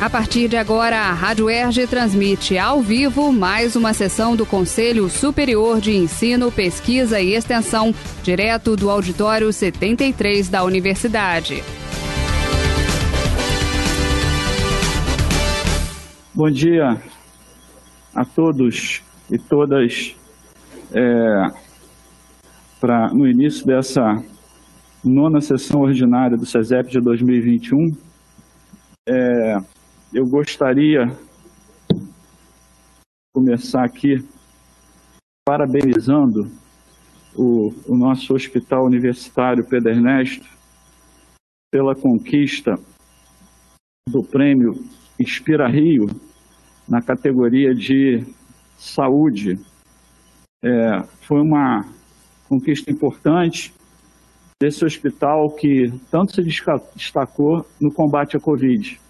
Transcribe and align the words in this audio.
A 0.00 0.08
partir 0.08 0.48
de 0.48 0.56
agora, 0.56 0.96
a 0.96 1.12
Rádio 1.12 1.50
Erge 1.50 1.86
transmite 1.86 2.56
ao 2.56 2.80
vivo 2.80 3.30
mais 3.30 3.76
uma 3.76 3.92
sessão 3.92 4.34
do 4.34 4.46
Conselho 4.46 5.10
Superior 5.10 5.78
de 5.78 5.94
Ensino, 5.94 6.50
Pesquisa 6.50 7.20
e 7.20 7.34
Extensão, 7.34 7.94
direto 8.22 8.76
do 8.76 8.88
Auditório 8.88 9.52
73 9.52 10.48
da 10.48 10.64
Universidade. 10.64 11.62
Bom 16.32 16.50
dia 16.50 16.98
a 18.14 18.24
todos 18.24 19.02
e 19.30 19.36
todas. 19.36 20.16
É, 20.94 21.46
no 23.12 23.28
início 23.28 23.66
dessa 23.66 24.24
nona 25.04 25.42
sessão 25.42 25.82
ordinária 25.82 26.38
do 26.38 26.46
SESEP 26.46 26.90
de 26.90 27.00
2021, 27.02 27.94
é, 29.06 29.58
eu 30.12 30.26
gostaria 30.26 31.06
de 31.06 32.00
começar 33.32 33.84
aqui 33.84 34.26
parabenizando 35.46 36.50
o, 37.34 37.72
o 37.86 37.96
nosso 37.96 38.34
Hospital 38.34 38.84
Universitário 38.84 39.64
Pedro 39.64 39.90
Ernesto 39.90 40.46
pela 41.72 41.94
conquista 41.94 42.76
do 44.08 44.24
prêmio 44.24 44.84
Inspira 45.18 45.68
Rio 45.68 46.08
na 46.88 47.00
categoria 47.00 47.72
de 47.72 48.24
saúde. 48.76 49.60
É, 50.64 51.02
foi 51.20 51.40
uma 51.40 51.86
conquista 52.48 52.90
importante 52.90 53.72
desse 54.60 54.84
hospital 54.84 55.50
que 55.52 55.92
tanto 56.10 56.34
se 56.34 56.42
destacou 56.42 57.64
no 57.80 57.92
combate 57.92 58.36
à 58.36 58.40
Covid. 58.40 59.00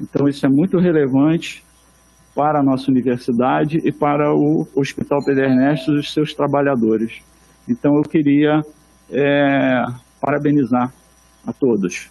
Então, 0.00 0.28
isso 0.28 0.44
é 0.44 0.48
muito 0.48 0.78
relevante 0.78 1.64
para 2.34 2.58
a 2.58 2.62
nossa 2.62 2.90
universidade 2.90 3.78
e 3.84 3.92
para 3.92 4.34
o 4.34 4.66
Hospital 4.74 5.24
Pedro 5.24 5.44
Ernesto 5.44 5.92
e 5.92 5.98
os 5.98 6.12
seus 6.12 6.34
trabalhadores. 6.34 7.22
Então, 7.68 7.96
eu 7.96 8.02
queria 8.02 8.62
é, 9.10 9.84
parabenizar 10.20 10.92
a 11.46 11.52
todos. 11.52 12.10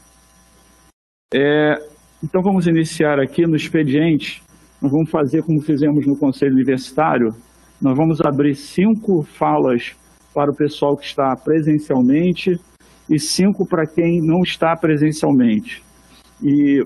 É, 1.33 1.75
então, 2.23 2.41
vamos 2.41 2.67
iniciar 2.67 3.19
aqui 3.19 3.45
no 3.45 3.55
expediente. 3.55 4.41
Nós 4.81 4.91
vamos 4.91 5.09
fazer 5.09 5.43
como 5.43 5.61
fizemos 5.61 6.07
no 6.07 6.17
Conselho 6.17 6.53
Universitário. 6.53 7.35
Nós 7.81 7.97
vamos 7.97 8.21
abrir 8.21 8.55
cinco 8.55 9.23
falas 9.23 9.93
para 10.33 10.51
o 10.51 10.55
pessoal 10.55 10.95
que 10.95 11.05
está 11.05 11.35
presencialmente 11.35 12.59
e 13.09 13.19
cinco 13.19 13.67
para 13.67 13.85
quem 13.85 14.21
não 14.21 14.41
está 14.41 14.75
presencialmente. 14.75 15.83
E 16.41 16.83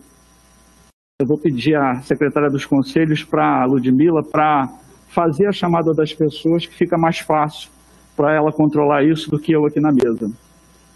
eu 1.19 1.25
vou 1.25 1.37
pedir 1.37 1.75
à 1.75 1.99
secretária 2.01 2.47
dos 2.47 2.63
conselhos, 2.63 3.23
para 3.23 3.63
a 3.63 3.65
Ludmila, 3.65 4.23
para 4.23 4.69
fazer 5.07 5.47
a 5.47 5.51
chamada 5.51 5.91
das 5.91 6.13
pessoas, 6.13 6.67
que 6.67 6.75
fica 6.75 6.95
mais 6.95 7.17
fácil 7.17 7.71
para 8.15 8.35
ela 8.35 8.51
controlar 8.51 9.03
isso 9.03 9.31
do 9.31 9.39
que 9.39 9.51
eu 9.51 9.65
aqui 9.65 9.79
na 9.79 9.91
mesa. 9.91 10.31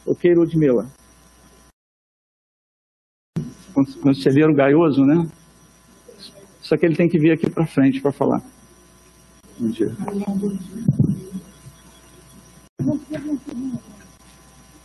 Ok, 0.05 0.31
Ludmila? 0.35 0.87
Conselheiro 3.73 4.53
Gaioso, 4.53 5.03
né? 5.03 5.27
Só 6.61 6.77
que 6.77 6.85
ele 6.85 6.95
tem 6.95 7.09
que 7.09 7.17
vir 7.17 7.31
aqui 7.31 7.49
para 7.49 7.65
frente 7.65 7.99
para 7.99 8.11
falar. 8.11 8.43
Bom 9.57 9.69
dia. 9.69 9.91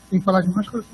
Tem 0.08 0.18
que 0.18 0.24
falar 0.24 0.40
de 0.40 0.48
mais 0.48 0.66
coisas. 0.66 0.88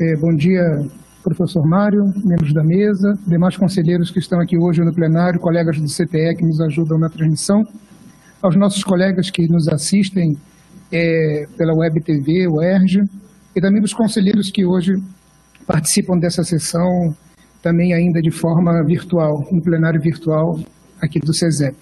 É, 0.00 0.14
bom 0.14 0.32
dia, 0.32 0.62
professor 1.24 1.66
Mário, 1.66 2.04
membros 2.24 2.54
da 2.54 2.62
mesa, 2.62 3.18
demais 3.26 3.56
conselheiros 3.56 4.12
que 4.12 4.20
estão 4.20 4.38
aqui 4.40 4.56
hoje 4.56 4.80
no 4.80 4.94
plenário, 4.94 5.40
colegas 5.40 5.76
do 5.80 5.88
CTE 5.88 6.36
que 6.36 6.44
nos 6.44 6.60
ajudam 6.60 6.96
na 6.98 7.08
transmissão, 7.08 7.64
aos 8.40 8.54
nossos 8.54 8.84
colegas 8.84 9.28
que 9.28 9.48
nos 9.48 9.66
assistem 9.66 10.36
é, 10.92 11.48
pela 11.56 11.74
Web 11.74 12.00
TV, 12.02 12.46
o 12.46 12.62
ERJ, 12.62 13.02
e 13.56 13.60
também 13.60 13.82
dos 13.82 13.92
conselheiros 13.92 14.52
que 14.52 14.64
hoje 14.64 14.92
participam 15.66 16.16
dessa 16.16 16.44
sessão 16.44 17.12
também 17.60 17.92
ainda 17.92 18.22
de 18.22 18.30
forma 18.30 18.84
virtual, 18.84 19.48
no 19.50 19.60
plenário 19.60 20.00
virtual 20.00 20.60
aqui 21.02 21.18
do 21.18 21.34
CESEP. 21.34 21.76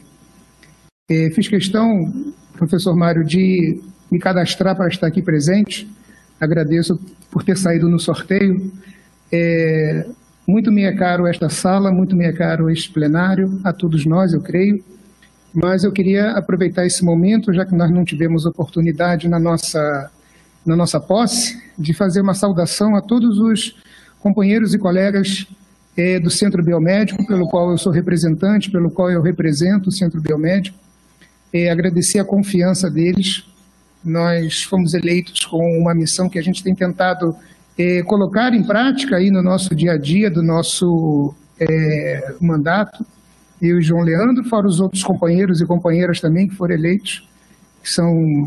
É, 1.11 1.29
fiz 1.35 1.49
questão, 1.49 1.87
professor 2.55 2.97
Mário, 2.97 3.23
de 3.23 3.79
me 4.11 4.19
cadastrar 4.19 4.75
para 4.75 4.89
estar 4.89 5.07
aqui 5.07 5.21
presente, 5.21 5.87
agradeço 6.41 6.99
por 7.31 7.43
ter 7.43 7.57
saído 7.57 7.89
no 7.89 7.99
sorteio. 7.99 8.73
É, 9.33 10.07
muito 10.47 10.71
me 10.71 10.85
é 10.85 10.93
caro 10.93 11.27
esta 11.27 11.49
sala, 11.49 11.91
muito 11.91 12.15
me 12.15 12.25
é 12.25 12.33
caro 12.33 12.71
este 12.71 12.93
plenário, 12.93 13.61
a 13.65 13.73
todos 13.73 14.07
nós, 14.07 14.33
eu 14.33 14.41
creio. 14.41 14.83
Mas 15.53 15.85
eu 15.85 15.91
queria 15.91 16.33
aproveitar 16.33 16.87
esse 16.87 17.05
momento, 17.05 17.53
já 17.53 17.65
que 17.65 17.75
nós 17.75 17.91
não 17.91 18.05
tivemos 18.05 18.47
oportunidade 18.47 19.29
na 19.29 19.39
nossa, 19.39 20.11
na 20.65 20.77
nossa 20.77 21.01
posse, 21.01 21.61
de 21.79 21.95
fazer 21.95 22.21
uma 22.21 22.35
saudação 22.35 22.95
a 22.95 23.01
todos 23.01 23.39
os 23.39 23.75
companheiros 24.21 24.75
e 24.75 24.79
colegas 24.79 25.47
é, 25.97 26.21
do 26.21 26.31
Centro 26.31 26.63
Biomédico, 26.63 27.27
pelo 27.27 27.49
qual 27.49 27.71
eu 27.71 27.79
sou 27.79 27.91
representante, 27.91 28.71
pelo 28.71 28.91
qual 28.91 29.11
eu 29.11 29.23
represento 29.23 29.89
o 29.89 29.93
Centro 29.93 30.21
Biomédico. 30.21 30.79
É, 31.53 31.71
agradecer 31.71 32.19
a 32.19 32.25
confiança 32.25 32.91
deles 32.91 33.45
nós 34.05 34.63
fomos 34.63 34.95
eleitos 34.95 35.45
com 35.45 35.59
uma 35.79 35.95
missão 35.95 36.29
que 36.29 36.39
a 36.39 36.43
gente 36.43 36.63
tem 36.63 36.75
tentado 36.75 37.37
é, 37.79 38.03
colocar 38.03 38.55
em 38.55 38.63
prática 38.63 39.17
aí 39.17 39.31
no 39.31 39.43
nosso 39.43 39.75
dia 39.75 39.93
a 39.93 39.99
dia 39.99 40.31
do 40.31 40.43
nosso 40.43 41.35
é, 41.61 42.35
mandato. 42.41 43.05
Eu 43.61 43.79
e 43.79 43.83
João 43.83 44.03
Leandro, 44.03 44.45
fora 44.45 44.67
os 44.67 44.81
outros 44.81 45.03
companheiros 45.03 45.61
e 45.61 45.67
companheiras 45.67 46.21
também 46.21 46.49
que 46.49 46.55
foram 46.55 46.75
eleitos, 46.75 47.29
que 47.83 47.91
são 47.91 48.47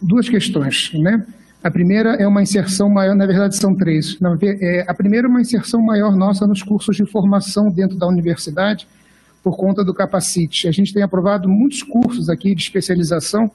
duas 0.00 0.28
questões, 0.28 0.90
né? 0.94 1.24
A 1.62 1.70
primeira 1.70 2.10
é 2.14 2.28
uma 2.28 2.42
inserção 2.42 2.88
maior, 2.88 3.16
na 3.16 3.26
verdade 3.26 3.56
são 3.56 3.74
três. 3.74 4.16
É, 4.60 4.84
a 4.86 4.94
primeira 4.94 5.26
é 5.26 5.30
uma 5.30 5.40
inserção 5.40 5.82
maior 5.82 6.14
nossa 6.14 6.46
nos 6.46 6.62
cursos 6.62 6.94
de 6.96 7.04
formação 7.06 7.68
dentro 7.70 7.96
da 7.96 8.06
universidade, 8.06 8.86
por 9.42 9.56
conta 9.56 9.84
do 9.84 9.92
Capacite. 9.92 10.68
A 10.68 10.70
gente 10.70 10.92
tem 10.92 11.02
aprovado 11.02 11.48
muitos 11.48 11.82
cursos 11.82 12.28
aqui 12.28 12.54
de 12.54 12.62
especialização, 12.62 13.50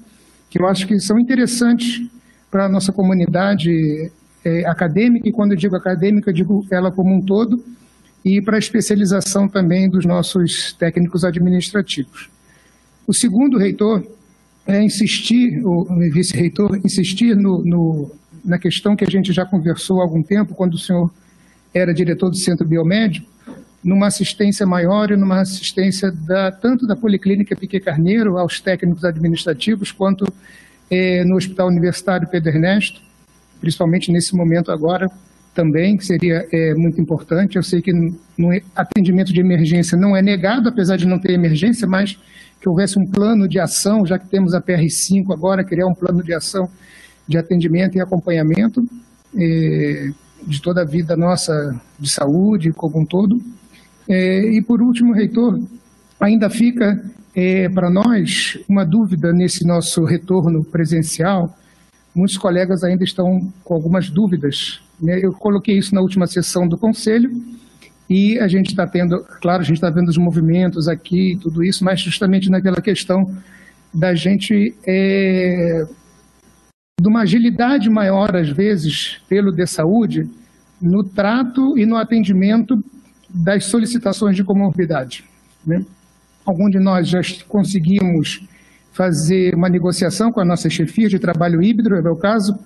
que 0.52 0.60
eu 0.60 0.68
acho 0.68 0.86
que 0.86 1.00
são 1.00 1.18
interessantes 1.18 2.06
para 2.52 2.66
a 2.66 2.70
nossa 2.70 2.92
comunidade 2.92 4.12
é, 4.44 4.66
acadêmica, 4.66 5.30
e 5.30 5.32
quando 5.32 5.54
eu 5.54 5.58
digo 5.58 5.78
acadêmica, 5.78 6.30
eu 6.30 6.34
digo 6.34 6.66
ela 6.70 6.92
como 6.92 7.16
um 7.16 7.22
todo, 7.22 7.64
e 8.24 8.42
para 8.42 8.58
a 8.58 8.60
especialização 8.60 9.48
também 9.48 9.90
dos 9.90 10.06
nossos 10.06 10.74
técnicos 10.74 11.24
administrativos. 11.24 12.30
O 13.08 13.14
segundo, 13.14 13.58
reitor, 13.58 14.04
é 14.68 14.84
insistir, 14.84 15.66
o 15.66 15.86
vice-reitor, 16.12 16.78
insistir 16.84 17.34
no, 17.34 17.64
no, 17.64 18.12
na 18.44 18.60
questão 18.60 18.94
que 18.94 19.06
a 19.06 19.10
gente 19.10 19.32
já 19.32 19.46
conversou 19.46 20.02
há 20.02 20.04
algum 20.04 20.22
tempo, 20.22 20.54
quando 20.54 20.74
o 20.74 20.78
senhor 20.78 21.10
era 21.74 21.94
diretor 21.94 22.30
do 22.30 22.38
Centro 22.38 22.68
Biomédico, 22.68 23.31
numa 23.84 24.08
assistência 24.08 24.66
maior 24.66 25.12
e 25.12 25.18
numa 25.18 25.42
assistência 25.42 26.12
da, 26.12 26.52
tanto 26.52 26.86
da 26.86 26.96
Policlínica 26.96 27.56
Piquet 27.56 27.80
Carneiro 27.80 28.38
aos 28.38 28.60
técnicos 28.60 29.04
administrativos, 29.04 29.92
quanto 29.92 30.26
é, 30.90 31.24
no 31.24 31.36
Hospital 31.36 31.68
Universitário 31.68 32.28
Pedro 32.28 32.50
Ernesto, 32.50 33.02
principalmente 33.60 34.12
nesse 34.12 34.36
momento 34.36 34.72
agora 34.72 35.08
também, 35.54 35.98
que 35.98 36.06
seria 36.06 36.48
é, 36.52 36.74
muito 36.76 37.02
importante. 37.02 37.56
Eu 37.56 37.64
sei 37.64 37.82
que 37.82 37.92
no 38.38 38.50
atendimento 38.76 39.34
de 39.34 39.42
emergência 39.42 39.98
não 39.98 40.16
é 40.16 40.22
negado, 40.22 40.70
apesar 40.70 40.98
de 40.98 41.08
não 41.08 41.20
ter 41.20 41.34
emergência, 41.34 41.88
mas 41.88 42.18
que 42.60 42.70
houvesse 42.70 43.00
um 43.00 43.06
plano 43.06 43.48
de 43.48 43.60
ação, 43.60 44.06
já 44.06 44.20
que 44.20 44.30
temos 44.30 44.54
a 44.54 44.62
PR5 44.62 45.34
agora, 45.34 45.64
criar 45.64 45.88
um 45.88 45.94
plano 45.94 46.24
de 46.24 46.34
ação 46.34 46.70
de 47.28 47.38
atendimento 47.38 47.98
e 47.98 48.02
acompanhamento 48.02 48.82
é, 49.36 50.12
de 50.46 50.62
toda 50.62 50.82
a 50.82 50.86
vida 50.86 51.16
nossa 51.16 51.54
de 52.00 52.10
saúde 52.10 52.72
como 52.72 53.00
um 53.00 53.06
todo. 53.06 53.42
É, 54.08 54.52
e 54.52 54.62
por 54.62 54.82
último, 54.82 55.14
reitor, 55.14 55.60
ainda 56.20 56.50
fica 56.50 57.04
é, 57.36 57.70
para 57.70 57.90
nós 57.90 58.60
uma 58.68 58.86
dúvida 58.86 59.32
nesse 59.32 59.66
nosso 59.66 60.04
retorno 60.04 60.64
presencial. 60.64 61.58
Muitos 62.14 62.38
colegas 62.38 62.84
ainda 62.84 63.04
estão 63.04 63.52
com 63.64 63.74
algumas 63.74 64.10
dúvidas. 64.10 64.82
Né? 65.02 65.20
Eu 65.24 65.32
coloquei 65.34 65.78
isso 65.78 65.96
na 65.96 66.02
última 66.02 66.28
sessão 66.28 66.68
do 66.68 66.78
conselho 66.78 67.32
e 68.10 68.38
a 68.40 68.48
gente 68.48 68.72
está 68.72 68.86
tendo, 68.86 69.24
claro, 69.42 69.62
a 69.62 69.66
gente 69.66 69.78
está 69.78 69.90
vendo 69.90 70.10
os 70.10 70.18
movimentos 70.18 70.88
aqui, 70.90 71.40
tudo 71.42 71.64
isso, 71.64 71.86
mas 71.86 72.02
justamente 72.02 72.50
naquela 72.50 72.82
questão 72.82 73.26
da 73.94 74.14
gente 74.14 74.76
é, 74.86 75.86
de 77.00 77.08
uma 77.08 77.22
agilidade 77.22 77.90
maior, 77.90 78.36
às 78.36 78.50
vezes, 78.50 79.22
pelo 79.30 79.52
de 79.52 79.66
saúde, 79.66 80.30
no 80.82 81.04
trato 81.04 81.78
e 81.78 81.86
no 81.86 81.96
atendimento 81.96 82.84
das 83.34 83.66
solicitações 83.66 84.36
de 84.36 84.44
comorbidade. 84.44 85.24
Né? 85.66 85.86
Alguns 86.46 86.72
de 86.72 86.80
nós 86.80 87.08
já 87.08 87.22
conseguimos 87.48 88.46
fazer 88.92 89.56
uma 89.56 89.70
negociação 89.70 90.32
com 90.32 90.40
a 90.40 90.46
nossa 90.46 90.70
chefia 90.70 91.08
de 91.08 91.20
trabalho 91.20 91.64
híbrido, 91.64 91.96
é 91.96 92.10
o 92.10 92.16
caso. 92.16 92.58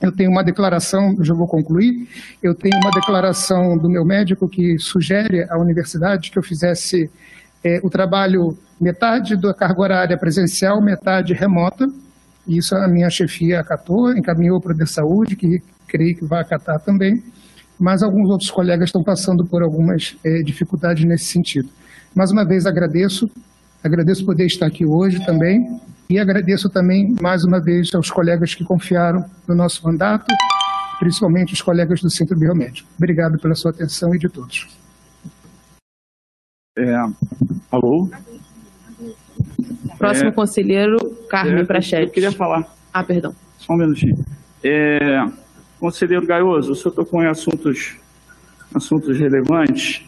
Eu 0.00 0.12
tenho 0.12 0.30
uma 0.30 0.44
declaração, 0.44 1.16
já 1.20 1.32
vou 1.32 1.48
concluir, 1.48 2.06
eu 2.42 2.54
tenho 2.54 2.76
uma 2.76 2.90
declaração 2.90 3.78
do 3.78 3.88
meu 3.88 4.04
médico 4.04 4.48
que 4.48 4.78
sugere 4.78 5.44
à 5.48 5.58
universidade 5.58 6.30
que 6.30 6.38
eu 6.38 6.42
fizesse 6.42 7.10
é, 7.64 7.80
o 7.82 7.88
trabalho 7.88 8.56
metade 8.80 9.36
da 9.36 9.54
carga 9.54 9.80
horária 9.80 10.18
presencial, 10.18 10.80
metade 10.82 11.32
remota. 11.32 11.88
Isso 12.46 12.76
a 12.76 12.86
minha 12.86 13.10
chefia 13.10 13.60
acatou, 13.60 14.12
encaminhou 14.16 14.60
para 14.60 14.72
o 14.72 14.76
de 14.76 14.86
saúde, 14.86 15.34
que 15.34 15.62
creio 15.88 16.14
que 16.14 16.24
vai 16.24 16.42
acatar 16.42 16.78
também. 16.80 17.22
Mas 17.78 18.02
alguns 18.02 18.30
outros 18.30 18.50
colegas 18.50 18.88
estão 18.88 19.02
passando 19.02 19.44
por 19.44 19.62
algumas 19.62 20.16
é, 20.24 20.42
dificuldades 20.42 21.04
nesse 21.04 21.26
sentido. 21.26 21.68
Mais 22.14 22.30
uma 22.30 22.44
vez 22.44 22.64
agradeço, 22.64 23.28
agradeço 23.84 24.24
poder 24.24 24.46
estar 24.46 24.66
aqui 24.66 24.86
hoje 24.86 25.24
também 25.26 25.78
e 26.08 26.18
agradeço 26.18 26.70
também 26.70 27.14
mais 27.20 27.44
uma 27.44 27.60
vez 27.60 27.94
aos 27.94 28.10
colegas 28.10 28.54
que 28.54 28.64
confiaram 28.64 29.24
no 29.46 29.54
nosso 29.54 29.84
mandato, 29.84 30.26
principalmente 30.98 31.52
os 31.52 31.60
colegas 31.60 32.00
do 32.00 32.08
Centro 32.08 32.38
Biomédico. 32.38 32.88
Obrigado 32.96 33.38
pela 33.38 33.54
sua 33.54 33.70
atenção 33.70 34.14
e 34.14 34.18
de 34.18 34.28
todos. 34.28 34.66
É, 36.78 36.94
alô? 37.70 38.08
Próximo 39.98 40.28
é, 40.28 40.32
conselheiro, 40.32 40.96
Carmen 41.28 41.62
é, 41.62 41.64
Prachete. 41.64 42.06
Eu 42.06 42.10
queria 42.10 42.32
falar. 42.32 42.64
Ah, 42.92 43.02
perdão. 43.02 43.34
Só 43.58 43.72
um 43.72 43.76
minutinho. 43.76 44.16
É, 44.62 45.20
conselheiro 45.78 46.26
Gaioso, 46.26 46.72
o 46.72 46.74
senhor 46.74 46.94
tocou 46.94 47.22
em 47.22 47.26
assuntos, 47.26 47.96
assuntos 48.74 49.18
relevantes. 49.18 50.04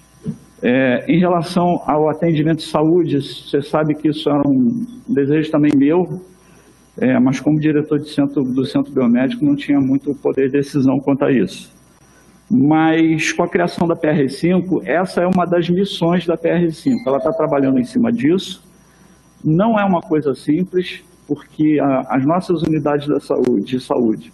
É, 0.61 1.05
em 1.07 1.19
relação 1.19 1.83
ao 1.87 2.09
atendimento 2.09 2.59
de 2.59 2.65
saúde, 2.65 3.21
você 3.23 3.63
sabe 3.63 3.95
que 3.95 4.09
isso 4.09 4.29
era 4.29 4.43
um 4.47 4.85
desejo 5.07 5.51
também 5.53 5.71
meu, 5.75 6.21
é, 6.97 7.19
mas 7.21 7.39
como 7.39 7.61
diretor 7.61 8.01
centro, 8.01 8.43
do 8.43 8.65
Centro 8.65 8.93
Biomédico 8.93 9.45
não 9.45 9.55
tinha 9.55 9.81
muito 9.81 10.13
poder 10.17 10.47
de 10.47 10.59
decisão 10.59 10.99
quanto 10.99 11.25
a 11.25 11.31
isso. 11.31 11.73
Mas 12.51 13.31
com 13.33 13.43
a 13.43 13.49
criação 13.49 13.87
da 13.87 13.95
PR5, 13.95 14.83
essa 14.85 15.21
é 15.21 15.27
uma 15.27 15.45
das 15.45 15.69
missões 15.69 16.27
da 16.27 16.37
PR5. 16.37 16.97
Ela 17.07 17.19
está 17.19 17.33
trabalhando 17.33 17.79
em 17.79 17.85
cima 17.85 18.11
disso. 18.11 18.65
Não 19.45 19.79
é 19.79 19.85
uma 19.85 20.01
coisa 20.01 20.35
simples, 20.35 21.05
porque 21.27 21.79
a, 21.81 22.17
as 22.17 22.27
nossas 22.27 22.63
unidades 22.63 23.07
da 23.07 23.21
saúde, 23.21 23.77
de 23.77 23.81
saúde, 23.81 24.33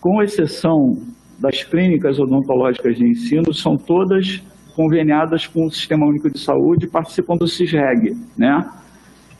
com 0.00 0.22
exceção 0.22 0.98
das 1.38 1.62
clínicas 1.62 2.18
odontológicas 2.18 2.96
de 2.96 3.06
ensino, 3.06 3.52
são 3.54 3.76
todas 3.76 4.42
conveniadas 4.74 5.46
com 5.46 5.66
o 5.66 5.70
Sistema 5.70 6.06
Único 6.06 6.30
de 6.30 6.38
Saúde 6.38 6.86
e 6.86 6.88
participam 6.88 7.36
do 7.36 7.46
CISREG, 7.46 8.16
né? 8.36 8.68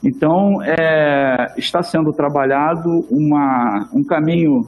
Então, 0.03 0.61
é, 0.63 1.53
está 1.57 1.83
sendo 1.83 2.11
trabalhado 2.11 3.05
uma, 3.09 3.87
um 3.93 4.03
caminho 4.03 4.67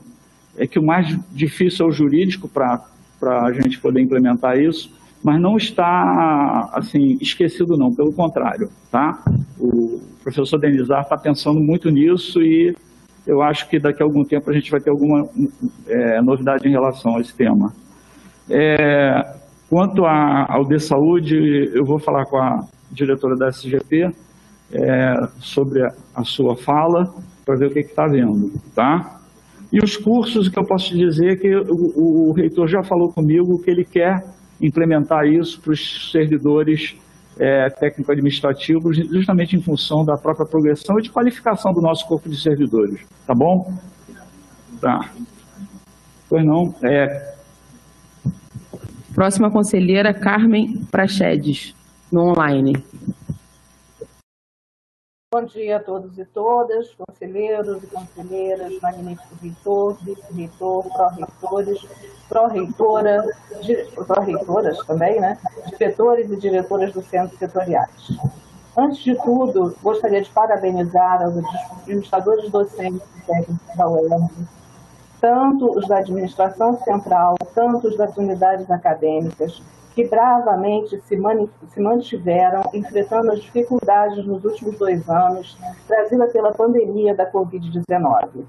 é 0.58 0.68
que 0.68 0.78
o 0.78 0.84
mais 0.84 1.18
difícil 1.32 1.86
é 1.86 1.90
o 1.90 1.92
jurídico 1.92 2.48
para 2.48 2.82
a 3.22 3.52
gente 3.52 3.80
poder 3.80 4.02
implementar 4.02 4.60
isso, 4.60 4.92
mas 5.24 5.42
não 5.42 5.58
está 5.58 6.70
assim 6.74 7.18
esquecido 7.20 7.78
não, 7.78 7.94
pelo 7.94 8.14
contrário, 8.14 8.70
tá? 8.92 9.24
O 9.60 10.02
professor 10.22 10.60
Denizar 10.60 11.02
está 11.02 11.18
pensando 11.18 11.60
muito 11.60 11.90
nisso 11.90 12.42
e 12.42 12.76
eu 13.26 13.42
acho 13.42 13.70
que 13.70 13.80
daqui 13.80 14.02
a 14.04 14.06
algum 14.06 14.24
tempo 14.24 14.50
a 14.50 14.54
gente 14.54 14.70
vai 14.70 14.80
ter 14.80 14.90
alguma 14.90 15.28
é, 15.88 16.22
novidade 16.22 16.68
em 16.68 16.72
relação 16.72 17.16
a 17.16 17.22
esse 17.22 17.34
tema. 17.34 17.74
É, 18.50 19.36
quanto 19.70 20.06
a, 20.06 20.46
ao 20.50 20.66
de 20.66 20.80
saúde, 20.80 21.72
eu 21.74 21.86
vou 21.86 22.00
falar 22.00 22.26
com 22.26 22.38
a 22.38 22.66
diretora 22.92 23.36
da 23.36 23.48
SGP 23.48 24.12
é, 24.72 25.28
sobre 25.40 25.84
a, 25.84 25.94
a, 26.16 26.24
sua 26.24 26.56
fala 26.56 27.14
para 27.46 27.56
ver 27.56 27.68
o 27.68 27.72
que 27.72 27.80
está 27.80 28.08
vendo, 28.08 28.52
tá? 28.76 29.20
E 29.72 29.80
os 29.80 29.98
cursos, 29.98 30.48
o 30.48 30.52
que 30.52 30.60
eu 30.60 30.66
posso 30.66 30.90
te 30.90 30.98
dizer 30.98 31.34
é 31.34 31.36
que 31.36 31.56
o, 31.56 32.30
o 32.30 32.32
reitor 32.34 32.68
já 32.68 32.84
falou 32.84 33.12
comigo 33.12 33.62
que 33.62 33.72
ele 33.72 33.84
quer 33.84 34.24
implementar 34.62 35.26
isso 35.26 35.60
para 35.62 35.74
os 35.74 36.12
servidores 36.12 36.96
é, 37.40 37.70
técnico-administrativos, 37.70 38.98
justamente 38.98 39.56
em 39.56 39.62
função 39.62 40.06
da 40.06 40.16
própria 40.18 40.46
progressão 40.46 41.00
e 41.00 41.04
de 41.04 41.10
qualificação 41.10 41.74
do 41.74 41.82
nosso 41.82 42.08
corpo 42.08 42.30
de 42.30 42.40
servidores. 42.40 43.06
Tá 43.26 43.34
bom? 43.34 43.74
Tá. 44.80 45.12
Pois 46.30 46.46
não. 46.46 46.74
É... 46.84 47.34
Próxima 49.14 49.52
conselheira, 49.52 50.14
Carmen 50.14 50.84
Prachedes, 50.90 51.76
no 52.12 52.32
online. 52.32 52.74
Bom 55.34 55.46
dia 55.46 55.78
a 55.78 55.80
todos 55.80 56.16
e 56.20 56.26
todas, 56.26 56.94
conselheiros 56.94 57.84
e 57.84 57.88
conselheiras, 57.88 58.80
magnífico 58.80 59.36
reitor, 59.42 59.98
vice-reitor, 60.04 60.84
pró-reitores, 60.94 61.82
pró-reitora, 62.34 63.24
pró-reitoras 64.08 64.80
também, 64.88 65.20
né? 65.20 65.38
Diretores 65.68 66.32
e 66.32 66.36
diretoras 66.36 66.92
dos 66.92 67.06
centros 67.06 67.38
setoriais. 67.38 68.18
Antes 68.76 69.04
de 69.04 69.16
tudo, 69.22 69.76
gostaria 69.84 70.20
de 70.20 70.30
parabenizar 70.32 71.30
os 71.30 71.38
administradores 71.84 72.50
docentes 72.50 73.08
e 73.18 73.22
técnicos 73.22 73.78
da 73.78 73.88
UERJ, 73.88 74.48
tanto 75.22 75.78
os 75.78 75.88
da 75.88 76.00
administração 76.00 76.76
central, 76.80 77.36
tanto 77.54 77.88
os 77.88 77.96
das 77.96 78.18
unidades 78.18 78.70
acadêmicas, 78.72 79.62
que 79.94 80.08
bravamente 80.08 81.00
se, 81.08 81.16
mantiveram 81.80 82.64
enfrentando 82.74 83.32
as 83.32 83.44
dificuldades 83.44 84.26
nos 84.26 84.44
últimos 84.44 84.76
dois 84.80 85.08
anos 85.08 85.56
trazidas 85.88 86.32
pela 86.32 86.52
pandemia 86.52 87.14
da 87.14 87.32
Covid-19. 87.32 88.44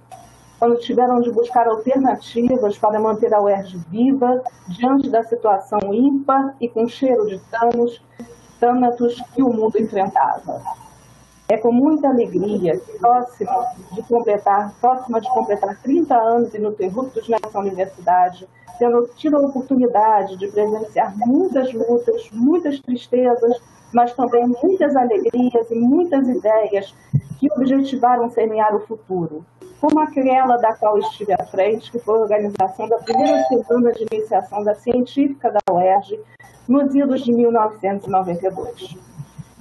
Quando 0.58 0.78
tiveram 0.78 1.20
de 1.20 1.30
buscar 1.30 1.66
alternativas 1.66 2.78
para 2.78 3.00
manter 3.00 3.34
a 3.34 3.40
UERJ 3.40 3.78
viva 3.88 4.42
diante 4.68 5.10
da 5.10 5.22
situação 5.24 5.80
ímpar 5.92 6.54
e 6.60 6.68
com 6.68 6.88
cheiro 6.88 7.26
de 7.26 7.38
thanos, 7.50 8.00
tânatos 8.60 9.20
que 9.34 9.42
o 9.42 9.52
mundo 9.52 9.78
enfrentava. 9.78 10.62
É 11.48 11.58
com 11.58 11.70
muita 11.70 12.08
alegria, 12.08 12.80
próxima 12.98 13.66
de 13.92 14.02
completar, 14.02 14.72
próxima 14.80 15.20
de 15.20 15.28
completar 15.28 15.78
30 15.82 16.14
anos 16.14 16.54
ininterruptos 16.54 17.28
nessa 17.28 17.58
universidade, 17.58 18.48
tendo 18.78 19.06
tido 19.16 19.36
a 19.36 19.40
oportunidade 19.40 20.36
de 20.36 20.48
presenciar 20.48 21.14
muitas 21.16 21.72
lutas, 21.74 22.30
muitas 22.32 22.80
tristezas, 22.80 23.60
mas 23.92 24.14
também 24.14 24.46
muitas 24.62 24.96
alegrias 24.96 25.70
e 25.70 25.74
muitas 25.74 26.26
ideias 26.26 26.94
que 27.38 27.52
objetivaram 27.52 28.30
semear 28.30 28.74
o 28.74 28.80
futuro, 28.80 29.44
como 29.84 30.00
aquela 30.00 30.56
da 30.56 30.72
qual 30.72 30.96
estive 30.96 31.34
à 31.34 31.44
frente, 31.44 31.92
que 31.92 31.98
foi 31.98 32.16
a 32.16 32.22
organização 32.22 32.88
da 32.88 32.96
primeira 32.96 33.42
semana 33.42 33.92
de 33.92 34.06
iniciação 34.10 34.64
da 34.64 34.74
científica 34.74 35.50
da 35.50 35.60
UERJ, 35.70 36.18
nos 36.66 36.94
idos 36.94 37.22
de 37.22 37.30
1992. 37.30 38.96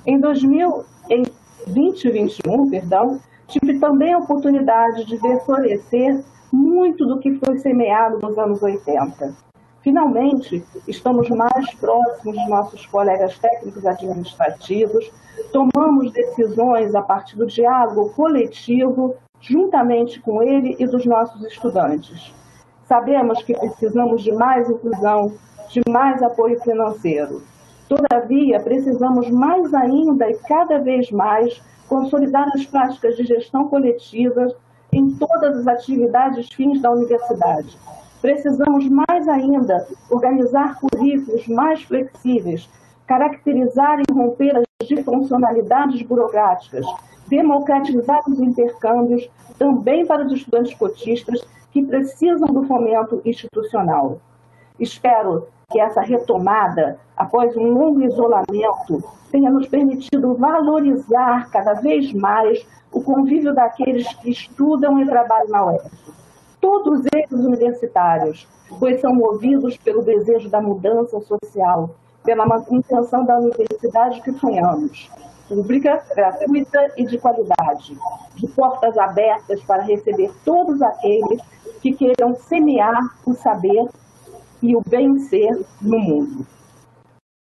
Em 0.05 0.17
2000, 0.17 0.85
em 1.09 1.25
2021, 1.67 2.69
perdão, 2.69 3.19
tive 3.49 3.77
também 3.81 4.13
a 4.13 4.19
oportunidade 4.19 5.03
de 5.03 5.17
ver 5.17 5.41
florescer 5.41 6.23
muito 6.53 7.05
do 7.05 7.19
que 7.19 7.35
foi 7.35 7.57
semeado 7.57 8.19
nos 8.21 8.37
anos 8.37 8.63
80. 8.63 9.35
Finalmente, 9.81 10.63
estamos 10.87 11.29
mais 11.31 11.73
próximos 11.73 12.37
dos 12.37 12.47
nossos 12.47 12.85
colegas 12.85 13.37
técnicos 13.39 13.85
administrativos, 13.85 15.11
tomamos 15.51 16.13
decisões 16.13 16.95
a 16.95 17.01
partir 17.01 17.35
do 17.35 17.45
diálogo 17.45 18.09
coletivo, 18.11 19.17
juntamente 19.43 20.21
com 20.21 20.41
ele 20.41 20.75
e 20.79 20.87
dos 20.87 21.05
nossos 21.05 21.43
estudantes. 21.43 22.33
Sabemos 22.85 23.43
que 23.43 23.53
precisamos 23.53 24.23
de 24.23 24.31
mais 24.31 24.69
inclusão, 24.69 25.33
de 25.69 25.81
mais 25.89 26.21
apoio 26.23 26.59
financeiro. 26.61 27.41
Todavia, 27.89 28.59
precisamos 28.61 29.29
mais 29.29 29.73
ainda 29.73 30.29
e 30.29 30.37
cada 30.47 30.79
vez 30.79 31.11
mais 31.11 31.61
consolidar 31.89 32.47
as 32.55 32.65
práticas 32.65 33.17
de 33.17 33.25
gestão 33.25 33.67
coletiva 33.67 34.47
em 34.91 35.11
todas 35.11 35.57
as 35.57 35.67
atividades 35.67 36.47
fins 36.53 36.81
da 36.81 36.91
universidade. 36.91 37.77
Precisamos 38.21 38.87
mais 38.87 39.27
ainda 39.27 39.85
organizar 40.09 40.79
currículos 40.79 41.45
mais 41.47 41.83
flexíveis, 41.83 42.69
caracterizar 43.05 43.99
e 43.99 44.13
romper 44.13 44.55
as 44.55 44.87
disfuncionalidades 44.87 46.01
burocráticas, 46.03 46.85
democratizar 47.27 48.21
os 48.27 48.39
intercâmbios 48.39 49.29
também 49.57 50.05
para 50.05 50.25
os 50.25 50.33
estudantes 50.33 50.73
cotistas 50.75 51.41
que 51.71 51.83
precisam 51.83 52.47
do 52.49 52.63
fomento 52.65 53.21
institucional. 53.25 54.19
Espero 54.79 55.47
que 55.71 55.79
essa 55.79 56.01
retomada, 56.01 56.99
após 57.17 57.55
um 57.57 57.71
longo 57.71 58.01
isolamento, 58.03 59.03
tenha 59.31 59.49
nos 59.49 59.67
permitido 59.67 60.35
valorizar 60.35 61.49
cada 61.49 61.73
vez 61.73 62.13
mais 62.13 62.65
o 62.91 63.01
convívio 63.01 63.53
daqueles 63.53 64.07
que 64.15 64.29
estudam 64.29 64.99
e 65.01 65.05
trabalham 65.05 65.49
na 65.49 65.65
UERJ. 65.65 65.91
Todos 66.61 67.01
eles 67.13 67.31
universitários, 67.31 68.47
pois 68.79 69.01
são 69.01 69.13
movidos 69.13 69.75
pelo 69.77 70.03
desejo 70.03 70.49
da 70.49 70.61
mudança 70.61 71.19
social, 71.21 71.89
pela 72.23 72.45
intenção 72.69 73.25
da 73.25 73.37
universidade 73.37 74.21
que 74.21 74.31
sonhamos. 74.33 75.09
Pública, 75.47 76.03
gratuita 76.15 76.93
e 76.97 77.05
de 77.05 77.17
qualidade, 77.17 77.97
de 78.35 78.47
portas 78.47 78.97
abertas 78.97 79.61
para 79.63 79.83
receber 79.83 80.31
todos 80.43 80.81
aqueles 80.81 81.41
que 81.81 81.93
queiram 81.93 82.35
semear 82.35 83.01
o 83.25 83.33
saber 83.33 83.87
e 84.61 84.75
o 84.75 84.81
bem-ser 84.81 85.65
no 85.81 85.99
mundo. 85.99 86.47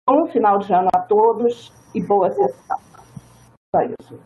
Bom 0.08 0.26
final 0.28 0.58
de 0.58 0.72
ano 0.72 0.88
a 0.92 0.98
todos 0.98 1.72
e 1.94 2.02
boa 2.02 2.30
sessão. 2.30 2.78
Só 3.74 3.82
isso. 3.82 4.18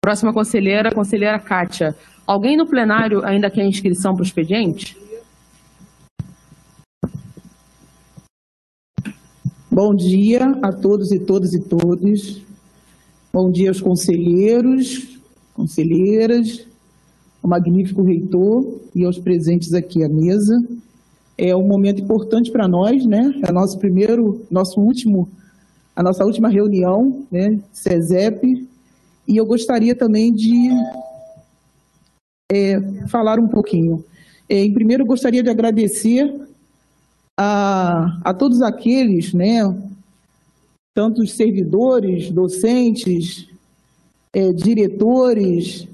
Próxima 0.00 0.32
conselheira, 0.32 0.92
conselheira 0.92 1.38
Kátia. 1.38 1.94
Alguém 2.26 2.56
no 2.56 2.66
plenário 2.66 3.24
ainda 3.24 3.50
quer 3.50 3.64
inscrição 3.64 4.14
para 4.14 4.22
o 4.22 4.26
expediente? 4.26 5.01
Bom 9.74 9.94
dia 9.94 10.50
a 10.60 10.70
todos 10.70 11.12
e 11.12 11.18
todas 11.18 11.54
e 11.54 11.58
todos. 11.58 12.42
Bom 13.32 13.50
dia 13.50 13.70
aos 13.70 13.80
conselheiros, 13.80 15.18
conselheiras, 15.54 16.66
ao 17.42 17.48
magnífico 17.48 18.02
reitor 18.02 18.82
e 18.94 19.02
aos 19.02 19.18
presentes 19.18 19.72
aqui 19.72 20.04
à 20.04 20.10
mesa. 20.10 20.62
É 21.38 21.56
um 21.56 21.66
momento 21.66 22.02
importante 22.02 22.50
para 22.50 22.68
nós, 22.68 23.06
né? 23.06 23.32
É 23.48 23.50
nosso 23.50 23.78
primeiro, 23.78 24.44
nosso 24.50 24.78
último, 24.78 25.26
a 25.96 26.02
nossa 26.02 26.22
última 26.22 26.50
reunião, 26.50 27.24
né? 27.32 27.58
CESEP. 27.72 28.68
E 29.26 29.38
eu 29.38 29.46
gostaria 29.46 29.94
também 29.94 30.34
de 30.34 30.68
é, 32.52 32.78
falar 33.08 33.40
um 33.40 33.48
pouquinho. 33.48 34.04
É, 34.50 34.62
em 34.62 34.74
primeiro, 34.74 35.06
gostaria 35.06 35.42
de 35.42 35.48
agradecer 35.48 36.30
a, 37.36 38.20
a 38.24 38.34
todos 38.34 38.62
aqueles, 38.62 39.32
né, 39.32 39.62
tanto 40.94 41.22
os 41.22 41.32
servidores, 41.32 42.30
docentes, 42.30 43.48
é, 44.32 44.52
diretores, 44.52 45.88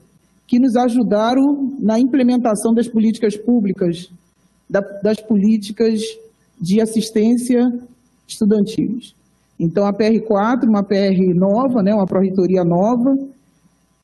que 0.46 0.58
nos 0.58 0.76
ajudaram 0.76 1.76
na 1.78 2.00
implementação 2.00 2.72
das 2.72 2.88
políticas 2.88 3.36
públicas, 3.36 4.10
da, 4.68 4.80
das 4.80 5.20
políticas 5.20 6.00
de 6.60 6.80
assistência 6.80 7.72
estudantil. 8.26 8.98
Então, 9.58 9.86
a 9.86 9.92
PR4, 9.92 10.64
uma 10.64 10.82
PR 10.82 11.34
nova, 11.34 11.82
né, 11.82 11.94
uma 11.94 12.06
pró-reitoria 12.06 12.64
nova, 12.64 13.16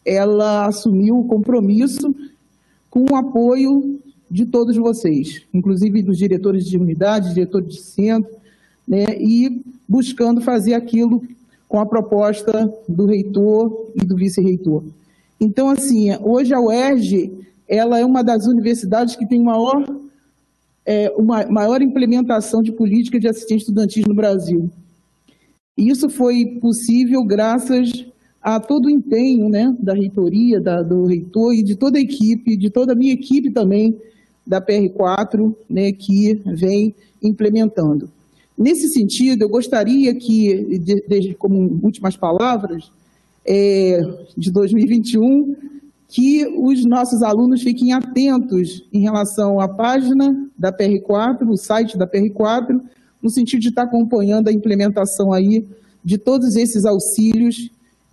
ela 0.05 0.67
assumiu 0.67 1.19
o 1.19 1.27
compromisso 1.27 2.15
com 2.91 3.07
o 3.11 3.17
apoio 3.17 4.01
de 4.35 4.45
todos 4.45 4.77
vocês, 4.77 5.43
inclusive 5.55 6.03
dos 6.03 6.19
diretores 6.19 6.65
de 6.65 6.77
unidade, 6.77 7.33
diretores 7.33 7.73
de 7.73 7.81
centro, 7.81 8.35
né, 8.87 9.05
e 9.17 9.63
buscando 9.89 10.41
fazer 10.41 10.75
aquilo 10.75 11.23
com 11.69 11.79
a 11.79 11.87
proposta 11.87 12.69
do 12.89 13.07
reitor 13.07 13.93
e 13.95 14.05
do 14.05 14.17
vice-reitor. 14.17 14.83
Então, 15.41 15.71
assim, 15.71 16.09
hoje 16.21 16.53
a 16.53 16.61
UERJ, 16.61 17.31
ela 17.69 17.97
é 17.97 18.05
uma 18.05 18.25
das 18.25 18.49
universidades 18.49 19.15
que 19.15 19.25
tem 19.25 19.41
maior, 19.41 19.87
é, 20.85 21.13
uma 21.17 21.47
maior 21.47 21.81
implementação 21.81 22.61
de 22.61 22.73
política 22.73 23.21
de 23.21 23.29
assistência 23.29 23.67
estudantil 23.69 24.03
no 24.09 24.17
Brasil. 24.17 24.69
E 25.79 25.89
isso 25.89 26.11
foi 26.11 26.59
possível 26.61 27.23
graças 27.23 28.05
a 28.43 28.59
todo 28.59 28.87
o 28.87 28.91
empenho 28.91 29.49
né, 29.49 29.73
da 29.79 29.95
reitoria, 29.95 30.61
da, 30.61 30.83
do 30.83 31.05
reitor 31.05 31.55
e 31.55 31.63
de 31.63 31.77
toda 31.77 31.99
a 31.99 32.03
equipe, 32.03 32.57
de 32.57 32.69
toda 32.69 32.95
a 32.95 32.97
minha 32.97 33.13
equipe 33.13 33.53
também, 33.53 33.97
da 34.47 34.61
PR4, 34.61 35.55
né, 35.69 35.93
que 35.93 36.35
vem 36.45 36.95
implementando. 37.23 38.11
Nesse 38.57 38.89
sentido, 38.89 39.43
eu 39.43 39.49
gostaria 39.49 40.15
que, 40.15 40.79
de, 40.79 41.05
de, 41.09 41.35
como 41.35 41.81
últimas 41.83 42.17
palavras, 42.17 42.91
é, 43.45 44.01
de 44.37 44.51
2021, 44.53 45.57
que 46.09 46.47
os 46.47 46.85
nossos 46.85 47.23
alunos 47.23 47.63
fiquem 47.63 47.93
atentos 47.93 48.85
em 48.93 49.01
relação 49.01 49.59
à 49.59 49.69
página 49.69 50.49
da 50.57 50.73
PR4, 50.73 51.49
o 51.49 51.57
site 51.57 51.99
da 51.99 52.07
PR4, 52.07 52.81
no 53.21 53.31
sentido 53.31 53.61
de 53.61 53.71
estar 53.71 53.83
acompanhando 53.85 54.49
a 54.49 54.53
implementação 54.53 55.33
aí 55.33 55.67
de 56.05 56.19
todos 56.19 56.55
esses 56.55 56.85
auxílios 56.85 57.71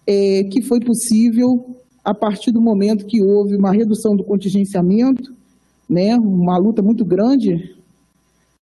é, 0.07 0.43
que 0.45 0.61
foi 0.61 0.79
possível 0.79 1.77
a 2.03 2.13
partir 2.13 2.51
do 2.51 2.61
momento 2.61 3.05
que 3.05 3.21
houve 3.21 3.55
uma 3.55 3.71
redução 3.71 4.15
do 4.15 4.23
contingenciamento, 4.23 5.33
né, 5.91 6.15
uma 6.15 6.57
luta 6.57 6.81
muito 6.81 7.03
grande 7.03 7.75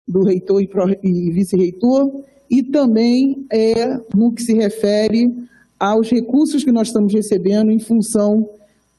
do 0.09 0.25
reitor 0.25 0.63
e, 1.03 1.31
vice-reitor, 1.31 2.11
e 2.51 2.63
também 2.63 3.47
é, 3.53 4.01
no 4.15 4.33
que 4.33 4.43
se 4.43 4.55
refere 4.55 5.33
aos 5.79 6.11
recursos 6.11 6.65
que 6.65 6.73
nós 6.73 6.89
estamos 6.89 7.13
recebendo 7.13 7.71
em 7.71 7.79
função 7.79 8.49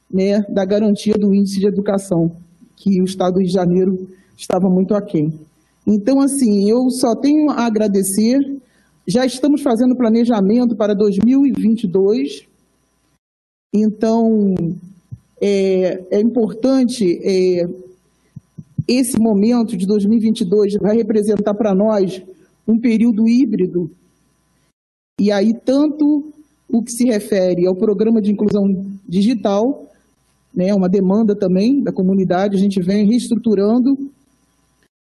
né, 0.10 0.42
da 0.44 0.64
garantia 0.64 1.16
do 1.16 1.34
índice 1.34 1.60
de 1.60 1.68
educação, 1.68 2.32
que 2.76 3.02
o 3.02 3.06
Estado 3.06 3.34
do 3.34 3.40
Rio 3.40 3.48
de 3.48 3.54
Janeiro 3.54 4.10
estava 4.38 4.70
muito 4.70 4.94
aquém. 4.94 5.34
Então, 5.86 6.22
assim, 6.22 6.70
eu 6.70 6.90
só 6.90 7.16
tenho 7.16 7.50
a 7.50 7.66
agradecer 7.66 8.40
já 9.08 9.26
estamos 9.26 9.62
fazendo 9.62 9.96
planejamento 9.96 10.76
para 10.76 10.94
2022. 10.94 12.48
Então, 13.74 14.56
é, 15.42 16.04
é 16.10 16.22
importante, 16.22 17.20
é, 17.22 17.68
esse 18.88 19.20
momento 19.20 19.78
de 19.78 19.86
2022 19.86 20.76
vai 20.82 20.96
representar 20.96 21.54
para 21.54 21.74
nós 21.74 22.22
um 22.68 22.80
período 22.80 23.28
híbrido. 23.28 23.90
E 25.20 25.32
aí, 25.32 25.54
tanto 25.54 26.34
o 26.68 26.82
que 26.82 26.92
se 26.92 27.06
refere 27.06 27.68
ao 27.68 27.76
programa 27.76 28.22
de 28.22 28.32
inclusão 28.32 28.86
digital, 29.08 29.88
né, 30.54 30.74
uma 30.74 30.90
demanda 30.90 31.36
também 31.36 31.82
da 31.82 31.92
comunidade, 31.92 32.56
a 32.56 32.60
gente 32.60 32.82
vem 32.82 33.06
reestruturando, 33.06 33.98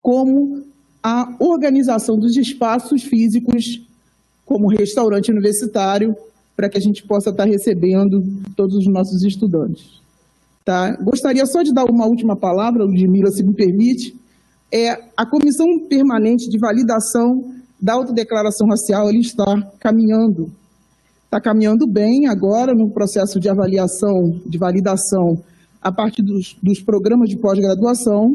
como 0.02 0.64
a 1.02 1.36
organização 1.40 2.18
dos 2.18 2.36
espaços 2.36 3.04
físicos 3.04 3.82
como 4.46 4.68
restaurante 4.68 5.32
universitário, 5.32 6.16
para 6.56 6.70
que 6.70 6.78
a 6.78 6.82
gente 6.82 7.04
possa 7.04 7.32
estar 7.32 7.46
recebendo 7.46 8.24
todos 8.56 8.76
os 8.76 8.88
nossos 8.88 9.24
estudantes. 9.24 10.05
Tá? 10.66 10.96
Gostaria 10.96 11.46
só 11.46 11.62
de 11.62 11.72
dar 11.72 11.86
uma 11.86 12.08
última 12.08 12.36
palavra, 12.36 12.84
Ludmila, 12.84 13.30
se 13.30 13.44
me 13.44 13.54
permite. 13.54 14.16
É, 14.72 14.94
a 15.16 15.24
Comissão 15.24 15.68
Permanente 15.88 16.50
de 16.50 16.58
Validação 16.58 17.54
da 17.80 17.94
Autodeclaração 17.94 18.68
Racial 18.68 19.08
ele 19.08 19.20
está 19.20 19.46
caminhando. 19.80 20.52
Está 21.26 21.40
caminhando 21.40 21.86
bem 21.86 22.28
agora 22.28 22.74
no 22.74 22.90
processo 22.90 23.40
de 23.40 23.48
avaliação, 23.48 24.42
de 24.44 24.58
validação, 24.58 25.38
a 25.80 25.92
partir 25.92 26.24
dos, 26.24 26.58
dos 26.64 26.82
programas 26.82 27.30
de 27.30 27.38
pós-graduação, 27.38 28.32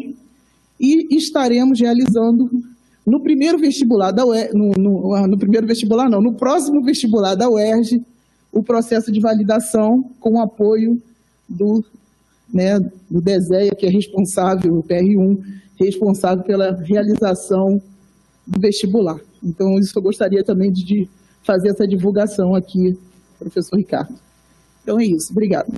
e 0.79 1.17
estaremos 1.17 1.81
realizando 1.81 2.49
no 3.05 3.21
primeiro 3.23 3.59
vestibular 3.59 4.13
da 4.13 4.25
no, 4.25 4.71
no, 4.79 5.15
ah, 5.15 5.27
no, 5.27 5.37
primeiro 5.37 5.67
vestibular 5.67 6.09
não, 6.09 6.21
no 6.21 6.35
próximo 6.35 6.81
vestibular 6.81 7.35
da 7.35 7.51
UERJ, 7.51 8.01
o 8.53 8.63
processo 8.63 9.11
de 9.11 9.19
validação 9.19 10.05
com 10.21 10.35
o 10.35 10.41
apoio 10.41 11.03
do, 11.49 11.85
né, 12.53 12.79
do 13.11 13.21
DESEA, 13.21 13.75
que 13.75 13.87
é 13.87 13.91
responsável, 13.91 14.79
o 14.79 14.83
PR1, 14.83 15.43
responsável 15.79 16.45
pela 16.45 16.73
realização 16.73 17.81
do 18.47 18.61
vestibular. 18.61 19.19
Então, 19.43 19.79
isso 19.79 19.99
eu 19.99 20.03
gostaria 20.03 20.45
também 20.45 20.71
de 20.71 21.09
fazer 21.43 21.71
essa 21.71 21.87
divulgação 21.87 22.55
aqui, 22.55 22.99
professor 23.39 23.77
Ricardo. 23.77 24.15
Então 24.83 24.99
é 24.99 25.05
isso, 25.05 25.33
obrigado. 25.33 25.73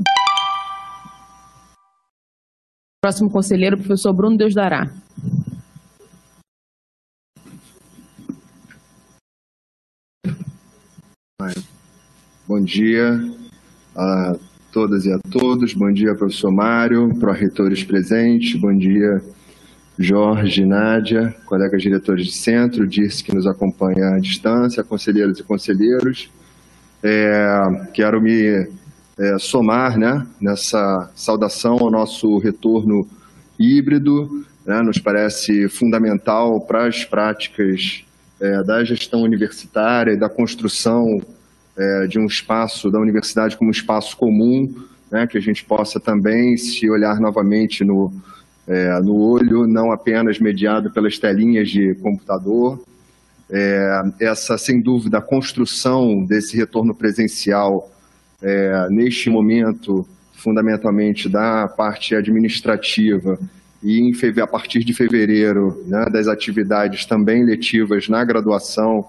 Próximo 3.00 3.31
conselheiro, 3.31 3.76
professor 3.76 4.12
Bruno 4.12 4.37
Deus 4.37 4.55
Dará. 4.55 4.93
Bom 12.47 12.61
dia 12.61 13.19
a 13.97 14.37
todas 14.73 15.05
e 15.05 15.12
a 15.12 15.19
todos. 15.31 15.75
Bom 15.75 15.93
dia, 15.93 16.14
professor 16.14 16.50
Mário, 16.50 17.14
pró-reitores 17.21 17.85
presentes. 17.85 18.59
Bom 18.59 18.75
dia, 18.75 19.23
Jorge, 19.99 20.64
Nádia, 20.64 21.37
colegas 21.45 21.83
diretores 21.83 22.26
de 22.26 22.33
centro, 22.33 22.87
disse 22.87 23.23
que 23.23 23.35
nos 23.35 23.47
acompanha 23.47 24.14
à 24.14 24.19
distância, 24.19 24.83
conselheiros 24.83 25.38
e 25.38 25.43
conselheiros. 25.43 26.31
É, 27.02 27.88
quero 27.93 28.21
me 28.21 28.67
é, 29.19 29.38
somar 29.38 29.99
né, 29.99 30.26
nessa 30.41 31.11
saudação 31.14 31.76
ao 31.79 31.91
nosso 31.91 32.38
retorno 32.38 33.07
híbrido, 33.59 34.43
né, 34.64 34.81
nos 34.81 34.99
parece 34.99 35.69
fundamental 35.69 36.59
para 36.62 36.87
as 36.87 37.05
práticas 37.05 38.05
é, 38.41 38.62
da 38.62 38.83
gestão 38.83 39.23
universitária 39.23 40.12
e 40.12 40.17
da 40.17 40.31
construção 40.31 41.21
é, 41.76 42.07
de 42.07 42.19
um 42.19 42.26
espaço 42.26 42.91
da 42.91 42.99
universidade 42.99 43.57
como 43.57 43.69
um 43.69 43.73
espaço 43.73 44.17
comum, 44.17 44.73
né, 45.11 45.26
que 45.26 45.37
a 45.37 45.41
gente 45.41 45.64
possa 45.64 46.00
também 46.00 46.57
se 46.57 46.88
olhar 46.88 47.21
novamente 47.21 47.85
no, 47.85 48.12
é, 48.67 48.99
no 49.00 49.17
olho, 49.17 49.67
não 49.67 49.93
apenas 49.93 50.38
mediado 50.38 50.91
pelas 50.91 51.19
telinhas 51.19 51.69
de 51.69 51.95
computador. 51.97 52.83
É, 53.50 54.02
essa, 54.21 54.57
sem 54.57 54.81
dúvida, 54.81 55.19
a 55.19 55.23
construção 55.23 56.25
desse 56.25 56.57
retorno 56.57 56.95
presencial 56.95 57.91
é, 58.41 58.88
neste 58.91 59.29
momento, 59.29 60.07
fundamentalmente 60.33 61.29
da 61.29 61.69
parte 61.69 62.14
administrativa 62.14 63.38
e 63.83 63.99
em, 63.99 64.12
a 64.41 64.47
partir 64.47 64.85
de 64.85 64.95
fevereiro, 64.95 65.83
né, 65.87 66.07
das 66.07 66.29
atividades 66.29 67.05
também 67.05 67.45
letivas 67.45 68.09
na 68.09 68.25
graduação 68.25 69.07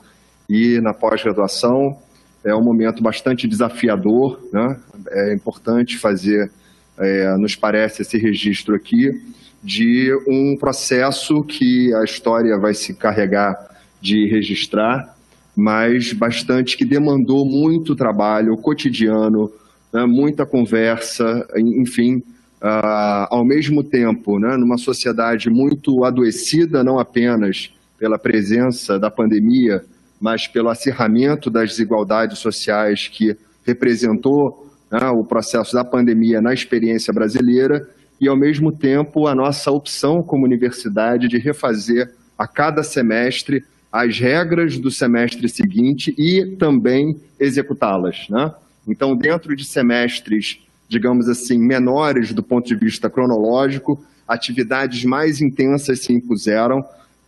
e 0.50 0.80
na 0.82 0.94
pós-graduação, 0.94 1.98
é 2.44 2.54
um 2.54 2.62
momento 2.62 3.02
bastante 3.02 3.48
desafiador, 3.48 4.40
né? 4.52 4.78
é 5.10 5.34
importante 5.34 5.98
fazer, 5.98 6.52
é, 6.98 7.38
nos 7.38 7.56
parece, 7.56 8.02
esse 8.02 8.18
registro 8.18 8.76
aqui, 8.76 9.22
de 9.64 10.14
um 10.28 10.58
processo 10.60 11.42
que 11.44 11.94
a 11.96 12.04
história 12.04 12.58
vai 12.58 12.74
se 12.74 12.94
carregar 12.94 13.56
de 14.02 14.28
registrar, 14.28 15.16
mas 15.56 16.12
bastante 16.12 16.76
que 16.76 16.84
demandou 16.84 17.46
muito 17.46 17.96
trabalho 17.96 18.58
cotidiano, 18.58 19.50
né? 19.94 20.06
muita 20.06 20.46
conversa, 20.46 21.48
enfim, 21.56 22.18
uh, 22.62 23.28
ao 23.30 23.46
mesmo 23.46 23.84
tempo, 23.84 24.38
né? 24.38 24.58
numa 24.58 24.78
sociedade 24.78 25.50
muito 25.50 26.04
adoecida, 26.04 26.84
não 26.84 27.00
apenas 27.00 27.72
pela 27.98 28.20
presença 28.20 29.00
da 29.00 29.10
pandemia, 29.10 29.86
mas 30.24 30.48
pelo 30.48 30.70
acirramento 30.70 31.50
das 31.50 31.72
desigualdades 31.72 32.40
sociais 32.40 33.10
que 33.10 33.36
representou 33.66 34.74
né, 34.90 35.06
o 35.10 35.26
processo 35.26 35.74
da 35.74 35.84
pandemia 35.84 36.42
na 36.42 36.54
experiência 36.54 37.12
brasileira, 37.12 37.86
e, 38.22 38.30
ao 38.30 38.38
mesmo 38.38 38.72
tempo, 38.72 39.28
a 39.28 39.36
nossa 39.36 39.70
opção 39.70 40.24
como 40.24 40.46
universidade 40.46 41.28
de 41.28 41.38
refazer 41.38 42.14
a 42.38 42.48
cada 42.48 42.84
semestre 42.84 43.66
as 43.92 44.18
regras 44.18 44.80
do 44.80 44.90
semestre 44.90 45.50
seguinte 45.50 46.16
e 46.18 46.56
também 46.56 47.20
executá-las. 47.38 48.30
Né? 48.30 48.50
Então, 48.88 49.18
dentro 49.18 49.54
de 49.54 49.66
semestres, 49.66 50.62
digamos 50.88 51.28
assim, 51.28 51.58
menores 51.58 52.32
do 52.32 52.42
ponto 52.42 52.66
de 52.66 52.76
vista 52.76 53.10
cronológico, 53.10 54.02
atividades 54.26 55.04
mais 55.04 55.42
intensas 55.42 56.00
se 56.00 56.14
impuseram 56.14 56.82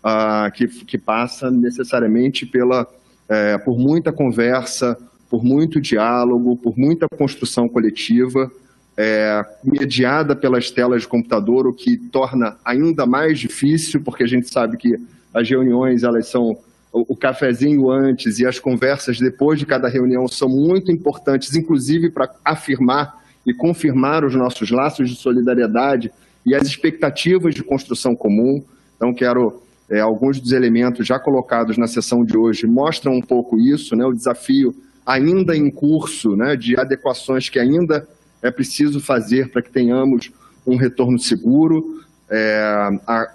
uh, 0.06 0.52
que, 0.52 0.68
que 0.68 0.98
passa 0.98 1.50
necessariamente 1.50 2.46
pela, 2.46 2.88
é, 3.28 3.58
por 3.58 3.80
muita 3.80 4.12
conversa, 4.14 4.96
por 5.30 5.44
muito 5.44 5.82
diálogo, 5.82 6.56
por 6.56 6.78
muita 6.78 7.08
construção 7.10 7.68
coletiva, 7.68 8.52
é, 8.96 9.44
mediada 9.64 10.36
pelas 10.36 10.70
telas 10.70 11.02
de 11.02 11.08
computador, 11.08 11.68
o 11.68 11.74
que 11.74 11.98
torna 11.98 12.56
ainda 12.64 13.06
mais 13.06 13.40
difícil, 13.40 14.02
porque 14.02 14.24
a 14.24 14.28
gente 14.28 14.48
sabe 14.50 14.78
que 14.78 14.96
as 15.34 15.50
reuniões 15.50 16.04
elas 16.04 16.28
são 16.30 16.58
o 16.94 17.14
cafezinho 17.14 17.92
antes 17.92 18.40
e 18.40 18.46
as 18.46 18.58
conversas 18.58 19.20
depois 19.20 19.60
de 19.60 19.66
cada 19.66 19.90
reunião 19.90 20.30
são 20.30 20.48
muito 20.48 20.90
importantes, 20.94 21.54
inclusive 21.54 22.10
para 22.10 22.34
afirmar 22.46 23.22
e 23.46 23.54
confirmar 23.54 24.24
os 24.24 24.34
nossos 24.34 24.72
laços 24.72 25.10
de 25.10 25.18
solidariedade 25.18 26.10
e 26.46 26.56
as 26.56 26.66
expectativas 26.66 27.54
de 27.54 27.64
construção 27.64 28.16
comum. 28.16 28.64
Então, 28.96 29.14
quero 29.14 29.62
é, 29.90 30.00
alguns 30.00 30.40
dos 30.40 30.52
elementos 30.52 31.06
já 31.06 31.20
colocados 31.20 31.78
na 31.78 31.88
sessão 31.88 32.26
de 32.26 32.38
hoje 32.38 32.66
mostram 32.66 33.14
um 33.14 33.22
pouco 33.22 33.60
isso, 33.60 33.96
né, 33.96 34.06
o 34.06 34.14
desafio 34.14 34.76
ainda 35.06 35.56
em 35.56 35.70
curso 35.70 36.36
né, 36.36 36.56
de 36.56 36.80
adequações 36.80 37.48
que 37.48 37.60
ainda 37.60 38.08
é 38.42 38.50
preciso 38.50 39.00
fazer 39.00 39.52
para 39.52 39.62
que 39.62 39.70
tenhamos 39.70 40.32
um 40.66 40.76
retorno 40.76 41.20
seguro. 41.20 42.04
É, 42.30 42.90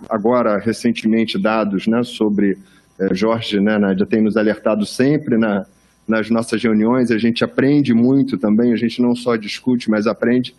agora, 0.09 0.59
recentemente, 0.59 1.38
dados 1.38 1.87
né, 1.87 2.02
sobre 2.02 2.59
é, 2.99 3.14
Jorge, 3.14 3.61
né, 3.61 3.78
Nádia, 3.78 4.04
tem 4.04 4.21
nos 4.21 4.37
alertado 4.37 4.85
sempre 4.85 5.38
na, 5.38 5.64
nas 6.07 6.28
nossas 6.28 6.61
reuniões, 6.61 7.12
a 7.12 7.19
gente 7.19 7.45
aprende 7.45 7.95
muito 7.95 8.37
também, 8.37 8.73
a 8.73 8.76
gente 8.76 9.00
não 9.00 9.14
só 9.14 9.37
discute, 9.37 9.89
mas 9.89 10.08
aprende. 10.08 10.54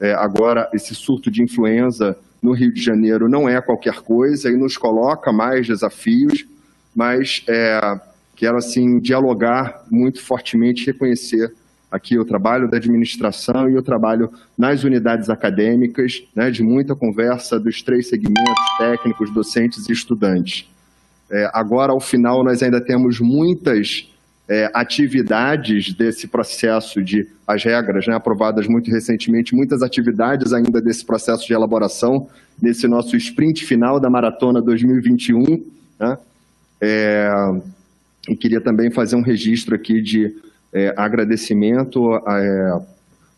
É, 0.00 0.12
agora, 0.12 0.70
esse 0.72 0.94
surto 0.94 1.30
de 1.30 1.42
influenza 1.42 2.16
no 2.44 2.52
Rio 2.52 2.70
de 2.70 2.82
Janeiro 2.82 3.26
não 3.26 3.48
é 3.48 3.58
qualquer 3.62 4.02
coisa 4.02 4.50
e 4.50 4.56
nos 4.56 4.76
coloca 4.76 5.32
mais 5.32 5.66
desafios, 5.66 6.44
mas 6.94 7.42
é, 7.48 7.80
quero 8.36 8.58
assim 8.58 8.98
dialogar 8.98 9.82
muito 9.90 10.20
fortemente, 10.20 10.84
reconhecer 10.84 11.50
aqui 11.90 12.18
o 12.18 12.24
trabalho 12.24 12.68
da 12.68 12.76
administração 12.76 13.70
e 13.70 13.78
o 13.78 13.82
trabalho 13.82 14.30
nas 14.58 14.84
unidades 14.84 15.30
acadêmicas, 15.30 16.22
né, 16.36 16.50
de 16.50 16.62
muita 16.62 16.94
conversa 16.94 17.58
dos 17.58 17.82
três 17.82 18.10
segmentos 18.10 18.76
técnicos, 18.76 19.32
docentes 19.32 19.88
e 19.88 19.92
estudantes. 19.92 20.68
É, 21.30 21.48
agora, 21.54 21.92
ao 21.92 22.00
final, 22.00 22.44
nós 22.44 22.62
ainda 22.62 22.78
temos 22.78 23.20
muitas 23.20 24.12
é, 24.48 24.70
atividades 24.74 25.92
desse 25.94 26.28
processo 26.28 27.02
de 27.02 27.26
as 27.46 27.62
regras 27.64 28.06
né, 28.06 28.14
aprovadas 28.14 28.66
muito 28.66 28.90
recentemente, 28.90 29.54
muitas 29.54 29.82
atividades 29.82 30.52
ainda 30.52 30.80
desse 30.80 31.04
processo 31.04 31.46
de 31.46 31.52
elaboração, 31.52 32.28
nesse 32.60 32.86
nosso 32.86 33.16
sprint 33.16 33.64
final 33.64 33.98
da 33.98 34.10
Maratona 34.10 34.60
2021. 34.60 35.64
Né, 35.98 36.18
é, 36.80 37.30
e 38.28 38.36
queria 38.36 38.60
também 38.60 38.90
fazer 38.90 39.16
um 39.16 39.22
registro 39.22 39.74
aqui 39.74 40.00
de 40.00 40.34
é, 40.72 40.92
agradecimento, 40.96 42.14
é, 42.16 42.80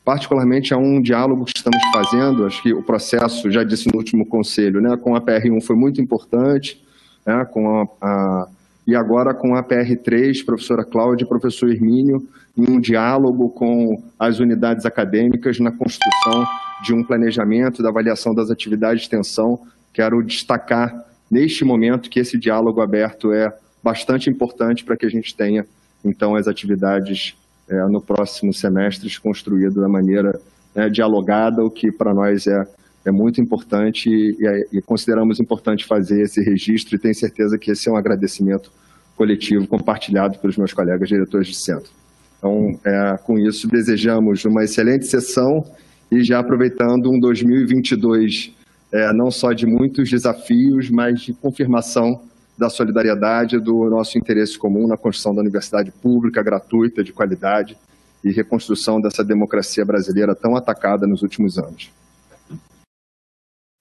particularmente 0.04 0.72
a 0.72 0.76
um 0.76 1.00
diálogo 1.00 1.44
que 1.44 1.56
estamos 1.56 1.80
fazendo, 1.92 2.46
acho 2.46 2.62
que 2.62 2.72
o 2.72 2.82
processo, 2.82 3.50
já 3.50 3.64
disse 3.64 3.88
no 3.88 3.96
último 3.96 4.24
conselho, 4.24 4.80
né, 4.80 4.96
com 4.96 5.14
a 5.14 5.20
PR1 5.20 5.60
foi 5.60 5.76
muito 5.76 6.00
importante, 6.00 6.82
né, 7.24 7.44
com 7.44 7.88
a, 8.00 8.06
a 8.08 8.48
e 8.86 8.94
agora 8.94 9.34
com 9.34 9.54
a 9.54 9.62
PR3, 9.62 10.44
professora 10.44 10.84
Cláudia 10.84 11.24
e 11.24 11.28
professor 11.28 11.68
Hermínio, 11.68 12.26
em 12.56 12.70
um 12.70 12.80
diálogo 12.80 13.50
com 13.50 14.02
as 14.18 14.38
unidades 14.38 14.86
acadêmicas 14.86 15.58
na 15.58 15.72
construção 15.72 16.46
de 16.82 16.94
um 16.94 17.02
planejamento 17.02 17.82
da 17.82 17.88
avaliação 17.88 18.34
das 18.34 18.50
atividades 18.50 19.00
de 19.00 19.06
extensão. 19.06 19.58
Quero 19.92 20.22
destacar 20.22 21.04
neste 21.30 21.64
momento 21.64 22.08
que 22.08 22.20
esse 22.20 22.38
diálogo 22.38 22.80
aberto 22.80 23.32
é 23.32 23.52
bastante 23.82 24.30
importante 24.30 24.84
para 24.84 24.96
que 24.96 25.04
a 25.04 25.10
gente 25.10 25.34
tenha, 25.34 25.66
então, 26.04 26.36
as 26.36 26.46
atividades 26.46 27.36
é, 27.68 27.84
no 27.86 28.00
próximo 28.00 28.54
semestre 28.54 29.08
construídas 29.20 29.74
da 29.74 29.88
maneira 29.88 30.40
é, 30.74 30.88
dialogada, 30.88 31.64
o 31.64 31.70
que 31.70 31.90
para 31.90 32.14
nós 32.14 32.46
é 32.46 32.66
é 33.06 33.12
muito 33.12 33.40
importante 33.40 34.10
e, 34.10 34.36
e, 34.72 34.82
consideramos 34.82 35.38
importante 35.38 35.86
fazer 35.86 36.22
esse 36.22 36.42
registro 36.42 36.96
e 36.96 36.98
tenho 36.98 37.14
certeza 37.14 37.56
que 37.56 37.70
esse 37.70 37.88
é 37.88 37.92
um 37.92 37.96
agradecimento 37.96 38.72
coletivo 39.16 39.66
compartilhado 39.68 40.38
pelos 40.38 40.56
meus 40.56 40.72
colegas 40.72 41.08
diretores 41.08 41.46
de 41.46 41.54
centro. 41.54 41.88
Então, 42.36 42.78
é, 42.84 43.16
com 43.22 43.38
isso, 43.38 43.68
desejamos 43.68 44.44
uma 44.44 44.64
excelente 44.64 45.06
sessão 45.06 45.64
e 46.10 46.22
já 46.24 46.40
aproveitando 46.40 47.08
um 47.08 47.18
2022 47.20 48.52
é, 48.92 49.12
não 49.12 49.30
só 49.30 49.52
de 49.52 49.66
muitos 49.66 50.10
desafios, 50.10 50.90
mas 50.90 51.20
de 51.20 51.32
confirmação 51.32 52.20
da 52.58 52.68
solidariedade 52.68 53.60
do 53.60 53.88
nosso 53.88 54.18
interesse 54.18 54.58
comum 54.58 54.88
na 54.88 54.96
construção 54.96 55.32
da 55.32 55.42
universidade 55.42 55.92
pública, 55.92 56.42
gratuita, 56.42 57.04
de 57.04 57.12
qualidade 57.12 57.76
e 58.24 58.32
reconstrução 58.32 59.00
dessa 59.00 59.22
democracia 59.22 59.84
brasileira 59.84 60.34
tão 60.34 60.56
atacada 60.56 61.06
nos 61.06 61.22
últimos 61.22 61.56
anos. 61.56 61.92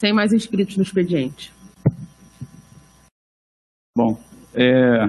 Sem 0.02 0.14
mais 0.14 0.34
inscritos 0.34 0.76
no 0.78 0.84
expediente. 0.84 1.54
Bom, 3.98 4.20
é, 4.54 5.06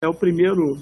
É 0.00 0.06
o 0.06 0.14
primeiro. 0.14 0.78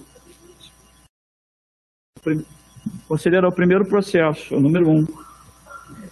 Considera 3.09 3.49
o 3.49 3.53
primeiro 3.53 3.87
processo, 3.89 4.55
o 4.55 4.61
número 4.61 4.87
um. 4.91 5.07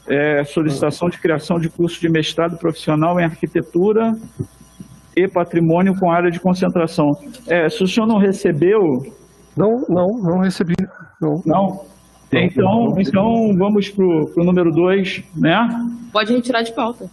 É 0.06 0.44
solicitação 0.44 1.10
de 1.10 1.18
criação 1.18 1.60
de 1.60 1.68
curso 1.68 2.00
de 2.00 2.08
mestrado 2.08 2.56
profissional 2.56 3.20
em 3.20 3.24
arquitetura 3.24 4.14
e 5.16 5.29
patrimônio 5.29 5.94
com 5.99 6.11
área 6.11 6.31
de 6.31 6.40
concentração. 6.40 7.11
É, 7.49 7.68
se 7.68 7.83
o 7.83 7.87
senhor 7.87 8.07
não 8.07 8.18
recebeu. 8.18 8.79
Não, 9.57 9.85
não, 9.88 10.07
não 10.23 10.38
recebi. 10.38 10.75
Não? 11.20 11.42
Não? 11.44 11.85
Então, 12.33 12.94
então 12.96 13.53
vamos 13.59 13.90
para 13.90 14.05
o 14.05 14.44
número 14.44 14.70
2, 14.70 15.25
né? 15.37 15.68
Pode 16.12 16.33
retirar 16.33 16.62
de 16.62 16.73
pauta. 16.73 17.11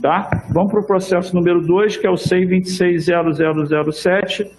Tá? 0.00 0.28
Vamos 0.50 0.70
para 0.70 0.80
o 0.80 0.86
processo 0.86 1.34
número 1.34 1.66
2, 1.66 1.96
que 1.96 2.06
é 2.06 2.10
o 2.10 2.16
C 2.16 2.44
260007 2.44 4.58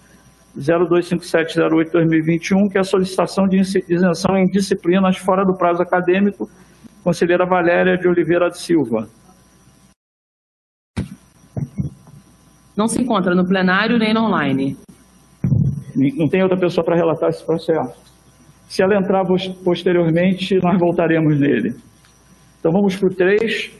025708-2021, 0.58 2.70
que 2.70 2.78
é 2.78 2.80
a 2.80 2.84
solicitação 2.84 3.46
de 3.46 3.60
isenção 3.88 4.36
em 4.36 4.46
disciplinas 4.46 5.16
fora 5.16 5.44
do 5.44 5.56
prazo 5.56 5.80
acadêmico, 5.82 6.50
conselheira 7.04 7.46
Valéria 7.46 7.96
de 7.96 8.08
Oliveira 8.08 8.50
Silva. 8.50 9.06
Não 12.80 12.88
se 12.88 12.98
encontra 12.98 13.34
no 13.34 13.46
plenário 13.46 13.98
nem 13.98 14.14
no 14.14 14.22
online. 14.22 14.74
Não 16.16 16.26
tem 16.26 16.42
outra 16.42 16.56
pessoa 16.56 16.82
para 16.82 16.96
relatar 16.96 17.28
esse 17.28 17.44
processo. 17.44 17.92
Se 18.70 18.82
ela 18.82 18.96
entrar 18.96 19.22
posteriormente, 19.62 20.58
nós 20.62 20.78
voltaremos 20.78 21.38
nele. 21.38 21.74
Então 22.58 22.72
vamos 22.72 22.96
para 22.96 23.08
o 23.08 23.14
3, 23.14 23.70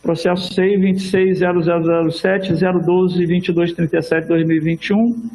processo 0.00 0.54
C 0.54 0.62
260007 0.78 2.52
012 2.52 3.26
2237 3.26 4.28
2021. 4.28 5.30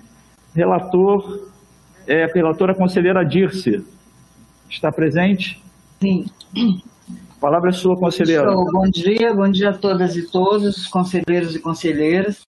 Relator, 0.55 1.49
é, 2.07 2.23
a 2.23 2.27
relatora 2.27 2.73
conselheira 2.73 3.25
Dirce. 3.25 3.83
Está 4.69 4.93
presente? 4.93 5.61
Sim. 5.99 6.25
A 6.55 7.39
palavra 7.41 7.69
é 7.69 7.73
sua, 7.73 7.97
conselheira. 7.97 8.49
Bom 8.49 8.89
dia, 8.89 9.33
bom 9.33 9.51
dia 9.51 9.71
a 9.71 9.73
todas 9.77 10.15
e 10.15 10.31
todos, 10.31 10.87
conselheiros 10.87 11.53
e 11.53 11.59
conselheiras. 11.59 12.45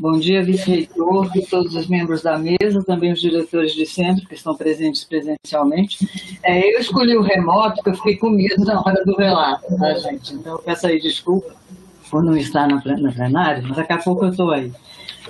Bom 0.00 0.12
dia, 0.12 0.44
vice-reitor 0.44 1.28
e 1.34 1.44
todos 1.44 1.74
os 1.74 1.88
membros 1.88 2.22
da 2.22 2.38
mesa, 2.38 2.84
também 2.86 3.10
os 3.10 3.20
diretores 3.20 3.72
de 3.72 3.84
centro 3.84 4.28
que 4.28 4.34
estão 4.36 4.54
presentes 4.54 5.02
presencialmente. 5.02 6.08
É, 6.40 6.72
eu 6.72 6.78
escolhi 6.78 7.16
o 7.16 7.20
remoto 7.20 7.74
porque 7.74 7.90
eu 7.90 7.94
fiquei 7.94 8.16
com 8.16 8.30
medo 8.30 8.64
na 8.64 8.80
hora 8.80 9.04
do 9.04 9.16
relato, 9.16 9.76
tá, 9.76 9.94
gente? 9.94 10.34
Então 10.34 10.52
eu 10.52 10.58
peço 10.60 10.86
aí 10.86 11.00
desculpa 11.00 11.52
por 12.08 12.22
não 12.22 12.36
estar 12.36 12.68
na 12.68 12.80
plenária, 12.80 13.60
mas 13.66 13.76
daqui 13.76 13.92
a 13.92 13.98
pouco 13.98 14.24
eu 14.24 14.30
estou 14.30 14.52
aí. 14.52 14.70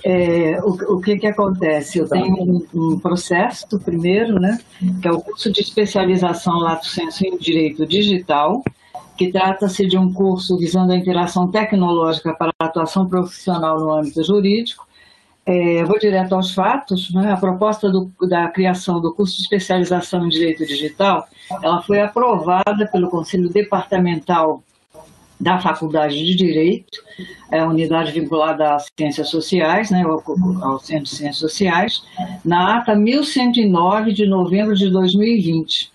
É, 0.05 0.61
o, 0.63 0.97
o, 0.97 1.01
que 1.01 1.17
que 1.17 1.27
acontece? 1.27 2.01
Eu 2.01 2.07
tenho 2.07 2.35
um, 2.35 2.67
um, 2.75 2.99
processo 2.99 3.67
primeiro, 3.81 4.39
né, 4.39 4.59
que 5.01 5.09
é 5.09 5.11
o 5.11 5.23
curso 5.23 5.51
de 5.51 5.63
especialização 5.63 6.59
Lato 6.59 6.87
Senso 6.87 7.25
em 7.27 7.39
Direito 7.39 7.87
Digital, 7.87 8.63
que 9.17 9.33
trata-se 9.33 9.87
de 9.87 9.99
um 9.99 10.13
curso 10.13 10.57
visando 10.57 10.93
a 10.93 10.97
interação 10.97 11.49
tecnológica 11.51 12.33
para 12.35 12.53
a 12.59 12.67
atuação 12.67 13.09
profissional 13.09 13.79
no 13.81 13.93
âmbito 13.93 14.23
jurídico. 14.23 14.87
É, 15.45 15.83
vou 15.85 15.99
direto 15.99 16.35
aos 16.35 16.55
fatos. 16.55 17.13
Né? 17.13 17.33
A 17.33 17.37
proposta 17.37 17.91
do, 17.91 18.11
da 18.29 18.49
criação 18.49 19.01
do 19.01 19.13
curso 19.15 19.37
de 19.37 19.43
especialização 19.43 20.27
em 20.27 20.29
Direito 20.29 20.65
Digital, 20.65 21.27
ela 21.63 21.83
foi 21.83 22.01
aprovada 22.01 22.87
pelo 22.87 23.09
Conselho 23.09 23.49
Departamental 23.49 24.63
da 25.41 25.59
Faculdade 25.59 26.17
de 26.25 26.35
Direito, 26.35 27.01
é 27.51 27.63
unidade 27.65 28.13
vinculada 28.13 28.75
às 28.75 28.91
ciências 28.97 29.29
sociais, 29.29 29.91
né, 29.91 30.03
ao, 30.03 30.23
ao 30.63 30.81
Centro 30.81 31.05
de 31.05 31.11
Ciências 31.11 31.39
Sociais, 31.39 32.03
na 32.45 32.79
ata 32.79 32.95
1109 32.95 34.13
de 34.13 34.27
novembro 34.27 34.75
de 34.75 34.91
2020. 34.91 35.93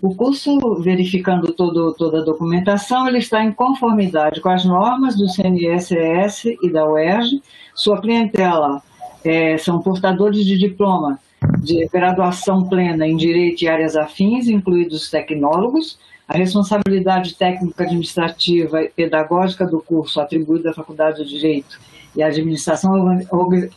O 0.00 0.14
curso, 0.14 0.76
verificando 0.80 1.52
todo, 1.52 1.92
toda 1.94 2.20
a 2.20 2.24
documentação, 2.24 3.08
ele 3.08 3.18
está 3.18 3.44
em 3.44 3.52
conformidade 3.52 4.40
com 4.40 4.48
as 4.48 4.64
normas 4.64 5.16
do 5.16 5.28
CNSS 5.28 6.56
e 6.62 6.70
da 6.70 6.88
UERJ. 6.88 7.42
Sua 7.74 8.00
clientela 8.00 8.80
é, 9.24 9.58
são 9.58 9.80
portadores 9.80 10.44
de 10.44 10.56
diploma 10.56 11.18
de 11.60 11.86
graduação 11.86 12.68
plena 12.68 13.06
em 13.06 13.16
Direito 13.16 13.62
e 13.62 13.68
áreas 13.68 13.96
afins, 13.96 14.46
incluídos 14.48 15.10
tecnólogos. 15.10 15.98
A 16.28 16.36
responsabilidade 16.36 17.34
técnica, 17.34 17.82
administrativa 17.82 18.82
e 18.82 18.88
pedagógica 18.88 19.66
do 19.66 19.80
curso 19.80 20.20
atribuída 20.20 20.70
à 20.70 20.74
Faculdade 20.74 21.24
de 21.24 21.30
Direito 21.30 21.80
e 22.14 22.22
administração 22.22 22.92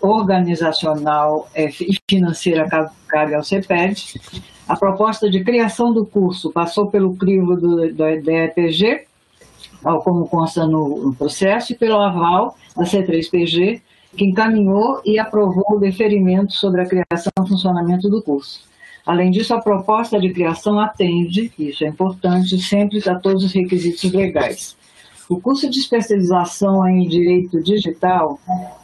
organizacional 0.01 1.49
e 1.55 1.97
financeira 2.09 2.67
cabe 3.07 3.33
ao 3.33 3.43
CEPED. 3.43 4.19
A 4.71 4.77
proposta 4.77 5.29
de 5.29 5.43
criação 5.43 5.91
do 5.91 6.05
curso 6.05 6.49
passou 6.49 6.87
pelo 6.87 7.13
crivo 7.17 7.57
do, 7.57 7.93
do 7.93 8.21
DEPG, 8.21 9.01
como 10.01 10.29
consta 10.29 10.65
no, 10.65 11.07
no 11.07 11.13
processo, 11.13 11.73
e 11.73 11.75
pelo 11.75 11.99
aval 11.99 12.55
da 12.77 12.85
C3PG, 12.85 13.81
que 14.15 14.23
encaminhou 14.23 15.01
e 15.03 15.19
aprovou 15.19 15.65
o 15.75 15.77
deferimento 15.77 16.53
sobre 16.53 16.83
a 16.83 16.85
criação 16.85 17.33
e 17.37 17.49
funcionamento 17.49 18.09
do 18.09 18.23
curso. 18.23 18.61
Além 19.05 19.29
disso, 19.29 19.53
a 19.53 19.59
proposta 19.59 20.17
de 20.17 20.31
criação 20.31 20.79
atende, 20.79 21.51
isso 21.59 21.83
é 21.83 21.87
importante, 21.89 22.57
sempre 22.61 22.97
a 23.09 23.15
todos 23.15 23.43
os 23.43 23.51
requisitos 23.51 24.09
legais. 24.13 24.77
O 25.27 25.41
curso 25.41 25.69
de 25.69 25.79
especialização 25.79 26.87
em 26.87 27.09
Direito 27.09 27.61
Digital 27.61 28.39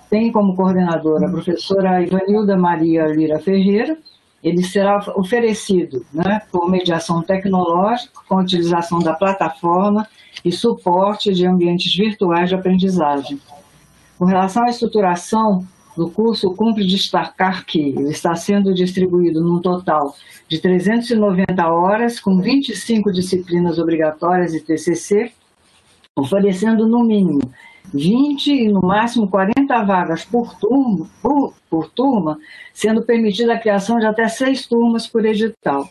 tem 0.09 0.33
como 0.33 0.53
coordenadora 0.53 1.27
a 1.27 1.31
professora 1.31 2.03
Ivanilda 2.03 2.57
Maria 2.57 3.05
Lira 3.07 3.39
Ferreira, 3.39 3.97
ele 4.43 4.63
será 4.63 4.99
oferecido 5.15 6.05
né, 6.13 6.41
por 6.51 6.69
mediação 6.69 7.21
tecnológica, 7.21 8.11
com 8.27 8.35
utilização 8.35 8.99
da 8.99 9.13
plataforma 9.13 10.07
e 10.45 10.51
suporte 10.51 11.33
de 11.33 11.45
ambientes 11.45 11.93
virtuais 11.95 12.49
de 12.49 12.55
aprendizagem. 12.55 13.39
Com 14.17 14.25
relação 14.25 14.63
à 14.63 14.69
estruturação 14.69 15.65
do 15.95 16.09
curso, 16.09 16.53
cumpre 16.53 16.85
destacar 16.85 17.65
que 17.65 17.79
ele 17.79 18.11
está 18.11 18.35
sendo 18.35 18.73
distribuído 18.73 19.41
num 19.41 19.59
total 19.59 20.15
de 20.47 20.59
390 20.59 21.67
horas, 21.67 22.19
com 22.19 22.39
25 22.39 23.11
disciplinas 23.11 23.79
obrigatórias 23.79 24.53
e 24.53 24.61
TCC, 24.61 25.31
oferecendo 26.15 26.87
no 26.87 27.03
mínimo 27.03 27.41
20 27.93 28.47
e 28.51 28.67
no 28.69 28.81
máximo 28.81 29.27
40 29.27 29.83
vagas 29.83 30.25
por 30.25 30.53
turma, 30.55 31.07
por, 31.21 31.53
por 31.69 31.89
turma, 31.89 32.37
sendo 32.73 33.01
permitida 33.01 33.53
a 33.53 33.59
criação 33.59 33.97
de 33.97 34.05
até 34.05 34.27
seis 34.27 34.65
turmas 34.65 35.07
por 35.07 35.25
edital. 35.25 35.89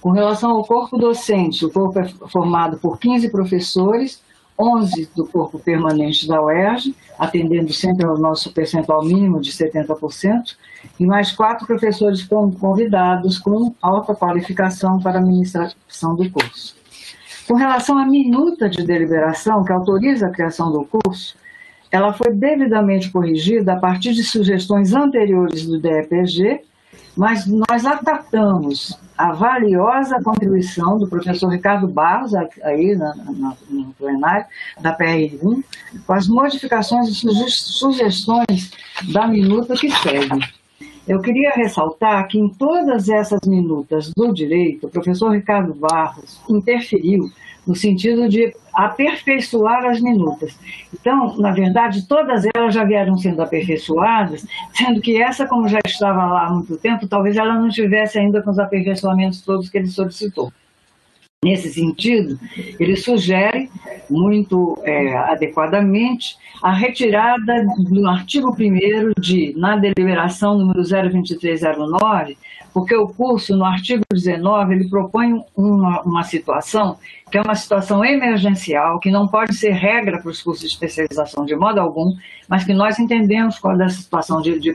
Com 0.00 0.10
relação 0.10 0.50
ao 0.50 0.64
corpo 0.64 0.98
docente, 0.98 1.64
o 1.64 1.70
corpo 1.70 1.98
é 1.98 2.06
formado 2.28 2.76
por 2.78 2.98
15 2.98 3.30
professores, 3.30 4.22
11 4.58 5.10
do 5.16 5.26
corpo 5.26 5.58
permanente 5.58 6.28
da 6.28 6.40
UERJ, 6.42 6.94
atendendo 7.18 7.72
sempre 7.72 8.06
ao 8.06 8.18
nosso 8.18 8.52
percentual 8.52 9.02
mínimo 9.02 9.40
de 9.40 9.50
70%, 9.50 10.56
e 11.00 11.06
mais 11.06 11.32
quatro 11.32 11.66
professores 11.66 12.22
convidados 12.22 13.38
com 13.38 13.74
alta 13.80 14.14
qualificação 14.14 15.00
para 15.00 15.18
a 15.18 15.20
administração 15.22 16.14
do 16.14 16.30
curso. 16.30 16.83
Com 17.46 17.54
relação 17.54 17.98
à 17.98 18.06
minuta 18.06 18.68
de 18.68 18.82
deliberação 18.82 19.64
que 19.64 19.72
autoriza 19.72 20.26
a 20.26 20.30
criação 20.30 20.72
do 20.72 20.84
curso, 20.84 21.36
ela 21.90 22.12
foi 22.12 22.32
devidamente 22.32 23.10
corrigida 23.10 23.74
a 23.74 23.76
partir 23.76 24.14
de 24.14 24.24
sugestões 24.24 24.94
anteriores 24.94 25.66
do 25.66 25.78
DEPG, 25.78 26.62
mas 27.16 27.46
nós 27.46 27.84
acatamos 27.86 28.98
a 29.16 29.32
valiosa 29.32 30.20
contribuição 30.22 30.98
do 30.98 31.06
professor 31.06 31.48
Ricardo 31.48 31.86
Barros, 31.86 32.32
aí 32.34 32.96
no 33.70 33.94
plenário, 33.96 34.46
da 34.80 34.96
PR1, 34.96 35.62
com 36.04 36.12
as 36.12 36.26
modificações 36.26 37.08
e 37.08 37.50
sugestões 37.50 38.72
da 39.12 39.28
minuta 39.28 39.74
que 39.74 39.90
segue. 39.90 40.63
Eu 41.06 41.20
queria 41.20 41.50
ressaltar 41.50 42.26
que 42.28 42.38
em 42.38 42.48
todas 42.48 43.08
essas 43.08 43.40
minutas 43.46 44.10
do 44.16 44.32
direito, 44.32 44.86
o 44.86 44.90
professor 44.90 45.30
Ricardo 45.30 45.74
Barros 45.74 46.40
interferiu 46.48 47.30
no 47.66 47.74
sentido 47.74 48.28
de 48.28 48.54
aperfeiçoar 48.72 49.84
as 49.86 50.00
minutas. 50.00 50.58
Então, 50.92 51.36
na 51.38 51.52
verdade, 51.52 52.06
todas 52.06 52.44
elas 52.54 52.74
já 52.74 52.84
vieram 52.84 53.16
sendo 53.18 53.42
aperfeiçoadas, 53.42 54.46
sendo 54.72 55.00
que 55.00 55.20
essa, 55.20 55.46
como 55.46 55.68
já 55.68 55.80
estava 55.86 56.24
lá 56.26 56.46
há 56.46 56.50
muito 56.50 56.76
tempo, 56.76 57.08
talvez 57.08 57.36
ela 57.36 57.54
não 57.54 57.68
tivesse 57.68 58.18
ainda 58.18 58.42
com 58.42 58.50
os 58.50 58.58
aperfeiçoamentos 58.58 59.42
todos 59.42 59.68
que 59.68 59.78
ele 59.78 59.88
solicitou. 59.88 60.52
Nesse 61.44 61.70
sentido, 61.74 62.40
ele 62.80 62.96
sugere, 62.96 63.68
muito 64.08 64.78
é, 64.82 65.14
adequadamente, 65.14 66.38
a 66.62 66.72
retirada 66.72 67.66
do 67.80 68.08
artigo 68.08 68.56
1 68.58 69.20
de, 69.20 69.52
na 69.54 69.76
deliberação 69.76 70.56
número 70.56 70.82
02309, 70.82 72.38
porque 72.74 72.96
o 72.96 73.06
curso, 73.06 73.56
no 73.56 73.64
artigo 73.64 74.02
19, 74.12 74.74
ele 74.74 74.88
propõe 74.88 75.40
uma, 75.56 76.02
uma 76.02 76.24
situação 76.24 76.98
que 77.30 77.38
é 77.38 77.40
uma 77.40 77.54
situação 77.54 78.04
emergencial, 78.04 78.98
que 78.98 79.12
não 79.12 79.28
pode 79.28 79.56
ser 79.56 79.70
regra 79.70 80.20
para 80.20 80.30
os 80.30 80.42
cursos 80.42 80.62
de 80.62 80.74
especialização 80.74 81.44
de 81.44 81.54
modo 81.54 81.80
algum, 81.80 82.12
mas 82.48 82.64
que 82.64 82.74
nós 82.74 82.98
entendemos 82.98 83.60
qual 83.60 83.80
é 83.80 83.84
a 83.84 83.88
situação 83.88 84.40
de, 84.40 84.58
de, 84.58 84.74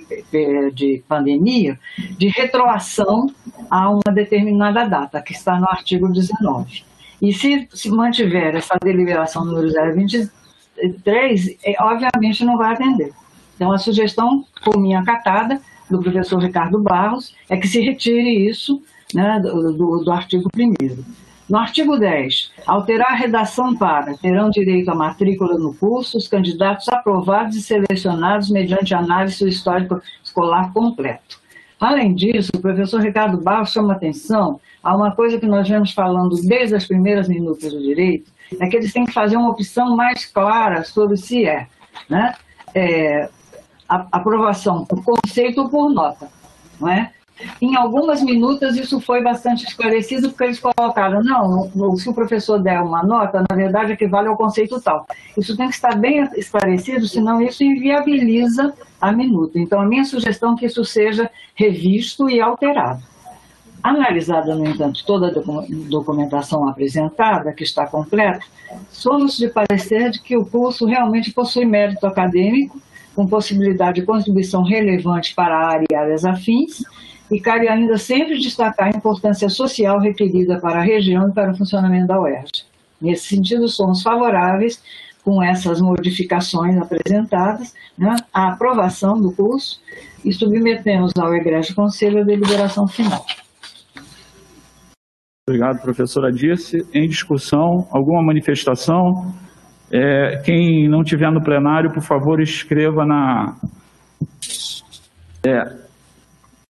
de 0.73 1.03
pandemia, 1.09 1.77
de 2.17 2.27
retroação 2.29 3.27
a 3.69 3.89
uma 3.89 4.13
determinada 4.13 4.85
data, 4.87 5.21
que 5.21 5.33
está 5.33 5.59
no 5.59 5.65
artigo 5.65 6.07
19. 6.07 6.83
E 7.21 7.33
se, 7.33 7.67
se 7.73 7.89
mantiver 7.89 8.55
essa 8.55 8.77
deliberação 8.81 9.43
número 9.43 9.69
023, 9.93 11.57
é, 11.65 11.75
obviamente 11.81 12.45
não 12.45 12.57
vai 12.57 12.73
atender. 12.73 13.11
Então, 13.55 13.73
a 13.73 13.77
sugestão, 13.77 14.45
por 14.63 14.79
minha 14.79 15.03
catada, 15.03 15.61
do 15.89 15.99
professor 15.99 16.39
Ricardo 16.39 16.79
Barros, 16.79 17.35
é 17.49 17.57
que 17.57 17.67
se 17.67 17.81
retire 17.81 18.47
isso 18.47 18.81
né, 19.13 19.39
do, 19.39 20.03
do, 20.03 20.11
artigo 20.11 20.49
1 20.55 21.19
no 21.49 21.57
artigo 21.57 21.97
10, 21.97 22.51
alterar 22.67 23.11
a 23.11 23.15
redação 23.15 23.75
para 23.75 24.15
terão 24.17 24.51
direito 24.51 24.91
à 24.91 24.95
matrícula 24.95 25.57
no 25.57 25.73
curso 25.73 26.15
os 26.17 26.27
candidatos 26.27 26.87
aprovados 26.87 27.55
e 27.55 27.61
selecionados 27.61 28.51
mediante 28.51 28.93
análise 28.93 29.47
histórico 29.47 29.99
escolar 30.23 30.71
completo. 30.71 31.39
Além 31.79 32.13
disso, 32.13 32.51
o 32.55 32.59
professor 32.61 33.01
Ricardo 33.01 33.41
Barros 33.41 33.71
chama 33.71 33.93
atenção 33.93 34.59
a 34.83 34.95
uma 34.95 35.15
coisa 35.15 35.39
que 35.39 35.47
nós 35.47 35.67
vemos 35.67 35.91
falando 35.91 36.35
desde 36.43 36.75
as 36.75 36.85
primeiras 36.85 37.27
minutas 37.27 37.73
do 37.73 37.81
direito, 37.81 38.31
é 38.59 38.67
que 38.67 38.75
eles 38.75 38.93
têm 38.93 39.05
que 39.05 39.13
fazer 39.13 39.37
uma 39.37 39.49
opção 39.49 39.95
mais 39.95 40.25
clara 40.25 40.83
sobre 40.83 41.17
se 41.17 41.47
é, 41.47 41.67
né, 42.07 42.35
é 42.75 43.29
aprovação 43.89 44.85
por 44.85 45.03
conceito 45.03 45.61
ou 45.61 45.69
por 45.69 45.89
nota, 45.89 46.27
não 46.79 46.87
é? 46.87 47.11
Em 47.61 47.75
algumas 47.75 48.21
minutas 48.21 48.75
isso 48.75 48.99
foi 48.99 49.23
bastante 49.23 49.65
esclarecido, 49.65 50.29
porque 50.29 50.43
eles 50.43 50.59
colocaram, 50.59 51.23
não, 51.23 51.95
se 51.95 52.09
o 52.09 52.13
professor 52.13 52.61
der 52.61 52.81
uma 52.81 53.01
nota, 53.01 53.45
na 53.49 53.55
verdade 53.55 53.93
equivale 53.93 54.27
ao 54.27 54.35
conceito 54.35 54.81
tal. 54.81 55.07
Isso 55.37 55.55
tem 55.55 55.69
que 55.69 55.75
estar 55.75 55.95
bem 55.95 56.27
esclarecido, 56.35 57.07
senão 57.07 57.41
isso 57.41 57.63
inviabiliza 57.63 58.73
a 58.99 59.11
minuta. 59.13 59.57
Então, 59.57 59.79
a 59.79 59.85
minha 59.85 60.03
sugestão 60.03 60.53
é 60.53 60.57
que 60.57 60.65
isso 60.65 60.83
seja 60.83 61.29
revisto 61.55 62.29
e 62.29 62.41
alterado. 62.41 63.01
Analisada, 63.81 64.53
no 64.53 64.67
entanto, 64.67 65.05
toda 65.05 65.27
a 65.27 65.89
documentação 65.89 66.67
apresentada, 66.67 67.53
que 67.53 67.63
está 67.63 67.87
completa, 67.87 68.43
somos 68.91 69.37
de 69.37 69.47
parecer 69.47 70.11
de 70.11 70.21
que 70.21 70.35
o 70.35 70.45
curso 70.45 70.85
realmente 70.85 71.31
possui 71.31 71.63
mérito 71.63 72.05
acadêmico, 72.05 72.81
com 73.19 73.27
possibilidade 73.27 73.99
de 73.99 74.05
contribuição 74.05 74.63
relevante 74.63 75.35
para 75.35 75.53
a 75.53 75.67
área 75.73 75.85
e 75.91 75.93
áreas 75.93 76.23
afins, 76.23 76.81
e 77.29 77.37
cabe 77.37 77.67
ainda 77.67 77.97
sempre 77.97 78.39
destacar 78.39 78.87
a 78.87 78.97
importância 78.97 79.49
social 79.49 79.99
requerida 79.99 80.57
para 80.61 80.79
a 80.79 80.81
região 80.81 81.27
e 81.27 81.33
para 81.33 81.51
o 81.51 81.57
funcionamento 81.57 82.07
da 82.07 82.17
UERJ. 82.17 82.63
Nesse 83.01 83.27
sentido, 83.27 83.67
somos 83.67 84.01
favoráveis 84.01 84.81
com 85.21 85.43
essas 85.43 85.81
modificações 85.81 86.77
apresentadas, 86.77 87.73
né, 87.97 88.15
à 88.33 88.53
aprovação 88.53 89.19
do 89.19 89.33
curso 89.33 89.81
e 90.23 90.31
submetemos 90.31 91.11
ao 91.19 91.35
Egrégio 91.35 91.75
Conselho 91.75 92.21
a 92.21 92.23
deliberação 92.23 92.87
final. 92.87 93.25
Obrigado, 95.45 95.81
professora 95.81 96.31
Dirce. 96.31 96.87
Em 96.93 97.05
discussão, 97.05 97.85
alguma 97.91 98.23
manifestação? 98.23 99.33
É, 99.91 100.41
quem 100.43 100.87
não 100.87 101.03
tiver 101.03 101.31
no 101.31 101.41
plenário, 101.41 101.91
por 101.91 102.03
favor, 102.03 102.39
escreva 102.41 103.05
na... 103.05 103.55
É, 105.45 105.79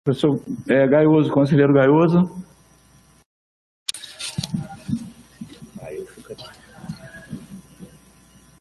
Professor 0.05 0.39
é, 0.67 0.87
Gaioso, 0.87 1.31
conselheiro 1.31 1.73
Gaioso. 1.73 2.29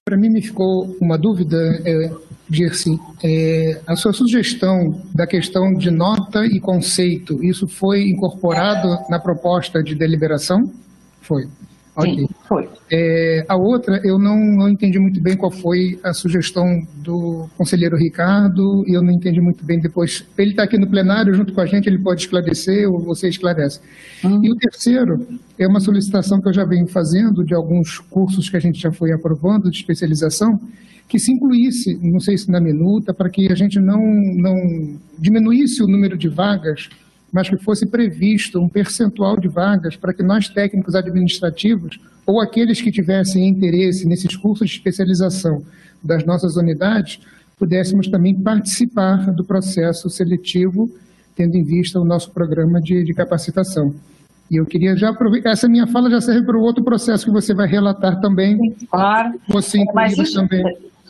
Para 0.04 0.16
mim 0.16 0.28
me 0.28 0.42
ficou 0.42 0.94
uma 1.00 1.16
dúvida, 1.16 1.56
é, 1.84 2.10
Dirce, 2.48 2.90
é, 3.24 3.80
a 3.86 3.96
sua 3.96 4.12
sugestão 4.12 5.00
da 5.14 5.26
questão 5.26 5.72
de 5.72 5.90
nota 5.90 6.44
e 6.44 6.60
conceito, 6.60 7.42
isso 7.42 7.66
foi 7.66 8.02
incorporado 8.02 8.88
na 9.08 9.18
proposta 9.18 9.82
de 9.82 9.94
deliberação? 9.94 10.60
Foi. 11.22 11.44
Sim, 12.02 12.28
foi. 12.46 12.68
É, 12.94 13.46
a 13.48 13.56
outra, 13.56 14.02
eu 14.04 14.18
não, 14.18 14.36
não 14.36 14.68
entendi 14.68 14.98
muito 14.98 15.18
bem 15.18 15.34
qual 15.34 15.50
foi 15.50 15.98
a 16.04 16.12
sugestão 16.12 16.86
do 16.96 17.48
conselheiro 17.56 17.96
Ricardo, 17.96 18.84
e 18.86 18.92
eu 18.92 19.02
não 19.02 19.10
entendi 19.10 19.40
muito 19.40 19.64
bem 19.64 19.80
depois. 19.80 20.26
Ele 20.36 20.50
está 20.50 20.64
aqui 20.64 20.76
no 20.76 20.86
plenário 20.86 21.32
junto 21.32 21.54
com 21.54 21.62
a 21.62 21.64
gente, 21.64 21.86
ele 21.86 21.98
pode 21.98 22.20
esclarecer 22.20 22.86
ou 22.86 23.00
você 23.00 23.30
esclarece. 23.30 23.80
Hum. 24.22 24.40
E 24.44 24.52
o 24.52 24.56
terceiro 24.56 25.26
é 25.58 25.66
uma 25.66 25.80
solicitação 25.80 26.38
que 26.42 26.50
eu 26.50 26.52
já 26.52 26.66
venho 26.66 26.86
fazendo 26.86 27.42
de 27.42 27.54
alguns 27.54 27.98
cursos 27.98 28.50
que 28.50 28.58
a 28.58 28.60
gente 28.60 28.78
já 28.78 28.92
foi 28.92 29.10
aprovando 29.10 29.70
de 29.70 29.76
especialização, 29.78 30.60
que 31.08 31.18
se 31.18 31.32
incluísse, 31.32 31.98
não 32.02 32.20
sei 32.20 32.36
se 32.36 32.50
na 32.50 32.60
minuta, 32.60 33.14
para 33.14 33.30
que 33.30 33.50
a 33.50 33.54
gente 33.54 33.80
não, 33.80 34.02
não 34.36 34.54
diminuísse 35.18 35.82
o 35.82 35.86
número 35.86 36.18
de 36.18 36.28
vagas 36.28 36.90
mas 37.32 37.48
que 37.48 37.56
fosse 37.56 37.86
previsto 37.86 38.60
um 38.60 38.68
percentual 38.68 39.40
de 39.40 39.48
vagas 39.48 39.96
para 39.96 40.12
que 40.12 40.22
nós, 40.22 40.50
técnicos 40.50 40.94
administrativos, 40.94 41.98
ou 42.26 42.40
aqueles 42.40 42.80
que 42.80 42.90
tivessem 42.90 43.48
interesse 43.48 44.06
nesses 44.06 44.36
cursos 44.36 44.68
de 44.68 44.76
especialização 44.76 45.62
das 46.02 46.24
nossas 46.24 46.56
unidades, 46.56 47.20
pudéssemos 47.58 48.08
também 48.08 48.34
participar 48.34 49.30
do 49.32 49.44
processo 49.44 50.08
seletivo, 50.10 50.90
tendo 51.36 51.56
em 51.56 51.62
vista 51.62 52.00
o 52.00 52.04
nosso 52.04 52.30
programa 52.30 52.80
de, 52.80 53.04
de 53.04 53.14
capacitação. 53.14 53.94
E 54.50 54.56
eu 54.56 54.66
queria 54.66 54.96
já 54.96 55.10
aproveitar, 55.10 55.50
essa 55.50 55.68
minha 55.68 55.86
fala 55.86 56.10
já 56.10 56.20
serve 56.20 56.44
para 56.44 56.58
o 56.58 56.62
outro 56.62 56.84
processo 56.84 57.24
que 57.24 57.30
você 57.30 57.54
vai 57.54 57.66
relatar 57.66 58.20
também. 58.20 58.58
Claro. 58.90 59.40
Você 59.48 59.78
incluídas 59.78 60.32
também. 60.32 60.62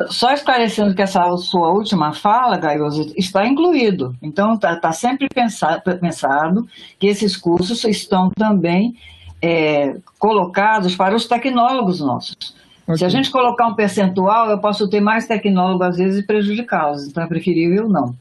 Só 0.09 0.33
esclarecendo 0.33 0.95
que 0.95 1.03
essa 1.03 1.37
sua 1.37 1.73
última 1.73 2.13
fala, 2.13 2.57
Gaioso, 2.57 3.13
está 3.17 3.47
incluído. 3.47 4.15
Então, 4.23 4.55
está 4.55 4.77
tá 4.77 4.93
sempre 4.93 5.29
pensado, 5.29 5.83
pensado 5.99 6.67
que 6.99 7.07
esses 7.07 7.37
cursos 7.37 7.85
estão 7.85 8.31
também 8.31 8.95
é, 9.43 9.97
colocados 10.19 10.95
para 10.95 11.15
os 11.15 11.27
tecnólogos 11.27 12.01
nossos. 12.01 12.55
Okay. 12.85 12.99
Se 12.99 13.05
a 13.05 13.09
gente 13.09 13.31
colocar 13.31 13.67
um 13.67 13.75
percentual, 13.75 14.49
eu 14.49 14.59
posso 14.59 14.89
ter 14.89 15.01
mais 15.01 15.27
tecnólogo, 15.27 15.83
às 15.83 15.97
vezes, 15.97 16.23
e 16.23 16.27
prejudicá-los. 16.27 17.07
Então, 17.07 17.23
é 17.23 17.27
preferível 17.27 17.89
não. 17.89 18.15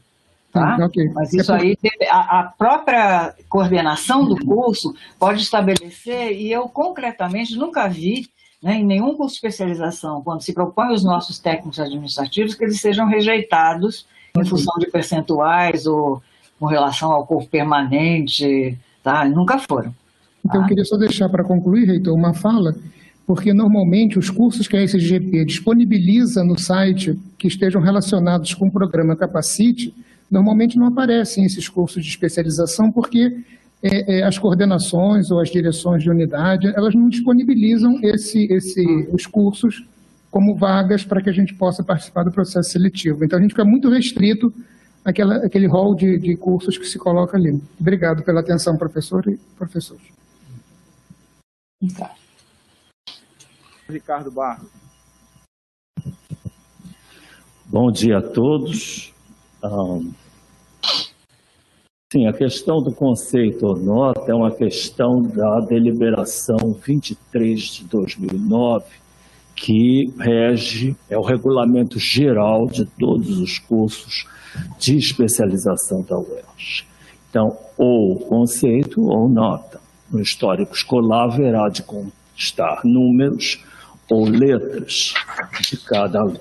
Tá? 0.52 0.76
Ah, 0.78 0.84
okay. 0.84 1.08
Mas 1.14 1.32
isso 1.32 1.52
é 1.52 1.60
aí, 1.60 1.78
a, 2.10 2.40
a 2.40 2.42
própria 2.44 3.34
coordenação 3.48 4.24
do 4.26 4.36
curso 4.44 4.94
pode 5.18 5.42
estabelecer, 5.42 6.32
e 6.32 6.52
eu 6.52 6.68
concretamente 6.68 7.56
nunca 7.56 7.88
vi 7.88 8.28
né, 8.62 8.76
em 8.76 8.84
nenhum 8.84 9.14
curso 9.14 9.32
de 9.32 9.38
especialização, 9.38 10.22
quando 10.22 10.42
se 10.42 10.52
propõe 10.52 10.92
os 10.92 11.02
nossos 11.02 11.38
técnicos 11.38 11.80
administrativos, 11.80 12.54
que 12.54 12.64
eles 12.64 12.80
sejam 12.80 13.06
rejeitados 13.06 14.06
em 14.36 14.44
função 14.44 14.74
de 14.78 14.90
percentuais 14.90 15.86
ou 15.86 16.22
com 16.60 16.66
relação 16.66 17.10
ao 17.10 17.26
corpo 17.26 17.48
permanente, 17.48 18.78
tá? 19.02 19.24
Nunca 19.24 19.58
foram. 19.58 19.92
Então, 20.44 20.62
eu 20.62 20.66
queria 20.66 20.84
só 20.84 20.96
deixar 20.96 21.28
para 21.28 21.44
concluir, 21.44 21.86
Reitor, 21.86 22.14
uma 22.14 22.34
fala, 22.34 22.74
porque 23.26 23.52
normalmente 23.52 24.18
os 24.18 24.28
cursos 24.28 24.66
que 24.66 24.76
a 24.76 24.82
SGP 24.82 25.44
disponibiliza 25.44 26.42
no 26.42 26.58
site 26.58 27.18
que 27.38 27.46
estejam 27.46 27.80
relacionados 27.80 28.52
com 28.54 28.66
o 28.66 28.72
programa 28.72 29.16
Capacite, 29.16 29.94
normalmente 30.30 30.76
não 30.76 30.86
aparecem 30.86 31.44
esses 31.44 31.68
cursos 31.68 32.02
de 32.02 32.08
especialização, 32.08 32.90
porque 32.90 33.36
é, 33.82 34.18
é, 34.18 34.22
as 34.24 34.38
coordenações 34.38 35.30
ou 35.30 35.40
as 35.40 35.50
direções 35.50 36.02
de 36.02 36.10
unidade, 36.10 36.72
elas 36.74 36.94
não 36.94 37.08
disponibilizam 37.08 37.98
esse, 38.02 38.44
esse, 38.52 39.08
os 39.12 39.26
cursos 39.26 39.84
como 40.30 40.56
vagas 40.56 41.04
para 41.04 41.20
que 41.20 41.28
a 41.28 41.32
gente 41.32 41.54
possa 41.54 41.84
participar 41.84 42.24
do 42.24 42.32
processo 42.32 42.70
seletivo. 42.70 43.24
Então, 43.24 43.38
a 43.38 43.42
gente 43.42 43.50
fica 43.50 43.64
muito 43.64 43.90
restrito 43.90 44.52
àquela, 45.04 45.36
àquele 45.36 45.66
rol 45.66 45.94
de, 45.94 46.18
de 46.18 46.36
cursos 46.36 46.78
que 46.78 46.86
se 46.86 46.98
coloca 46.98 47.36
ali. 47.36 47.60
Obrigado 47.78 48.22
pela 48.22 48.40
atenção, 48.40 48.76
professor 48.76 49.28
e 49.28 49.38
professores. 49.58 50.21
Tá. 51.90 52.14
Ricardo 53.88 54.30
Barros. 54.30 54.70
Bom 57.66 57.90
dia 57.90 58.18
a 58.18 58.22
todos. 58.22 59.12
Um, 59.64 60.12
Sim, 62.12 62.26
a 62.26 62.32
questão 62.34 62.82
do 62.82 62.92
conceito 62.92 63.66
ou 63.66 63.74
nota 63.74 64.30
é 64.30 64.34
uma 64.34 64.50
questão 64.50 65.22
da 65.22 65.60
deliberação 65.60 66.58
23 66.84 67.58
de 67.58 67.84
2009, 67.84 68.84
que 69.56 70.12
rege, 70.18 70.94
é 71.08 71.16
o 71.16 71.22
regulamento 71.22 71.98
geral 71.98 72.66
de 72.66 72.84
todos 72.84 73.38
os 73.38 73.58
cursos 73.58 74.26
de 74.78 74.98
especialização 74.98 76.02
da 76.02 76.18
UERJ. 76.18 76.84
Então, 77.30 77.56
ou 77.78 78.18
conceito 78.20 79.02
ou 79.08 79.26
nota. 79.26 79.71
No 80.12 80.20
histórico 80.20 80.74
escolar 80.74 81.24
haverá 81.24 81.68
de 81.68 81.82
constar 81.82 82.82
números 82.84 83.64
ou 84.10 84.28
letras 84.28 85.14
de 85.62 85.76
cada 85.78 86.20
aluno. 86.20 86.40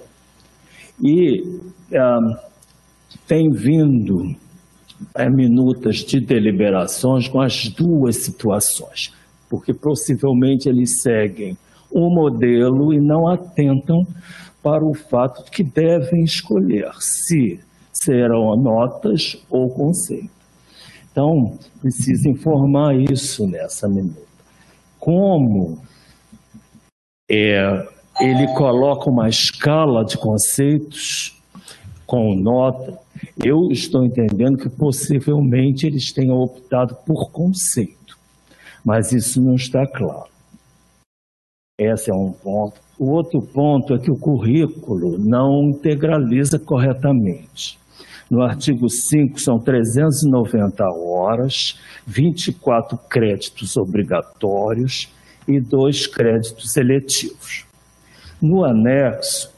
E 1.01 1.41
um, 1.41 2.35
tem 3.25 3.49
vindo 3.49 4.35
é, 5.15 5.29
minutas 5.29 5.97
de 5.97 6.19
deliberações 6.19 7.27
com 7.27 7.41
as 7.41 7.69
duas 7.69 8.17
situações, 8.17 9.13
porque 9.49 9.73
possivelmente 9.73 10.69
eles 10.69 11.01
seguem 11.01 11.57
um 11.93 12.13
modelo 12.13 12.93
e 12.93 12.99
não 12.99 13.27
atentam 13.27 14.05
para 14.61 14.85
o 14.85 14.93
fato 14.93 15.45
de 15.45 15.51
que 15.51 15.63
devem 15.63 16.23
escolher 16.23 16.91
se 16.99 17.59
serão 17.91 18.55
notas 18.55 19.37
ou 19.49 19.69
conceito. 19.69 20.40
Então, 21.11 21.57
precisa 21.81 22.29
informar 22.29 22.95
isso 22.95 23.45
nessa 23.45 23.87
minuta. 23.87 24.21
Como 24.99 25.79
é, 27.29 27.87
ele 28.19 28.47
coloca 28.55 29.09
uma 29.09 29.27
escala 29.27 30.05
de 30.05 30.17
conceitos 30.17 31.37
com 32.05 32.35
nota, 32.35 32.99
eu 33.43 33.71
estou 33.71 34.03
entendendo 34.03 34.57
que 34.57 34.69
possivelmente 34.69 35.85
eles 35.85 36.11
tenham 36.11 36.37
optado 36.37 36.95
por 37.05 37.31
conceito, 37.31 38.17
mas 38.83 39.11
isso 39.11 39.41
não 39.41 39.55
está 39.55 39.87
claro. 39.87 40.29
Esse 41.79 42.11
é 42.11 42.13
um 42.13 42.31
ponto. 42.31 42.79
O 42.99 43.09
outro 43.09 43.41
ponto 43.41 43.95
é 43.95 43.99
que 43.99 44.11
o 44.11 44.17
currículo 44.17 45.17
não 45.17 45.69
integraliza 45.69 46.59
corretamente. 46.59 47.79
No 48.31 48.43
artigo 48.43 48.87
5, 48.89 49.41
são 49.41 49.59
390 49.59 50.85
horas, 50.85 51.77
24 52.07 52.97
créditos 53.09 53.75
obrigatórios 53.75 55.11
e 55.45 55.59
dois 55.59 56.07
créditos 56.07 56.77
eletivos. 56.77 57.65
No 58.41 58.63
anexo, 58.63 59.51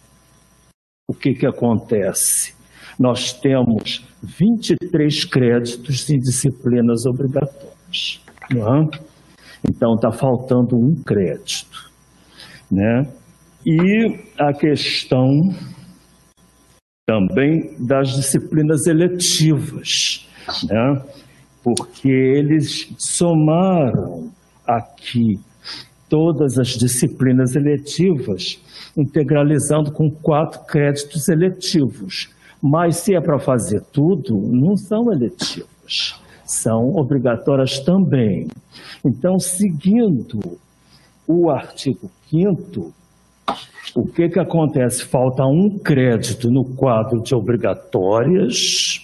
o 1.08 1.14
que, 1.14 1.36
que 1.36 1.46
acontece? 1.46 2.56
Nós 3.00 3.32
temos 3.32 4.04
23 4.24 5.24
créditos 5.26 6.10
em 6.10 6.18
disciplinas 6.18 7.06
obrigatórias. 7.06 8.24
É? 8.52 9.00
Então, 9.70 9.94
está 9.94 10.12
faltando 10.12 10.76
um 10.76 10.96
crédito. 11.04 11.92
Né? 12.72 13.04
E 13.64 14.20
a 14.40 14.52
questão 14.52 15.30
também 17.06 17.76
das 17.80 18.16
disciplinas 18.16 18.88
eletivas, 18.88 20.26
né? 20.64 21.04
porque 21.62 22.10
eles 22.10 22.94
somaram 22.98 24.32
aqui 24.66 25.38
todas 26.08 26.58
as 26.58 26.70
disciplinas 26.70 27.56
eletivas, 27.56 28.62
integralizando 28.96 29.92
com 29.92 30.10
quatro 30.10 30.62
créditos 30.66 31.28
eletivos. 31.28 32.30
Mas 32.62 32.98
se 32.98 33.14
é 33.14 33.20
para 33.20 33.40
fazer 33.40 33.82
tudo, 33.92 34.38
não 34.38 34.78
são 34.78 35.12
eletivas, 35.12 36.22
são 36.46 36.96
obrigatórias 36.96 37.80
também. 37.80 38.48
Então, 39.04 39.38
seguindo 39.40 40.40
o 41.28 41.50
artigo 41.50 42.10
5 42.30 42.94
o 43.96 44.08
que, 44.08 44.30
que 44.30 44.40
acontece? 44.40 45.06
Falta 45.06 45.46
um 45.46 45.78
crédito 45.78 46.50
no 46.50 46.66
quadro 46.66 47.22
de 47.22 47.36
obrigatórias 47.36 49.04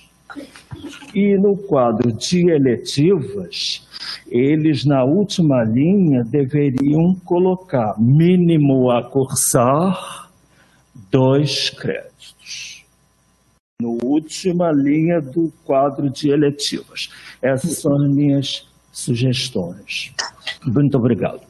e 1.13 1.37
no 1.37 1.57
quadro 1.57 2.11
de 2.11 2.49
eletivas, 2.49 3.87
eles 4.27 4.85
na 4.85 5.03
última 5.03 5.63
linha 5.63 6.23
deveriam 6.23 7.15
colocar 7.25 7.99
mínimo 7.99 8.91
a 8.91 9.03
cursar 9.03 10.29
dois 11.11 11.69
créditos. 11.69 12.83
No 13.81 13.97
última 14.03 14.71
linha 14.71 15.21
do 15.21 15.53
quadro 15.63 16.09
de 16.09 16.29
eletivas. 16.29 17.09
Essas 17.41 17.77
são 17.77 17.95
as 17.95 18.09
minhas 18.09 18.67
sugestões. 18.91 20.13
Muito 20.65 20.97
obrigado. 20.97 21.48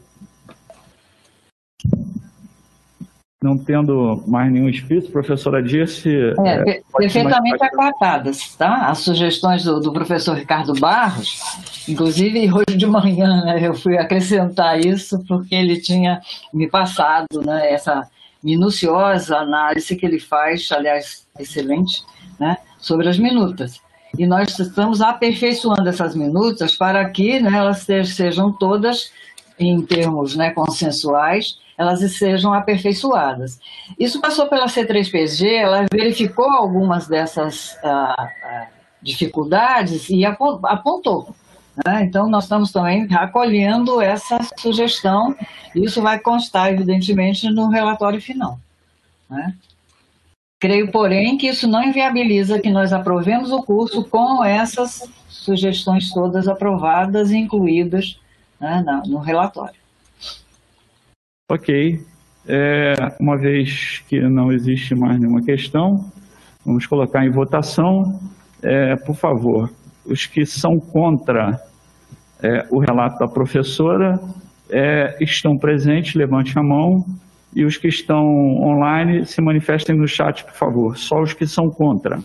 Não 3.42 3.58
tendo 3.58 4.22
mais 4.28 4.52
nenhum 4.52 4.68
espírito, 4.68 5.14
professora 5.14 5.64
Dirce. 5.64 6.10
É, 6.46 6.70
é, 6.70 6.82
perfeitamente 6.94 7.64
acatadas, 7.64 8.54
tá? 8.56 8.88
As 8.88 8.98
sugestões 8.98 9.64
do, 9.64 9.80
do, 9.80 9.94
professor 9.94 10.36
Ricardo 10.36 10.74
Barros, 10.74 11.40
inclusive 11.88 12.52
hoje 12.52 12.78
de 12.78 12.86
manhã 12.86 13.46
né, 13.46 13.66
eu 13.66 13.74
fui 13.74 13.98
acrescentar 13.98 14.78
isso 14.78 15.24
porque 15.26 15.56
ele 15.56 15.80
tinha 15.80 16.20
me 16.54 16.68
passado 16.68 17.42
né, 17.42 17.72
essa 17.72 18.10
minuciosa 18.44 19.38
análise 19.38 19.96
que 19.96 20.06
ele 20.06 20.20
faz, 20.20 20.70
aliás, 20.74 21.26
excelente, 21.40 22.04
né, 22.38 22.58
sobre 22.78 23.08
as 23.08 23.18
minutas. 23.18 23.80
E 24.18 24.28
nós 24.28 24.60
estamos 24.60 25.00
aperfeiçoando 25.00 25.88
essas 25.88 26.14
minutas 26.14 26.76
para 26.76 27.10
que 27.10 27.40
né, 27.40 27.58
elas 27.58 27.88
sejam 28.06 28.52
todas, 28.52 29.14
em 29.58 29.82
termos 29.82 30.36
né, 30.36 30.52
consensuais, 30.52 31.58
elas 31.80 32.02
sejam 32.12 32.54
aperfeiçoadas. 32.54 33.58
Isso 33.98 34.20
passou 34.20 34.48
pela 34.48 34.66
C3PG, 34.66 35.50
ela 35.50 35.86
verificou 35.90 36.52
algumas 36.52 37.08
dessas 37.08 37.78
ah, 37.82 38.30
ah, 38.44 38.68
dificuldades 39.02 40.10
e 40.10 40.26
apontou. 40.26 41.34
Né? 41.86 42.04
Então, 42.04 42.30
nós 42.30 42.44
estamos 42.44 42.74
também 42.74 43.08
acolhendo 43.16 44.02
essa 44.02 44.40
sugestão, 44.58 45.34
isso 45.74 46.02
vai 46.02 46.20
constar, 46.20 46.74
evidentemente, 46.74 47.50
no 47.50 47.70
relatório 47.70 48.22
final. 48.22 48.60
Né? 49.30 49.56
Creio, 50.60 50.92
porém, 50.92 51.38
que 51.38 51.48
isso 51.48 51.66
não 51.66 51.82
inviabiliza 51.82 52.60
que 52.60 52.70
nós 52.70 52.92
aprovemos 52.92 53.54
o 53.54 53.64
curso 53.64 54.04
com 54.04 54.44
essas 54.44 55.10
sugestões 55.30 56.12
todas 56.12 56.46
aprovadas 56.46 57.32
e 57.32 57.38
incluídas 57.38 58.20
né, 58.60 58.84
no 59.06 59.20
relatório. 59.20 59.80
Ok. 61.52 62.00
É, 62.48 62.94
uma 63.20 63.36
vez 63.36 64.04
que 64.08 64.22
não 64.22 64.52
existe 64.52 64.94
mais 64.94 65.20
nenhuma 65.20 65.42
questão, 65.42 66.06
vamos 66.64 66.86
colocar 66.86 67.26
em 67.26 67.32
votação. 67.32 68.20
É, 68.62 68.96
por 68.96 69.16
favor, 69.16 69.72
os 70.06 70.28
que 70.28 70.46
são 70.46 70.80
contra 70.80 71.60
é, 72.42 72.68
o 72.70 72.78
relato 72.78 73.18
da 73.18 73.28
professora 73.28 74.20
é, 74.70 75.18
estão 75.20 75.58
presentes, 75.58 76.14
levante 76.14 76.58
a 76.58 76.62
mão. 76.62 77.04
E 77.56 77.66
os 77.66 77.78
que 77.78 77.88
estão 77.88 78.28
online 78.62 79.26
se 79.26 79.42
manifestem 79.42 79.98
no 79.98 80.08
chat, 80.08 80.44
por 80.44 80.54
favor. 80.54 80.98
Só 81.00 81.20
os 81.20 81.34
que 81.34 81.48
são 81.48 81.68
contra. 81.72 82.20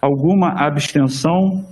Alguma 0.00 0.50
abstenção? 0.50 1.66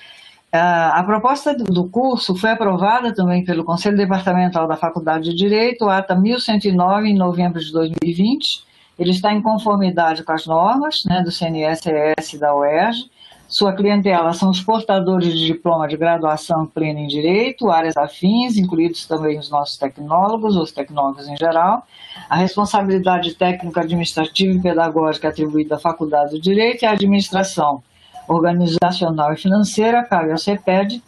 A 0.55 1.03
proposta 1.05 1.55
do 1.55 1.89
curso 1.89 2.35
foi 2.35 2.51
aprovada 2.51 3.15
também 3.15 3.43
pelo 3.43 3.65
Conselho 3.65 3.97
Departamental 3.97 4.69
da 4.69 4.77
Faculdade 4.77 5.31
de 5.31 5.35
Direito, 5.35 5.89
ata 5.89 6.15
1109, 6.15 7.09
em 7.09 7.17
novembro 7.17 7.59
de 7.59 7.73
2020. 7.73 8.63
Ele 8.99 9.13
está 9.13 9.33
em 9.33 9.41
conformidade 9.41 10.23
com 10.23 10.33
as 10.33 10.47
normas 10.47 11.05
né, 11.07 11.23
do 11.23 11.31
CNSS 11.31 12.37
e 12.37 12.39
da 12.39 12.55
UERJ, 12.55 13.11
sua 13.53 13.75
clientela 13.75 14.33
são 14.33 14.49
os 14.49 14.63
portadores 14.63 15.39
de 15.39 15.45
diploma 15.45 15.87
de 15.87 15.95
graduação 15.95 16.65
plena 16.65 17.01
em 17.01 17.07
Direito, 17.07 17.71
áreas 17.71 17.99
afins, 17.99 18.57
incluídos 18.57 19.05
também 19.05 19.39
os 19.39 19.51
nossos 19.51 19.77
tecnólogos, 19.77 20.57
os 20.57 20.73
tecnólogos 20.73 21.29
em 21.29 21.37
geral. 21.37 21.87
A 22.31 22.37
responsabilidade 22.37 23.35
técnica, 23.35 23.83
administrativa 23.83 24.55
e 24.55 24.63
pedagógica 24.63 25.29
atribuída 25.29 25.75
à 25.75 25.79
Faculdade 25.79 26.31
do 26.31 26.41
Direito 26.41 26.83
e 26.83 26.87
a 26.87 26.93
administração 26.93 27.83
organizacional 28.27 29.35
e 29.35 29.37
financeira 29.37 30.03
cabe 30.03 30.31
ao 30.31 30.39
CEPED. 30.39 31.03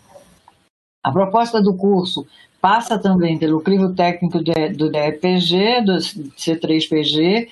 A 1.02 1.10
proposta 1.10 1.62
do 1.62 1.74
curso 1.74 2.26
passa 2.60 2.98
também 2.98 3.38
pelo 3.38 3.62
crivo 3.62 3.94
técnico 3.94 4.38
do 4.38 4.90
DEPG, 4.90 5.80
do 5.80 5.96
C3PG, 5.96 7.48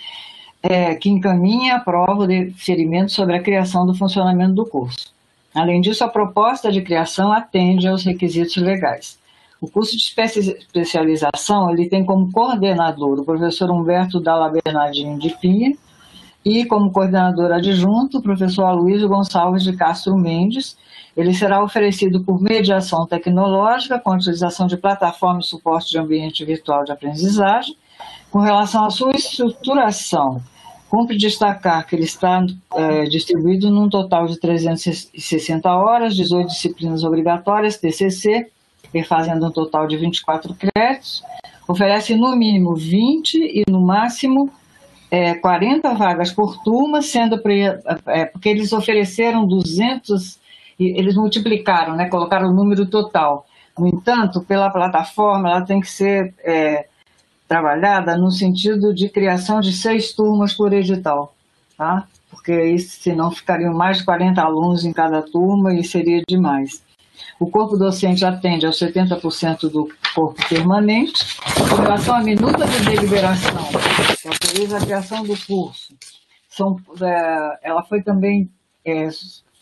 é, 0.62 0.94
que 0.94 1.08
encaminha 1.08 1.76
a 1.76 1.80
prova 1.80 2.26
de 2.26 2.50
ferimento 2.52 3.10
sobre 3.10 3.36
a 3.36 3.42
criação 3.42 3.84
do 3.84 3.94
funcionamento 3.94 4.54
do 4.54 4.64
curso. 4.64 5.12
Além 5.54 5.80
disso, 5.80 6.04
a 6.04 6.08
proposta 6.08 6.70
de 6.70 6.80
criação 6.80 7.32
atende 7.32 7.86
aos 7.86 8.04
requisitos 8.04 8.56
legais. 8.56 9.18
O 9.60 9.70
curso 9.70 9.92
de 9.96 10.02
especialização 10.02 11.70
ele 11.70 11.88
tem 11.88 12.04
como 12.04 12.32
coordenador 12.32 13.20
o 13.20 13.24
professor 13.24 13.70
Humberto 13.70 14.18
Dalla 14.18 14.50
Bernardini 14.50 15.18
de 15.18 15.30
Pinha 15.38 15.76
e 16.44 16.64
como 16.64 16.90
coordenador 16.90 17.52
adjunto 17.52 18.18
o 18.18 18.22
professor 18.22 18.64
Aloysio 18.64 19.08
Gonçalves 19.08 19.62
de 19.62 19.76
Castro 19.76 20.16
Mendes. 20.16 20.76
Ele 21.16 21.32
será 21.32 21.62
oferecido 21.62 22.24
por 22.24 22.40
mediação 22.40 23.06
tecnológica 23.06 24.00
com 24.00 24.14
utilização 24.14 24.66
de 24.66 24.76
plataforma 24.76 25.40
e 25.40 25.44
suporte 25.44 25.90
de 25.90 25.98
ambiente 25.98 26.44
virtual 26.44 26.82
de 26.82 26.90
aprendizagem. 26.90 27.76
Com 28.30 28.40
relação 28.40 28.84
à 28.84 28.90
sua 28.90 29.12
estruturação, 29.12 30.42
Cumpre 30.92 31.16
destacar 31.16 31.86
que 31.86 31.96
ele 31.96 32.04
está 32.04 32.44
é, 32.74 33.04
distribuído 33.04 33.70
num 33.70 33.88
total 33.88 34.26
de 34.26 34.38
360 34.38 35.74
horas, 35.74 36.14
18 36.14 36.48
disciplinas 36.48 37.02
obrigatórias, 37.02 37.78
TCC, 37.78 38.50
fazendo 39.08 39.46
um 39.46 39.50
total 39.50 39.86
de 39.86 39.96
24 39.96 40.54
créditos. 40.54 41.24
Oferece 41.66 42.14
no 42.14 42.36
mínimo 42.36 42.74
20 42.74 43.36
e 43.36 43.64
no 43.70 43.80
máximo 43.80 44.50
é, 45.10 45.32
40 45.32 45.94
vagas 45.94 46.30
por 46.30 46.62
turma, 46.62 47.00
sendo 47.00 47.40
é, 48.08 48.26
porque 48.26 48.50
eles 48.50 48.70
ofereceram 48.70 49.46
200, 49.46 50.38
eles 50.78 51.16
multiplicaram, 51.16 51.96
né, 51.96 52.10
colocaram 52.10 52.50
o 52.50 52.54
número 52.54 52.84
total. 52.84 53.46
No 53.78 53.88
entanto, 53.88 54.42
pela 54.42 54.68
plataforma, 54.68 55.52
ela 55.52 55.62
tem 55.62 55.80
que 55.80 55.88
ser 55.88 56.34
trabalhada 57.48 58.16
no 58.16 58.30
sentido 58.30 58.94
de 58.94 59.08
criação 59.08 59.60
de 59.60 59.72
seis 59.72 60.12
turmas 60.12 60.52
por 60.54 60.72
edital, 60.72 61.34
tá? 61.76 62.06
porque 62.32 62.64
isso, 62.64 63.00
senão 63.02 63.30
ficariam 63.30 63.74
mais 63.74 63.98
de 63.98 64.04
40 64.04 64.42
alunos 64.42 64.84
em 64.84 64.92
cada 64.92 65.20
turma 65.22 65.74
e 65.74 65.84
seria 65.84 66.22
demais. 66.26 66.82
O 67.38 67.46
corpo 67.46 67.76
docente 67.76 68.24
atende 68.24 68.64
aos 68.64 68.78
70% 68.78 69.70
do 69.70 69.88
corpo 70.14 70.48
permanente. 70.48 71.36
Com 71.68 71.82
relação 71.82 72.14
à 72.16 72.20
minuta 72.20 72.66
de 72.66 72.80
deliberação, 72.84 73.62
que 74.20 74.28
autoriza 74.28 74.78
a 74.78 74.80
criação 74.80 75.22
do 75.22 75.36
curso, 75.46 75.94
são, 76.48 76.76
é, 77.00 77.58
ela 77.62 77.82
foi 77.82 78.02
também, 78.02 78.50
é, 78.84 79.08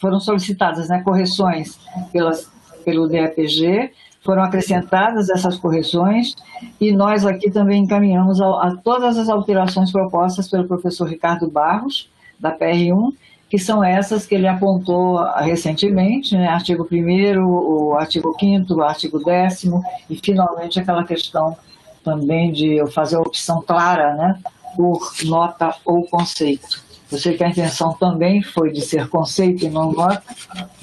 foram 0.00 0.20
solicitadas 0.20 0.88
né, 0.88 1.02
correções 1.02 1.78
pelas, 2.12 2.50
pelo 2.84 3.08
DEPG, 3.08 3.92
foram 4.22 4.42
acrescentadas 4.42 5.30
essas 5.30 5.56
correções 5.56 6.34
e 6.80 6.92
nós 6.92 7.24
aqui 7.24 7.50
também 7.50 7.82
encaminhamos 7.82 8.40
a, 8.40 8.46
a 8.46 8.76
todas 8.76 9.16
as 9.16 9.28
alterações 9.28 9.90
propostas 9.90 10.48
pelo 10.48 10.66
professor 10.68 11.08
Ricardo 11.08 11.50
Barros, 11.50 12.08
da 12.38 12.56
PR1, 12.56 13.12
que 13.48 13.58
são 13.58 13.82
essas 13.82 14.26
que 14.26 14.34
ele 14.34 14.46
apontou 14.46 15.22
recentemente, 15.38 16.36
né, 16.36 16.48
artigo 16.48 16.86
1 16.90 17.42
o 17.42 17.94
artigo 17.94 18.34
5 18.38 18.72
o 18.72 18.82
artigo 18.82 19.22
10 19.22 19.64
e 20.08 20.16
finalmente 20.16 20.78
aquela 20.78 21.04
questão 21.04 21.56
também 22.04 22.52
de 22.52 22.74
eu 22.74 22.86
fazer 22.86 23.16
a 23.16 23.20
opção 23.20 23.60
clara, 23.60 24.14
né, 24.14 24.38
por 24.76 25.00
nota 25.24 25.74
ou 25.84 26.04
conceito. 26.04 26.82
Eu 27.10 27.18
sei 27.18 27.36
que 27.36 27.42
a 27.42 27.48
intenção 27.48 27.92
também 27.94 28.40
foi 28.40 28.70
de 28.70 28.80
ser 28.80 29.08
conceito 29.08 29.64
e 29.64 29.68
não 29.68 29.92
nota, 29.92 30.22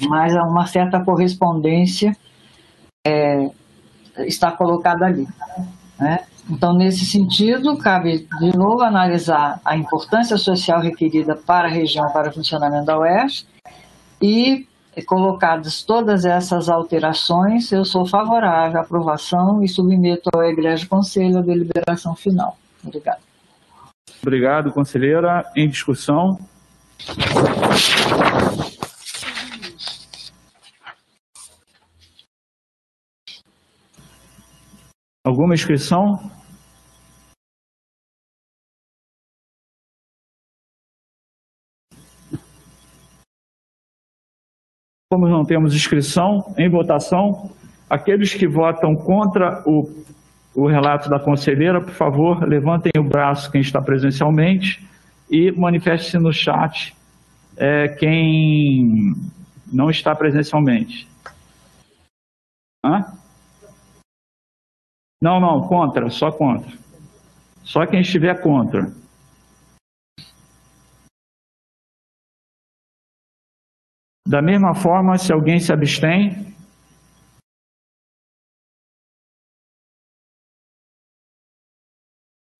mas 0.00 0.36
há 0.36 0.44
uma 0.44 0.66
certa 0.66 1.02
correspondência 1.02 2.14
é, 3.06 3.50
está 4.18 4.52
colocada 4.52 5.06
ali. 5.06 5.26
Né? 5.98 6.24
Então, 6.50 6.72
nesse 6.72 7.04
sentido, 7.04 7.76
cabe 7.76 8.26
de 8.40 8.56
novo 8.56 8.82
analisar 8.82 9.60
a 9.64 9.76
importância 9.76 10.36
social 10.38 10.80
requerida 10.80 11.36
para 11.36 11.68
a 11.68 11.70
região, 11.70 12.10
para 12.10 12.30
o 12.30 12.32
funcionamento 12.32 12.86
da 12.86 12.98
UERJ, 12.98 13.46
e 14.20 14.66
colocadas 15.06 15.82
todas 15.82 16.24
essas 16.24 16.68
alterações, 16.68 17.70
eu 17.70 17.84
sou 17.84 18.06
favorável 18.06 18.80
à 18.80 18.82
aprovação 18.82 19.62
e 19.62 19.68
submeto 19.68 20.28
ao 20.34 20.42
Egrégio 20.42 20.88
Conselho 20.88 21.38
a 21.38 21.42
deliberação 21.42 22.16
final. 22.16 22.58
Obrigado. 22.84 23.20
Obrigado, 24.20 24.72
conselheira. 24.72 25.44
Em 25.54 25.68
discussão. 25.68 26.38
Alguma 35.28 35.52
inscrição? 35.52 36.18
Como 45.12 45.28
não 45.28 45.44
temos 45.44 45.74
inscrição 45.74 46.54
em 46.56 46.70
votação, 46.70 47.50
aqueles 47.90 48.32
que 48.32 48.48
votam 48.48 48.96
contra 48.96 49.62
o, 49.66 50.02
o 50.54 50.66
relato 50.66 51.10
da 51.10 51.20
conselheira, 51.20 51.78
por 51.78 51.92
favor, 51.92 52.48
levantem 52.48 52.92
o 52.98 53.04
braço 53.04 53.52
quem 53.52 53.60
está 53.60 53.82
presencialmente 53.82 54.82
e 55.30 55.52
manifeste-se 55.52 56.16
no 56.16 56.32
chat 56.32 56.96
é, 57.58 57.88
quem 57.88 59.14
não 59.70 59.90
está 59.90 60.16
presencialmente. 60.16 61.06
Hã? 62.82 63.17
Não, 65.20 65.40
não, 65.40 65.66
contra, 65.66 66.08
só 66.10 66.30
contra. 66.30 66.76
Só 67.64 67.84
quem 67.86 68.00
estiver 68.00 68.40
contra. 68.40 68.92
Da 74.26 74.40
mesma 74.40 74.74
forma, 74.74 75.18
se 75.18 75.32
alguém 75.32 75.58
se 75.58 75.72
abstém, 75.72 76.54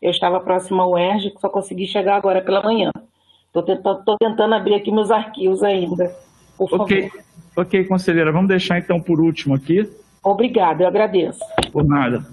Eu 0.00 0.10
estava 0.10 0.40
próxima 0.40 0.82
ao 0.82 0.92
UERJ, 0.92 1.34
só 1.38 1.48
consegui 1.48 1.86
chegar 1.86 2.16
agora 2.16 2.42
pela 2.42 2.62
manhã. 2.62 2.90
Estou 3.46 3.62
tentando, 3.62 4.02
tentando 4.18 4.54
abrir 4.54 4.74
aqui 4.74 4.90
meus 4.90 5.10
arquivos 5.10 5.62
ainda. 5.62 6.12
Por 6.58 6.72
ok, 6.74 7.08
favor. 7.08 7.24
ok, 7.56 7.84
conselheira. 7.84 8.32
Vamos 8.32 8.48
deixar 8.48 8.78
então 8.78 9.00
por 9.00 9.20
último 9.20 9.54
aqui. 9.54 9.88
Obrigada, 10.22 10.82
eu 10.82 10.88
agradeço. 10.88 11.40
Por 11.70 11.84
nada. 11.84 12.24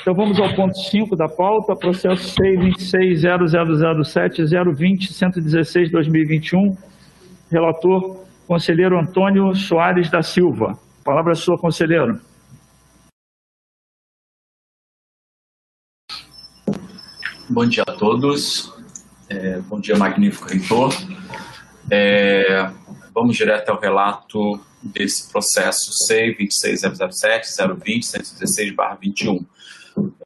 Então 0.00 0.14
vamos 0.14 0.38
ao 0.40 0.54
ponto 0.54 0.76
5 0.76 1.14
da 1.14 1.28
pauta, 1.28 1.76
processo 1.76 2.30
C 2.30 2.56
260007 2.56 4.44
020 4.44 5.12
116 5.12 5.90
2021. 5.90 6.76
Relator, 7.50 8.24
conselheiro 8.46 8.98
Antônio 8.98 9.54
Soares 9.54 10.10
da 10.10 10.22
Silva. 10.22 10.78
Palavra 11.04 11.32
é 11.32 11.34
sua, 11.34 11.58
conselheiro. 11.58 12.20
Bom 17.50 17.66
dia 17.66 17.82
a 17.86 17.92
todos. 17.92 18.72
É, 19.28 19.58
bom 19.60 19.78
dia, 19.78 19.96
magnífico 19.96 20.48
reitor. 20.48 20.90
É, 21.90 22.70
vamos 23.14 23.36
direto 23.36 23.68
ao 23.68 23.78
relato 23.78 24.58
desse 24.82 25.30
processo 25.30 25.92
C 26.06 26.34
26007 26.38 27.48
020 27.84 28.06
116 28.06 28.74
21. 29.00 29.44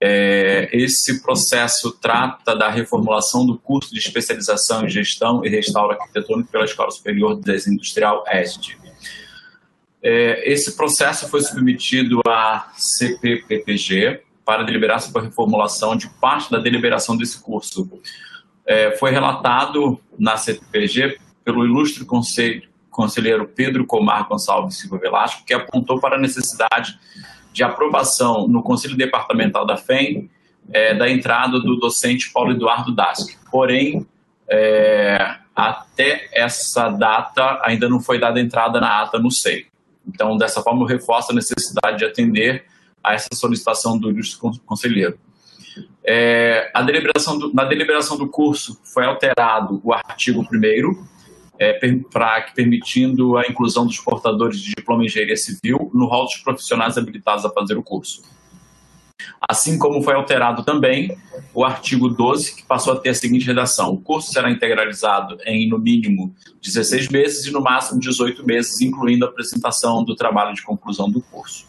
É, 0.01 0.69
esse 0.73 1.23
processo 1.23 1.91
trata 1.93 2.55
da 2.55 2.69
reformulação 2.69 3.47
do 3.47 3.59
curso 3.59 3.93
de 3.93 3.99
especialização 3.99 4.85
em 4.85 4.89
gestão 4.89 5.45
e 5.45 5.49
restauro 5.49 5.93
arquitetônico 5.93 6.51
pela 6.51 6.64
Escola 6.64 6.91
Superior 6.91 7.37
de 7.37 7.43
Desenho 7.43 7.75
Industrial 7.75 8.25
ESD. 8.31 8.77
É, 10.03 10.53
esse 10.53 10.77
processo 10.77 11.29
foi 11.29 11.41
submetido 11.41 12.21
à 12.29 12.71
CPPPG 12.77 14.23
para 14.45 14.62
deliberar 14.62 15.01
sobre 15.01 15.23
a 15.23 15.25
reformulação 15.25 15.97
de 15.97 16.09
parte 16.09 16.51
da 16.51 16.59
deliberação 16.59 17.17
desse 17.17 17.41
curso. 17.41 17.91
É, 18.64 18.93
foi 18.97 19.11
relatado 19.11 20.01
na 20.17 20.37
CPPG 20.37 21.19
pelo 21.45 21.64
ilustre 21.64 22.05
conselho, 22.05 22.69
conselheiro 22.91 23.49
Pedro 23.49 23.87
Comar 23.87 24.29
Gonçalves 24.29 24.79
Silva 24.79 24.99
Velasco, 24.99 25.45
que 25.45 25.53
apontou 25.53 26.01
para 26.01 26.17
a 26.17 26.21
necessidade 26.21 26.99
de 27.57 27.65
aprovação 27.65 28.47
no 28.47 28.63
Conselho 28.63 28.95
Departamental 28.95 29.65
da 29.65 29.79
FEM 29.79 30.29
é, 30.71 30.95
da 30.95 31.09
entrada 31.09 31.59
do 31.59 31.77
docente 31.77 32.31
Paulo 32.31 32.53
Eduardo 32.53 32.95
Dask. 32.95 33.35
Porém, 33.51 34.07
é, 34.47 35.37
até 35.55 36.29
essa 36.35 36.91
data 36.91 37.59
ainda 37.65 37.89
não 37.89 37.99
foi 37.99 38.21
dada 38.21 38.39
entrada 38.39 38.79
na 38.79 39.01
ata 39.01 39.19
no 39.19 39.31
SEI. 39.31 39.65
Então, 40.07 40.37
dessa 40.37 40.61
forma, 40.61 40.83
eu 40.83 40.87
reforço 40.87 41.33
a 41.33 41.35
necessidade 41.35 41.97
de 41.97 42.05
atender 42.05 42.67
a 43.03 43.15
essa 43.15 43.31
solicitação 43.33 43.99
do 43.99 44.11
ilustre 44.11 44.39
conselheiro. 44.67 45.19
É, 46.05 46.71
a 46.75 46.83
deliberação 46.83 47.39
do, 47.39 47.55
na 47.55 47.65
deliberação 47.65 48.19
do 48.19 48.29
curso 48.29 48.79
foi 48.85 49.07
alterado 49.07 49.81
o 49.83 49.95
artigo 49.95 50.43
1 50.43 51.07
é, 51.59 51.79
permitindo 52.55 53.37
a 53.37 53.47
inclusão 53.47 53.87
dos 53.87 53.99
portadores 53.99 54.61
de 54.61 54.75
diploma 54.75 55.03
em 55.03 55.07
engenharia 55.07 55.37
civil 55.37 55.91
no 55.95 56.07
rol 56.07 56.25
dos 56.25 56.37
profissionais 56.37 56.99
habilitados 56.99 57.45
a 57.45 57.51
fazer 57.51 57.77
o 57.77 57.83
curso. 57.83 58.23
Assim 59.49 59.79
como 59.79 60.03
foi 60.03 60.15
alterado 60.15 60.63
também 60.63 61.17
o 61.55 61.65
artigo 61.65 62.09
12, 62.09 62.57
que 62.57 62.63
passou 62.65 62.93
a 62.93 62.97
ter 62.97 63.11
a 63.11 63.15
seguinte 63.15 63.47
redação: 63.47 63.93
o 63.93 64.01
curso 64.01 64.33
será 64.33 64.51
integralizado 64.51 65.39
em, 65.45 65.69
no 65.69 65.79
mínimo, 65.79 66.35
16 66.63 67.09
meses 67.09 67.47
e, 67.47 67.51
no 67.51 67.61
máximo, 67.61 68.01
18 68.01 68.45
meses, 68.45 68.81
incluindo 68.81 69.25
a 69.25 69.29
apresentação 69.29 70.05
do 70.05 70.15
trabalho 70.15 70.55
de 70.55 70.63
conclusão 70.63 71.11
do 71.11 71.21
curso. 71.21 71.67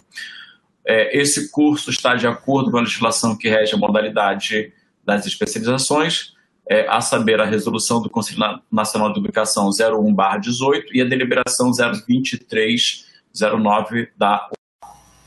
É, 0.86 1.18
esse 1.18 1.50
curso 1.52 1.90
está 1.90 2.16
de 2.16 2.28
acordo 2.28 2.72
com 2.72 2.78
a 2.78 2.82
legislação 2.82 3.38
que 3.38 3.50
rege 3.50 3.76
a 3.76 3.78
modalidade 3.78 4.72
das 5.04 5.26
especializações, 5.26 6.34
é, 6.70 6.88
a 6.88 7.02
saber, 7.02 7.40
a 7.40 7.46
resolução 7.46 8.02
do 8.02 8.10
Conselho 8.10 8.60
Nacional 8.72 9.14
de 9.14 9.20
Educação 9.20 9.70
01-18 9.70 10.86
e 10.94 11.02
a 11.02 11.06
deliberação 11.06 11.72
02309 11.72 14.10
da 14.18 14.50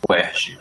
UERJ. 0.09 0.59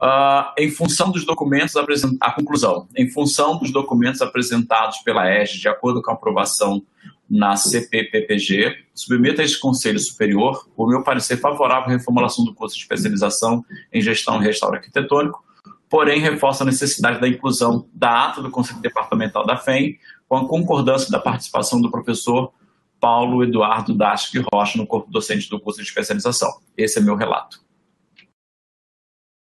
Uh, 0.00 0.46
em 0.56 0.70
função 0.70 1.10
dos 1.10 1.26
documentos 1.26 1.74
apresentados, 1.74 2.18
a 2.20 2.30
conclusão, 2.30 2.86
em 2.96 3.10
função 3.10 3.58
dos 3.58 3.72
documentos 3.72 4.22
apresentados 4.22 4.98
pela 4.98 5.28
ERJ, 5.28 5.58
de 5.58 5.68
acordo 5.68 6.00
com 6.00 6.12
a 6.12 6.14
aprovação 6.14 6.80
na 7.28 7.56
CPPPG, 7.56 8.76
submeto 8.94 9.40
a 9.40 9.44
este 9.44 9.58
Conselho 9.58 9.98
Superior 9.98 10.68
o 10.76 10.86
meu 10.86 11.02
parecer 11.02 11.38
favorável 11.38 11.88
à 11.88 11.90
reformulação 11.90 12.44
do 12.44 12.54
curso 12.54 12.76
de 12.76 12.82
especialização 12.82 13.64
em 13.92 14.00
gestão 14.00 14.40
e 14.40 14.44
restauro 14.44 14.76
arquitetônico, 14.76 15.42
porém 15.88 16.20
reforço 16.20 16.62
a 16.62 16.66
necessidade 16.66 17.20
da 17.20 17.28
inclusão 17.28 17.88
da 17.92 18.26
ata 18.26 18.42
do 18.42 18.50
Conselho 18.50 18.80
Departamental 18.80 19.46
da 19.46 19.56
FEM, 19.56 19.98
com 20.28 20.36
a 20.36 20.48
concordância 20.48 21.10
da 21.10 21.18
participação 21.18 21.80
do 21.80 21.90
professor 21.90 22.52
Paulo 23.00 23.42
Eduardo 23.42 23.96
Dasque 23.96 24.42
Rocha 24.52 24.76
no 24.76 24.86
corpo 24.86 25.10
docente 25.10 25.48
do 25.48 25.60
curso 25.60 25.80
de 25.80 25.86
especialização. 25.86 26.48
Esse 26.76 26.98
é 26.98 27.02
meu 27.02 27.16
relato. 27.16 27.60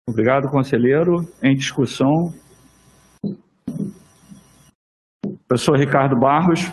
Obrigado, 0.09 0.49
conselheiro. 0.49 1.27
Em 1.43 1.55
discussão. 1.55 2.33
Professor 5.47 5.79
Ricardo 5.79 6.19
Barros. 6.19 6.71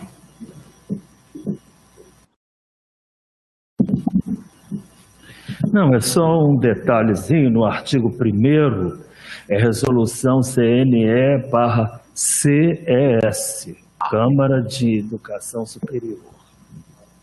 Não, 5.72 5.94
é 5.94 6.00
só 6.00 6.22
um 6.22 6.58
detalhezinho 6.58 7.50
no 7.50 7.66
artigo 7.66 8.08
1 8.08 9.05
é 9.48 9.58
resolução 9.58 10.42
CNE 10.42 11.50
barra 11.52 12.02
CES, 12.14 13.76
Câmara 14.10 14.62
de 14.62 15.00
Educação 15.00 15.66
Superior. 15.66 16.20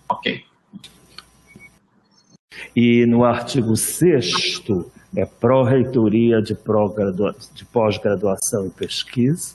Ok. 0.09 0.45
E 2.77 3.07
no 3.07 3.25
artigo 3.25 3.77
6 3.77 4.63
é 5.17 5.27
Pró-Reitoria 5.27 6.41
de, 6.41 6.57
de 7.55 7.65
Pós-Graduação 7.67 8.67
e 8.67 8.71
Pesquisa. 8.71 9.55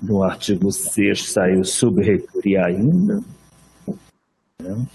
No 0.00 0.22
artigo 0.22 0.70
6 0.70 1.30
saiu 1.30 1.64
Subreitoria 1.64 2.66
ainda. 2.66 3.20
Né? 4.60 4.86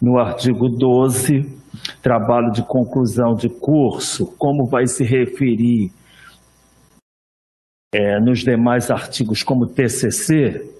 No 0.00 0.18
artigo 0.18 0.68
12, 0.68 1.60
trabalho 2.02 2.50
de 2.52 2.62
conclusão 2.62 3.34
de 3.34 3.48
curso, 3.48 4.26
como 4.38 4.66
vai 4.66 4.86
se 4.86 5.04
referir 5.04 5.92
é, 7.92 8.20
nos 8.20 8.40
demais 8.40 8.90
artigos 8.90 9.42
como 9.42 9.66
TCC, 9.66 10.70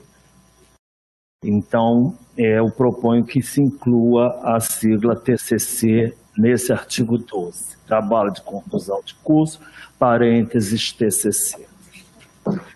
então 1.45 2.15
é, 2.37 2.59
eu 2.59 2.71
proponho 2.71 3.25
que 3.25 3.43
se 3.43 3.61
inclua 3.61 4.39
a 4.43 4.61
sigla 4.61 5.17
TCC 5.17 6.15
nesse 6.37 6.73
artigo 6.73 7.19
12, 7.19 7.79
trabalho 7.87 8.31
de 8.31 8.43
conclusão 8.43 9.01
de 9.05 9.15
curso, 9.17 9.61
parênteses 9.99 10.93
TCC. 10.93 11.67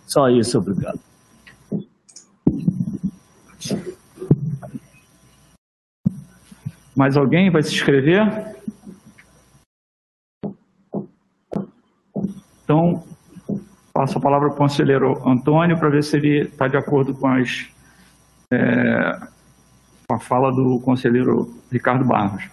Só 0.06 0.28
isso, 0.28 0.58
obrigado. 0.58 1.00
Mais 6.96 7.16
alguém 7.16 7.50
vai 7.50 7.62
se 7.62 7.74
inscrever? 7.74 8.56
Então, 12.62 13.04
passo 13.92 14.18
a 14.18 14.20
palavra 14.20 14.48
para 14.48 14.54
o 14.54 14.58
conselheiro 14.58 15.28
Antônio 15.28 15.78
para 15.78 15.88
ver 15.88 16.02
se 16.02 16.16
ele 16.16 16.42
está 16.42 16.66
de 16.68 16.76
acordo 16.76 17.14
com, 17.14 17.26
as, 17.26 17.68
é, 18.52 19.20
com 20.08 20.14
a 20.14 20.20
fala 20.20 20.50
do 20.50 20.80
conselheiro 20.80 21.54
Ricardo 21.70 22.04
Barros. 22.04 22.48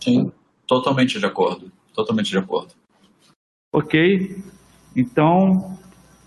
Sim, 0.00 0.32
totalmente 0.66 1.18
de 1.18 1.26
acordo. 1.26 1.70
Totalmente 1.94 2.30
de 2.30 2.38
acordo. 2.38 2.74
Ok. 3.72 4.42
Então, 4.94 5.78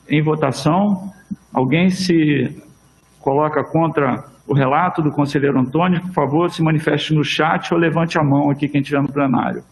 em 0.07 0.21
votação, 0.21 1.13
alguém 1.53 1.89
se 1.89 2.61
coloca 3.19 3.63
contra 3.63 4.30
o 4.51 4.53
relato 4.53 5.01
do 5.01 5.13
conselheiro 5.13 5.57
Antônio, 5.57 6.01
por 6.01 6.11
favor, 6.11 6.51
se 6.51 6.61
manifeste 6.61 7.13
no 7.13 7.23
chat 7.23 7.73
ou 7.73 7.79
levante 7.79 8.17
a 8.17 8.23
mão 8.23 8.49
aqui 8.49 8.67
quem 8.67 8.81
estiver 8.81 9.01
no 9.01 9.09
plenário. 9.09 9.63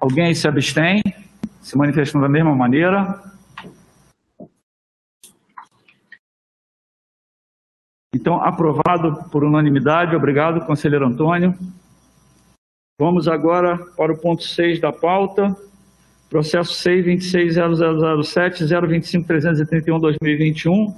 Alguém 0.00 0.34
se 0.34 0.48
abstém? 0.48 1.00
Se 1.60 1.78
manifestando 1.78 2.24
da 2.24 2.28
mesma 2.28 2.56
maneira? 2.56 3.22
Então, 8.12 8.42
aprovado 8.42 9.30
por 9.30 9.44
unanimidade. 9.44 10.16
Obrigado, 10.16 10.66
conselheiro 10.66 11.06
Antônio. 11.06 11.56
Vamos 13.00 13.28
agora 13.28 13.78
para 13.96 14.12
o 14.12 14.18
ponto 14.18 14.42
6 14.42 14.80
da 14.80 14.92
pauta. 14.92 15.56
Processo 16.28 16.72
6260007 16.74 18.66
025 18.66 19.26
2021 19.98 20.94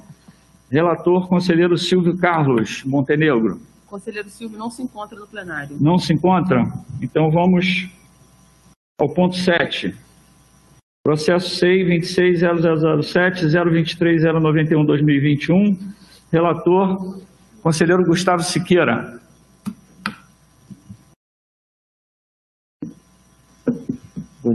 Relator, 0.70 1.28
conselheiro 1.28 1.76
Silvio 1.76 2.16
Carlos 2.16 2.82
Montenegro. 2.84 3.60
Conselheiro 3.86 4.28
Silvio 4.28 4.58
não 4.58 4.70
se 4.70 4.82
encontra 4.82 5.18
no 5.18 5.26
plenário. 5.26 5.76
Não 5.80 5.98
se 5.98 6.12
encontra? 6.12 6.64
Então 7.02 7.30
vamos 7.30 7.88
ao 9.00 9.08
ponto 9.08 9.36
7. 9.36 9.94
Processo 11.02 11.64
6260007 11.64 13.48
023 13.70 14.22
2021 14.86 15.76
Relator, 16.30 17.20
conselheiro 17.62 18.04
Gustavo 18.04 18.42
Siqueira. 18.42 19.19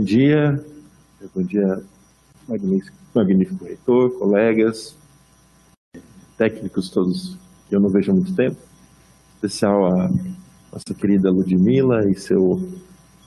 Dia, 0.06 0.64
bom 1.34 1.42
dia, 1.42 1.82
magnífico, 2.48 2.96
magnífico 3.12 3.64
reitor, 3.64 4.16
colegas, 4.16 4.96
técnicos 6.38 6.88
todos 6.88 7.36
que 7.68 7.74
eu 7.74 7.80
não 7.80 7.88
vejo 7.88 8.12
há 8.12 8.14
muito 8.14 8.34
tempo, 8.34 8.56
em 8.56 9.34
especial 9.34 9.84
a 9.86 10.08
nossa 10.72 10.94
querida 10.96 11.28
Ludmila 11.28 12.08
e 12.08 12.14
seu 12.14 12.62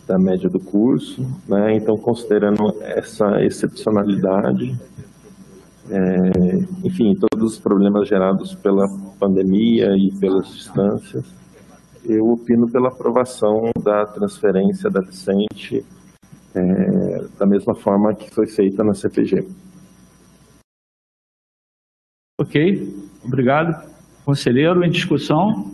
da 0.06 0.20
média 0.20 0.48
do 0.48 0.60
curso. 0.60 1.26
Né? 1.48 1.74
Então, 1.74 1.98
considerando 1.98 2.76
essa 2.80 3.44
excepcionalidade, 3.44 4.78
é, 5.90 6.30
enfim, 6.84 7.16
todos 7.16 7.54
os 7.54 7.58
problemas 7.58 8.06
gerados 8.06 8.54
pela 8.54 8.86
pandemia 9.18 9.96
e 9.96 10.12
pelas 10.12 10.46
distâncias, 10.46 11.24
eu 12.09 12.28
opino 12.30 12.70
pela 12.70 12.88
aprovação 12.88 13.70
da 13.82 14.07
transferência 14.07 14.90
da 14.90 15.00
Vicente 15.00 15.84
é, 16.54 17.28
da 17.38 17.46
mesma 17.46 17.74
forma 17.74 18.14
que 18.14 18.30
foi 18.30 18.46
feita 18.46 18.82
na 18.82 18.94
CPG. 18.94 19.46
Ok, 22.40 23.11
obrigado. 23.24 23.90
Conselheiro, 24.24 24.84
em 24.84 24.90
discussão. 24.90 25.70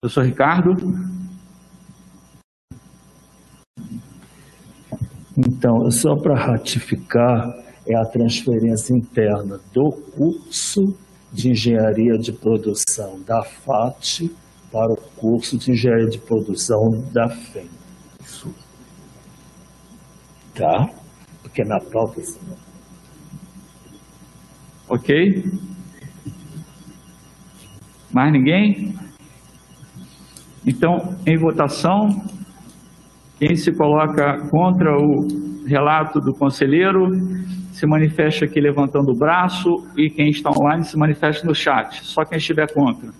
Professor 0.00 0.24
Ricardo. 0.24 0.76
Então, 5.36 5.90
só 5.90 6.16
para 6.16 6.34
ratificar, 6.34 7.54
é 7.86 7.94
a 7.94 8.04
transferência 8.04 8.94
interna 8.94 9.60
do 9.72 9.92
curso 9.92 10.96
de 11.32 11.50
engenharia 11.50 12.18
de 12.18 12.32
produção 12.32 13.20
da 13.22 13.42
FAT 13.42 14.30
para 14.70 14.92
o 14.92 14.96
curso 15.16 15.56
de 15.58 15.72
engenharia 15.72 16.08
de 16.08 16.18
produção 16.18 16.90
da 17.12 17.28
FEM. 17.28 17.68
Isso. 18.22 18.54
Tá? 20.54 20.88
Porque 21.42 21.64
na 21.64 21.78
pauta. 21.80 22.20
Ok? 24.88 25.44
Mais 28.12 28.32
ninguém? 28.32 28.94
Então, 30.66 31.16
em 31.26 31.36
votação, 31.36 32.08
quem 33.38 33.56
se 33.56 33.72
coloca 33.72 34.38
contra 34.48 34.96
o 34.96 35.64
relato 35.66 36.20
do 36.20 36.32
conselheiro 36.34 37.08
se 37.72 37.86
manifesta 37.86 38.44
aqui 38.44 38.60
levantando 38.60 39.10
o 39.10 39.18
braço 39.18 39.88
e 39.96 40.10
quem 40.10 40.28
está 40.30 40.50
online 40.50 40.84
se 40.84 40.96
manifesta 40.96 41.46
no 41.46 41.54
chat. 41.54 42.04
Só 42.04 42.24
quem 42.24 42.38
estiver 42.38 42.72
contra. 42.72 43.10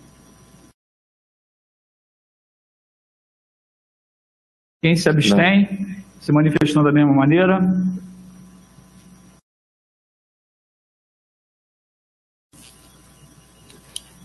Quem 4.82 4.94
se 4.94 5.08
abstém, 5.08 5.68
Não. 5.70 6.20
se 6.20 6.32
manifestando 6.32 6.86
da 6.86 6.92
mesma 6.92 7.14
maneira. 7.14 7.60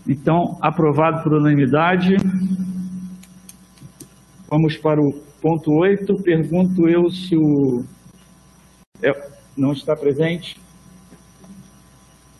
Então, 0.06 0.58
aprovado 0.60 1.22
por 1.22 1.34
unanimidade. 1.34 2.16
Vamos 4.50 4.76
para 4.76 5.00
o 5.00 5.12
ponto 5.40 5.70
8. 5.70 6.22
Pergunto 6.22 6.88
eu 6.88 7.08
se 7.10 7.36
o. 7.36 7.84
É, 9.02 9.37
não 9.58 9.72
está 9.72 9.96
presente. 9.96 10.58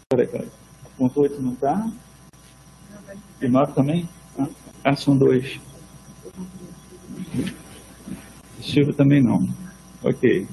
Peraí, 0.08 0.26
peraí. 0.26 0.48
Ponto 0.96 1.20
8 1.20 1.42
não 1.42 1.52
está? 1.52 1.90
E 3.40 3.48
9 3.48 3.72
também? 3.72 4.08
Ah, 4.84 4.96
são 4.96 5.16
dois. 5.16 5.60
Silvio 8.62 8.94
também 8.94 9.22
não. 9.22 9.48
Ok. 10.02 10.46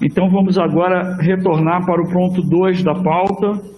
Então 0.00 0.30
vamos 0.30 0.58
agora 0.58 1.16
retornar 1.16 1.84
para 1.84 2.02
o 2.02 2.08
ponto 2.10 2.42
2 2.42 2.82
da 2.82 2.94
pauta. 2.94 3.75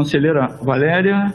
Conselheira 0.00 0.46
Valéria. 0.62 1.34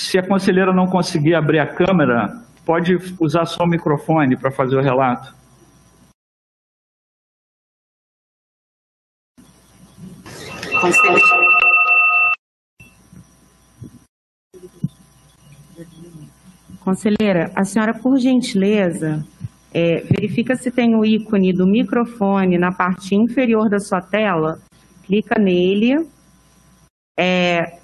Se 0.00 0.16
a 0.18 0.26
conselheira 0.26 0.72
não 0.72 0.86
conseguir 0.86 1.34
abrir 1.34 1.58
a 1.58 1.66
câmera, 1.66 2.46
pode 2.64 2.96
usar 3.20 3.44
só 3.44 3.64
o 3.64 3.66
microfone 3.66 4.38
para 4.38 4.50
fazer 4.50 4.76
o 4.76 4.80
relato. 4.80 5.36
Conselheira, 16.80 17.52
a 17.54 17.64
senhora, 17.66 17.92
por 17.92 18.18
gentileza, 18.18 19.22
é, 19.74 20.00
verifica 20.00 20.54
se 20.54 20.70
tem 20.70 20.94
o 20.94 21.04
ícone 21.04 21.52
do 21.52 21.66
microfone 21.66 22.58
na 22.58 22.72
parte 22.72 23.14
inferior 23.14 23.68
da 23.68 23.80
sua 23.80 24.00
tela, 24.00 24.60
clica 25.04 25.38
nele, 25.38 26.06
é, 27.18 27.78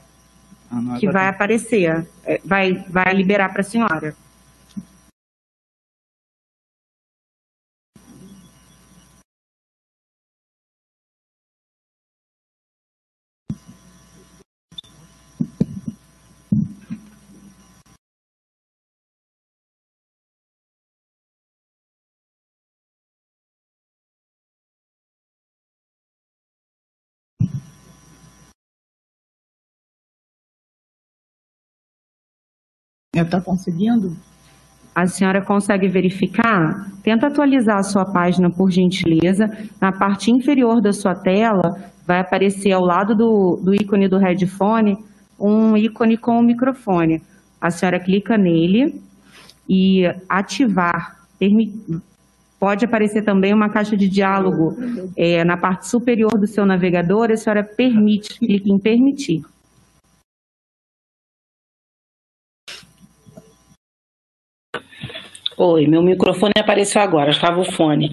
ah, 0.70 0.96
que 0.98 1.10
vai 1.10 1.28
aparecer, 1.28 2.06
é, 2.24 2.40
vai, 2.44 2.74
vai 2.88 3.14
liberar 3.14 3.50
para 3.50 3.62
a 3.62 3.64
senhora. 3.64 4.14
Está 33.22 33.40
conseguindo? 33.40 34.16
A 34.94 35.06
senhora 35.06 35.40
consegue 35.40 35.86
verificar? 35.86 36.90
Tenta 37.02 37.28
atualizar 37.28 37.78
a 37.78 37.82
sua 37.82 38.04
página, 38.04 38.50
por 38.50 38.70
gentileza. 38.70 39.48
Na 39.80 39.92
parte 39.92 40.30
inferior 40.30 40.80
da 40.80 40.92
sua 40.92 41.14
tela, 41.14 41.76
vai 42.04 42.20
aparecer 42.20 42.72
ao 42.72 42.84
lado 42.84 43.14
do, 43.14 43.60
do 43.62 43.74
ícone 43.74 44.08
do 44.08 44.18
headphone 44.18 44.98
um 45.38 45.76
ícone 45.76 46.16
com 46.16 46.38
o 46.38 46.42
microfone. 46.42 47.22
A 47.60 47.70
senhora 47.70 48.00
clica 48.00 48.36
nele 48.36 49.00
e 49.68 50.04
ativar. 50.28 51.16
Pode 52.58 52.84
aparecer 52.84 53.22
também 53.22 53.54
uma 53.54 53.68
caixa 53.68 53.96
de 53.96 54.08
diálogo 54.08 54.76
é, 55.16 55.44
na 55.44 55.56
parte 55.56 55.86
superior 55.86 56.36
do 56.36 56.46
seu 56.46 56.66
navegador. 56.66 57.30
A 57.30 57.36
senhora 57.36 57.62
permite, 57.62 58.38
clique 58.40 58.72
em 58.72 58.78
permitir. 58.78 59.44
Oi, 65.60 65.88
meu 65.88 66.00
microfone 66.00 66.52
apareceu 66.56 67.02
agora, 67.02 67.32
estava 67.32 67.58
o 67.58 67.64
fone. 67.64 68.12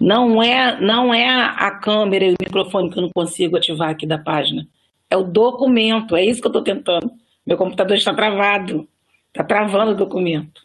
Não 0.00 0.42
é, 0.42 0.80
não 0.80 1.12
é 1.12 1.28
a 1.28 1.70
câmera 1.72 2.24
e 2.24 2.30
o 2.30 2.36
microfone 2.40 2.88
que 2.88 2.98
eu 2.98 3.02
não 3.02 3.10
consigo 3.10 3.54
ativar 3.54 3.90
aqui 3.90 4.06
da 4.06 4.16
página. 4.16 4.66
É 5.10 5.14
o 5.14 5.22
documento, 5.22 6.16
é 6.16 6.24
isso 6.24 6.40
que 6.40 6.46
eu 6.46 6.48
estou 6.48 6.62
tentando. 6.62 7.12
Meu 7.46 7.58
computador 7.58 7.98
está 7.98 8.14
travado, 8.14 8.88
está 9.28 9.44
travando 9.44 9.90
o 9.90 9.94
documento. 9.94 10.62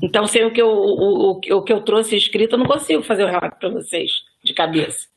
Então, 0.00 0.24
sem 0.28 0.44
o 0.44 0.52
que 0.52 0.62
eu, 0.62 0.68
o, 0.68 1.32
o, 1.32 1.40
o 1.56 1.62
que 1.62 1.72
eu 1.72 1.80
trouxe 1.80 2.14
escrito, 2.14 2.52
eu 2.52 2.58
não 2.58 2.66
consigo 2.66 3.02
fazer 3.02 3.24
o 3.24 3.28
relato 3.28 3.58
para 3.58 3.70
vocês 3.70 4.08
de 4.44 4.54
cabeça. 4.54 5.08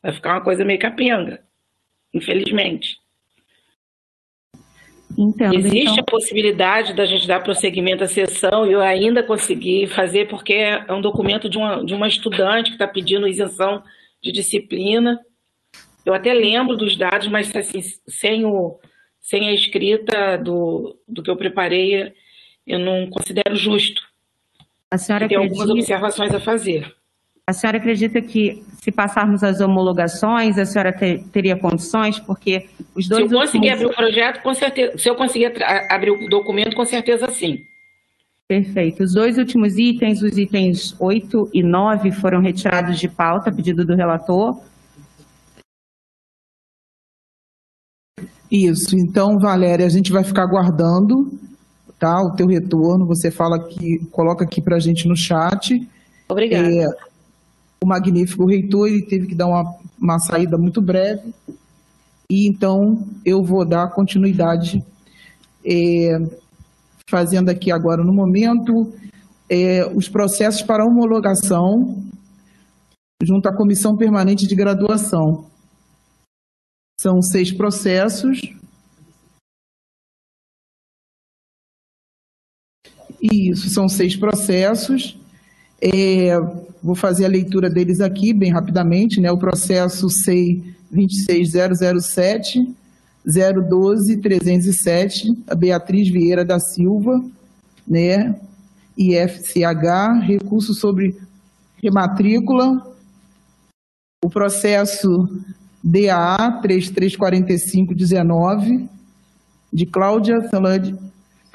Vai 0.00 0.12
ficar 0.12 0.34
uma 0.34 0.44
coisa 0.44 0.64
meio 0.64 0.78
capenga, 0.78 1.42
infelizmente. 2.14 2.96
Entendo, 5.16 5.54
Existe 5.54 5.92
então... 5.92 6.00
a 6.00 6.02
possibilidade 6.04 6.92
da 6.92 7.06
gente 7.06 7.26
dar 7.26 7.42
prosseguimento 7.42 8.04
à 8.04 8.06
sessão 8.06 8.66
e 8.66 8.72
eu 8.72 8.80
ainda 8.80 9.22
conseguir 9.22 9.86
fazer, 9.86 10.28
porque 10.28 10.52
é 10.52 10.92
um 10.92 11.00
documento 11.00 11.48
de 11.48 11.56
uma, 11.58 11.84
de 11.84 11.94
uma 11.94 12.08
estudante 12.08 12.70
que 12.70 12.76
está 12.76 12.86
pedindo 12.86 13.28
isenção 13.28 13.82
de 14.22 14.32
disciplina. 14.32 15.20
Eu 16.04 16.12
até 16.12 16.32
lembro 16.34 16.76
dos 16.76 16.96
dados, 16.96 17.28
mas 17.28 17.54
assim, 17.54 17.80
sem, 18.06 18.44
o, 18.44 18.78
sem 19.20 19.48
a 19.48 19.52
escrita 19.52 20.36
do, 20.36 20.96
do 21.08 21.22
que 21.22 21.30
eu 21.30 21.36
preparei, 21.36 22.12
eu 22.66 22.78
não 22.78 23.08
considero 23.08 23.56
justo. 23.56 24.02
A 24.90 24.98
senhora 24.98 25.26
Tem 25.28 25.36
acredita... 25.36 25.60
algumas 25.60 25.78
observações 25.78 26.34
a 26.34 26.40
fazer. 26.40 26.94
A 27.48 27.52
senhora 27.52 27.78
acredita 27.78 28.20
que, 28.20 28.64
se 28.82 28.90
passarmos 28.90 29.44
as 29.44 29.60
homologações, 29.60 30.58
a 30.58 30.64
senhora 30.64 30.92
ter, 30.92 31.22
teria 31.28 31.56
condições? 31.56 32.18
Porque 32.18 32.68
os 32.92 33.08
dois. 33.08 33.28
Se 33.28 33.34
eu 33.34 33.38
conseguir 33.38 33.70
últimos... 33.70 33.72
abrir 33.72 33.86
o 33.86 33.94
projeto, 33.94 34.42
com 34.42 34.54
certeza. 34.54 34.98
Se 34.98 35.08
eu 35.08 35.14
conseguir 35.14 35.52
abrir 35.88 36.10
o 36.10 36.28
documento, 36.28 36.74
com 36.74 36.84
certeza 36.84 37.28
sim. 37.28 37.64
Perfeito. 38.48 39.04
Os 39.04 39.12
dois 39.12 39.38
últimos 39.38 39.78
itens, 39.78 40.22
os 40.22 40.36
itens 40.36 40.94
8 41.00 41.50
e 41.54 41.62
9, 41.62 42.10
foram 42.12 42.40
retirados 42.40 42.98
de 42.98 43.08
pauta, 43.08 43.50
a 43.50 43.54
pedido 43.54 43.84
do 43.84 43.94
relator. 43.94 44.60
Isso. 48.50 48.96
Então, 48.96 49.38
Valéria, 49.38 49.86
a 49.86 49.90
gente 49.90 50.10
vai 50.10 50.24
ficar 50.24 50.42
aguardando 50.42 51.30
tá, 51.96 52.20
o 52.22 52.34
teu 52.34 52.46
retorno. 52.46 53.06
Você 53.06 53.30
fala 53.30 53.68
que 53.68 54.04
coloca 54.10 54.44
aqui 54.44 54.60
para 54.60 54.76
a 54.76 54.80
gente 54.80 55.08
no 55.08 55.16
chat. 55.16 55.88
Obrigada. 56.28 56.68
É, 56.68 56.86
o 57.82 57.86
magnífico 57.86 58.46
reitor 58.46 58.88
ele 58.88 59.06
teve 59.06 59.26
que 59.26 59.34
dar 59.34 59.46
uma, 59.46 59.74
uma 60.00 60.18
saída 60.18 60.56
muito 60.56 60.80
breve. 60.80 61.32
E 62.30 62.48
então 62.48 63.06
eu 63.24 63.42
vou 63.42 63.64
dar 63.64 63.92
continuidade 63.92 64.82
é, 65.64 66.18
fazendo 67.08 67.48
aqui 67.48 67.70
agora 67.70 68.02
no 68.02 68.12
momento 68.12 68.92
é, 69.48 69.86
os 69.94 70.08
processos 70.08 70.62
para 70.62 70.84
homologação 70.84 72.02
junto 73.22 73.48
à 73.48 73.56
comissão 73.56 73.96
permanente 73.96 74.46
de 74.46 74.54
graduação. 74.54 75.48
São 77.00 77.20
seis 77.22 77.52
processos. 77.52 78.40
Isso, 83.20 83.70
são 83.70 83.88
seis 83.88 84.16
processos. 84.16 85.18
É, 85.80 86.38
vou 86.82 86.94
fazer 86.94 87.26
a 87.26 87.28
leitura 87.28 87.68
deles 87.68 88.00
aqui 88.00 88.32
bem 88.32 88.50
rapidamente, 88.50 89.20
né? 89.20 89.30
O 89.30 89.38
processo 89.38 90.08
SEI 90.08 90.74
26007 90.90 92.74
012 93.26 94.18
307, 94.18 95.36
a 95.48 95.54
Beatriz 95.54 96.08
Vieira 96.08 96.44
da 96.44 96.60
Silva, 96.60 97.20
né? 97.86 98.36
IFCH, 98.96 100.22
recurso 100.22 100.72
sobre 100.72 101.16
rematrícula. 101.82 102.94
O 104.24 104.30
processo 104.30 105.28
DAA 105.82 106.60
334519 106.62 108.88
de 109.72 109.86
Cláudia 109.86 110.48
Salad 110.48 110.94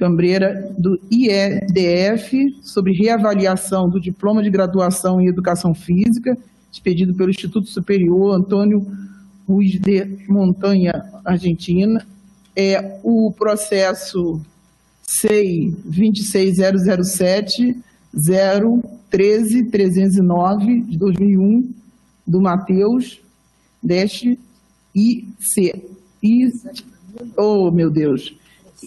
Cambreira, 0.01 0.73
do 0.79 0.99
IEDF, 1.11 2.57
sobre 2.63 2.91
reavaliação 2.91 3.87
do 3.87 4.01
diploma 4.01 4.41
de 4.41 4.49
graduação 4.49 5.21
em 5.21 5.27
Educação 5.27 5.75
Física, 5.75 6.35
expedido 6.71 7.13
pelo 7.13 7.29
Instituto 7.29 7.67
Superior 7.69 8.33
Antônio 8.33 8.83
Ruiz 9.47 9.79
de 9.79 10.25
Montanha, 10.27 10.91
Argentina. 11.23 12.03
É 12.55 12.97
o 13.03 13.31
processo 13.31 14.41
SEI 15.03 15.71
26007 15.85 17.77
013 19.07 19.65
309 19.65 20.81
de 20.81 20.97
2001 20.97 21.71
do 22.25 22.41
Matheus 22.41 23.21
Deste 23.83 24.39
IC. 24.95 25.75
I, 26.23 26.51
oh, 27.37 27.69
meu 27.69 27.91
Deus. 27.91 28.40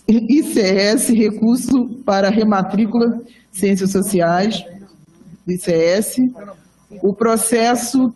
ICS, 0.08 1.08
recurso 1.08 2.02
para 2.04 2.30
rematrícula 2.30 3.20
Ciências 3.52 3.90
Sociais, 3.92 4.64
ICS. 5.46 6.16
O 7.02 7.14
processo 7.14 8.12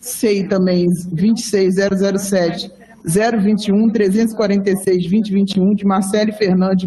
SEI 0.00 0.46
também, 0.46 0.86
26007 1.12 2.70
021 3.04 3.90
346 3.90 5.02
2021 5.02 5.74
de 5.74 5.84
Marcele 5.84 6.32
Fernandes 6.32 6.86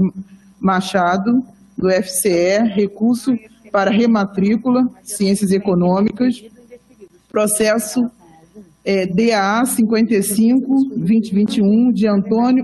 Machado, 0.59 1.43
do 1.77 1.89
FCE, 1.89 2.63
recurso 2.73 3.35
para 3.71 3.89
rematrícula 3.89 4.87
Ciências 5.03 5.51
Econômicas. 5.51 6.43
Processo 7.29 8.09
é, 8.83 9.05
DA 9.05 9.63
55 9.65 10.85
2021 10.95 11.91
de 11.91 12.05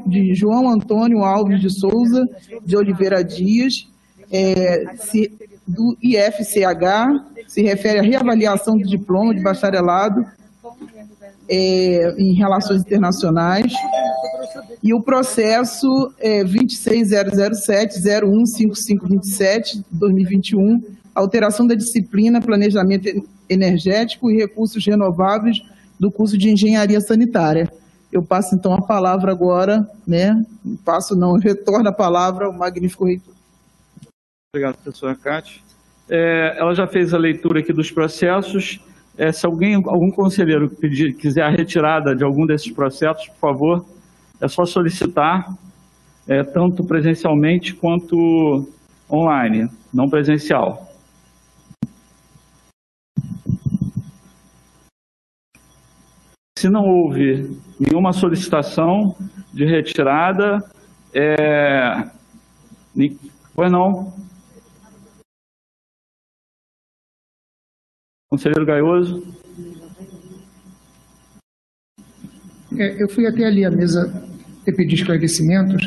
de 0.07 0.33
João 0.33 0.69
Antônio 0.69 1.23
Alves 1.23 1.61
de 1.61 1.69
Souza 1.69 2.27
de 2.65 2.75
Oliveira 2.75 3.23
Dias 3.23 3.87
é, 4.31 4.95
se, 4.95 5.31
do 5.67 5.95
IFCH 6.01 7.45
se 7.47 7.61
refere 7.61 7.99
à 7.99 8.01
reavaliação 8.01 8.77
do 8.77 8.87
diploma 8.87 9.33
de 9.33 9.41
bacharelado 9.41 10.25
é, 11.47 12.15
em 12.17 12.33
relações 12.33 12.81
internacionais 12.81 13.71
e 14.83 14.93
o 14.93 15.01
processo 15.01 16.11
é, 16.19 16.43
26007 16.43 18.01
015527 18.01 19.83
2021 19.91 20.81
alteração 21.13 21.65
da 21.65 21.75
disciplina 21.75 22.41
planejamento 22.41 23.25
energético 23.49 24.29
e 24.29 24.37
recursos 24.37 24.85
renováveis 24.85 25.61
do 25.99 26.11
curso 26.11 26.37
de 26.37 26.49
engenharia 26.49 26.99
sanitária. 27.01 27.71
Eu 28.11 28.23
passo 28.23 28.55
então 28.55 28.73
a 28.73 28.81
palavra 28.81 29.31
agora, 29.31 29.85
né? 30.07 30.33
Passo 30.85 31.15
não, 31.15 31.33
retorno 31.37 31.89
a 31.89 31.93
palavra 31.93 32.45
ao 32.45 32.53
magnífico 32.53 33.05
reitor. 33.05 33.33
Obrigado, 34.53 34.77
professora 34.81 35.15
Cátia. 35.15 35.61
É, 36.09 36.57
ela 36.57 36.73
já 36.73 36.87
fez 36.87 37.13
a 37.13 37.17
leitura 37.17 37.59
aqui 37.59 37.73
dos 37.73 37.91
processos. 37.91 38.79
É, 39.17 39.31
se 39.31 39.45
alguém, 39.45 39.75
algum 39.75 40.09
conselheiro 40.11 40.69
pedir, 40.69 41.13
quiser 41.13 41.43
a 41.43 41.49
retirada 41.49 42.15
de 42.15 42.23
algum 42.23 42.45
desses 42.45 42.71
processos, 42.71 43.27
por 43.27 43.39
favor, 43.39 43.85
é 44.39 44.47
só 44.47 44.63
solicitar, 44.63 45.53
é, 46.27 46.43
tanto 46.43 46.83
presencialmente 46.85 47.73
quanto 47.75 48.67
online, 49.11 49.67
não 49.93 50.07
presencial. 50.07 50.86
Se 56.57 56.67
não 56.69 56.83
houve 56.83 57.55
nenhuma 57.79 58.11
solicitação 58.11 59.15
de 59.53 59.63
retirada, 59.63 60.57
é... 61.13 62.09
pois 63.53 63.71
não. 63.71 64.11
Conselheiro 68.27 68.65
Gaioso. 68.65 69.23
É, 72.75 73.03
eu 73.03 73.07
fui 73.07 73.27
até 73.27 73.45
ali 73.45 73.63
a 73.63 73.69
mesa 73.69 74.11
e 74.65 74.71
pedi 74.71 74.95
esclarecimentos, 74.95 75.83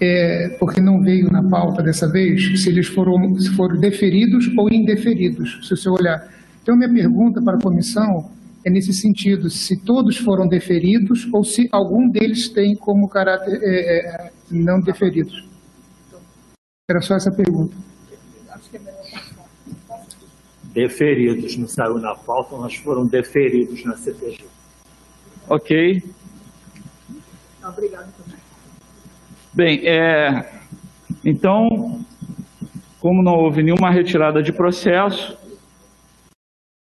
é, 0.00 0.56
porque 0.60 0.80
não 0.80 1.02
veio 1.02 1.28
na 1.28 1.42
pauta 1.42 1.82
dessa 1.82 2.08
vez 2.08 2.62
se 2.62 2.68
eles 2.68 2.86
foram, 2.86 3.34
se 3.34 3.50
foram 3.56 3.80
deferidos 3.80 4.46
ou 4.56 4.72
indeferidos, 4.72 5.66
se 5.66 5.74
o 5.74 5.76
senhor 5.76 5.98
olhar. 5.98 6.32
Então, 6.62 6.76
minha 6.76 6.88
pergunta 6.88 7.42
para 7.42 7.56
a 7.56 7.60
comissão 7.60 8.30
é 8.64 8.70
nesse 8.70 8.92
sentido, 8.94 9.50
se 9.50 9.76
todos 9.84 10.16
foram 10.16 10.48
deferidos 10.48 11.28
ou 11.32 11.44
se 11.44 11.68
algum 11.70 12.08
deles 12.08 12.48
tem 12.48 12.74
como 12.74 13.08
caráter 13.08 13.60
é, 13.62 14.26
é, 14.26 14.30
não 14.50 14.80
deferidos. 14.80 15.46
Era 16.88 17.00
só 17.00 17.14
essa 17.14 17.30
pergunta. 17.30 17.76
Deferidos, 20.72 21.56
não 21.56 21.68
saiu 21.68 21.98
na 21.98 22.14
pauta, 22.14 22.56
mas 22.56 22.74
foram 22.76 23.06
deferidos 23.06 23.84
na 23.84 23.96
CPG. 23.96 24.44
Ok. 25.48 26.02
Obrigado. 27.62 28.12
Bem, 29.52 29.86
é, 29.86 30.50
então, 31.24 32.04
como 32.98 33.22
não 33.22 33.34
houve 33.34 33.62
nenhuma 33.62 33.90
retirada 33.90 34.42
de 34.42 34.52
processo, 34.52 35.36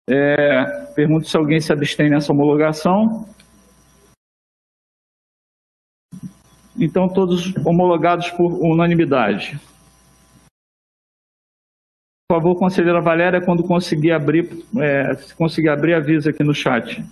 é, 0.10 0.66
pergunto 0.95 1.28
se 1.28 1.38
alguém 1.38 1.62
se 1.62 1.72
abstém 1.72 2.10
nessa 2.10 2.32
homologação. 2.32 3.28
Então, 6.78 7.08
todos 7.08 7.56
homologados 7.66 8.30
por 8.32 8.51
unanimidade. 8.51 9.60
Por 12.28 12.38
favor, 12.38 12.56
conselheira 12.56 12.99
Valéria, 12.99 13.39
quando 13.39 13.64
conseguir 13.64 14.12
abrir, 14.12 14.66
é, 14.78 15.14
se 15.16 15.36
conseguir 15.36 15.70
abrir, 15.70 15.93
avisa 15.93 16.32
aqui 16.32 16.43
no 16.43 16.54
chat. 16.54 17.04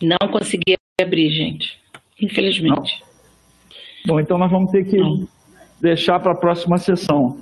Não 0.00 0.28
consegui 0.30 0.76
abrir, 1.00 1.30
gente. 1.30 1.80
Infelizmente. 2.20 3.02
Não. 4.06 4.14
Bom, 4.14 4.20
então 4.20 4.38
nós 4.38 4.50
vamos 4.50 4.70
ter 4.70 4.84
que 4.84 4.98
Não. 4.98 5.26
deixar 5.80 6.20
para 6.20 6.30
a 6.32 6.36
próxima 6.36 6.78
sessão. 6.78 7.40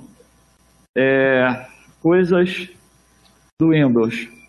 É, 0.97 1.67
coisas 2.01 2.69
do 3.59 3.69
Windows. 3.69 4.42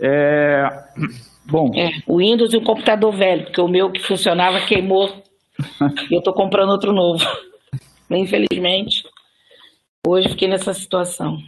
É, 0.00 0.84
bom. 1.44 1.70
É, 1.74 1.90
o 2.06 2.18
Windows 2.18 2.54
e 2.54 2.56
o 2.56 2.64
computador 2.64 3.12
velho, 3.12 3.44
porque 3.44 3.60
o 3.60 3.68
meu 3.68 3.90
que 3.90 4.00
funcionava 4.00 4.60
queimou 4.62 5.22
e 6.10 6.14
eu 6.14 6.18
estou 6.18 6.32
comprando 6.32 6.70
outro 6.70 6.92
novo. 6.92 7.24
Infelizmente, 8.10 9.04
hoje 10.06 10.30
fiquei 10.30 10.48
nessa 10.48 10.72
situação. 10.72 11.38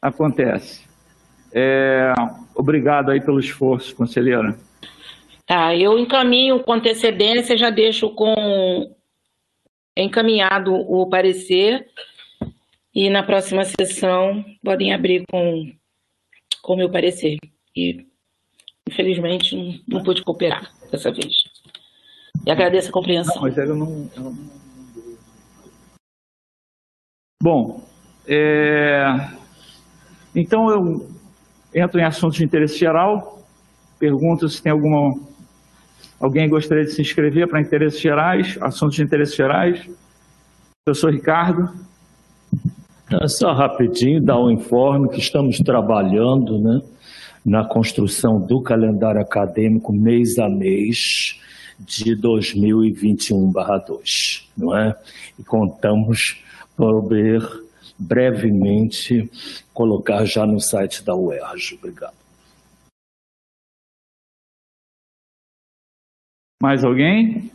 Acontece. 0.00 0.86
É, 1.52 2.12
obrigado 2.54 3.10
aí 3.10 3.20
pelo 3.20 3.40
esforço, 3.40 3.94
conselheira. 3.94 4.56
Tá, 5.44 5.76
eu 5.76 5.98
encaminho 5.98 6.60
com 6.60 6.72
antecedência, 6.72 7.58
já 7.58 7.68
deixo 7.68 8.10
com 8.10 8.94
encaminhado 9.96 10.72
o 10.72 11.06
parecer 11.08 11.86
e 12.94 13.10
na 13.10 13.22
próxima 13.22 13.64
sessão 13.64 14.42
podem 14.64 14.94
abrir 14.94 15.24
com 15.28 15.72
o 16.68 16.76
meu 16.76 16.90
parecer 16.90 17.36
e 17.76 18.06
infelizmente 18.88 19.56
não, 19.56 19.98
não 19.98 20.04
pude 20.04 20.22
cooperar 20.22 20.70
dessa 20.90 21.10
vez. 21.10 21.32
E 22.44 22.50
agradeço 22.50 22.88
a 22.88 22.92
compreensão. 22.92 23.34
Não, 23.36 23.42
mas 23.42 23.58
ela 23.58 23.74
não, 23.74 24.10
ela 24.16 24.30
não... 24.30 24.62
Bom, 27.42 27.84
é... 28.26 29.04
então 30.34 30.70
eu 30.70 31.08
entro 31.74 32.00
em 32.00 32.04
assuntos 32.04 32.36
de 32.36 32.44
interesse 32.44 32.78
geral, 32.78 33.42
pergunto 33.98 34.48
se 34.48 34.62
tem 34.62 34.70
alguma 34.70 35.14
alguém 36.20 36.48
gostaria 36.48 36.84
de 36.84 36.92
se 36.92 37.02
inscrever 37.02 37.48
para 37.48 37.60
interesses 37.60 38.00
gerais, 38.00 38.56
assuntos 38.60 38.94
de 38.94 39.02
interesse 39.02 39.36
gerais. 39.36 39.88
Professor 40.84 41.12
Ricardo. 41.12 41.68
É 43.20 43.28
só 43.28 43.52
rapidinho 43.52 44.22
dar 44.22 44.40
um 44.40 44.50
informe 44.50 45.08
que 45.10 45.18
estamos 45.18 45.58
trabalhando, 45.58 46.58
né? 46.58 46.80
Na 47.44 47.66
construção 47.66 48.40
do 48.40 48.62
calendário 48.62 49.20
acadêmico 49.20 49.92
mês 49.92 50.38
a 50.38 50.48
mês 50.48 51.40
de 51.78 52.16
2021/2, 52.16 54.48
não 54.56 54.74
é? 54.76 54.96
E 55.38 55.42
contamos 55.42 56.42
poder 56.76 57.42
brevemente 57.98 59.30
colocar 59.72 60.24
já 60.24 60.46
no 60.46 60.60
site 60.60 61.04
da 61.04 61.14
UERJ. 61.14 61.76
Obrigado. 61.76 62.14
Mais 66.62 66.84
alguém? 66.84 67.50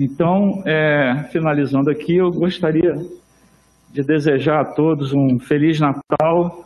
Então, 0.00 0.62
é, 0.66 1.28
finalizando 1.30 1.90
aqui, 1.90 2.16
eu 2.16 2.30
gostaria 2.30 2.94
de 3.92 4.02
desejar 4.02 4.60
a 4.60 4.64
todos 4.64 5.12
um 5.12 5.38
Feliz 5.38 5.78
Natal 5.78 6.63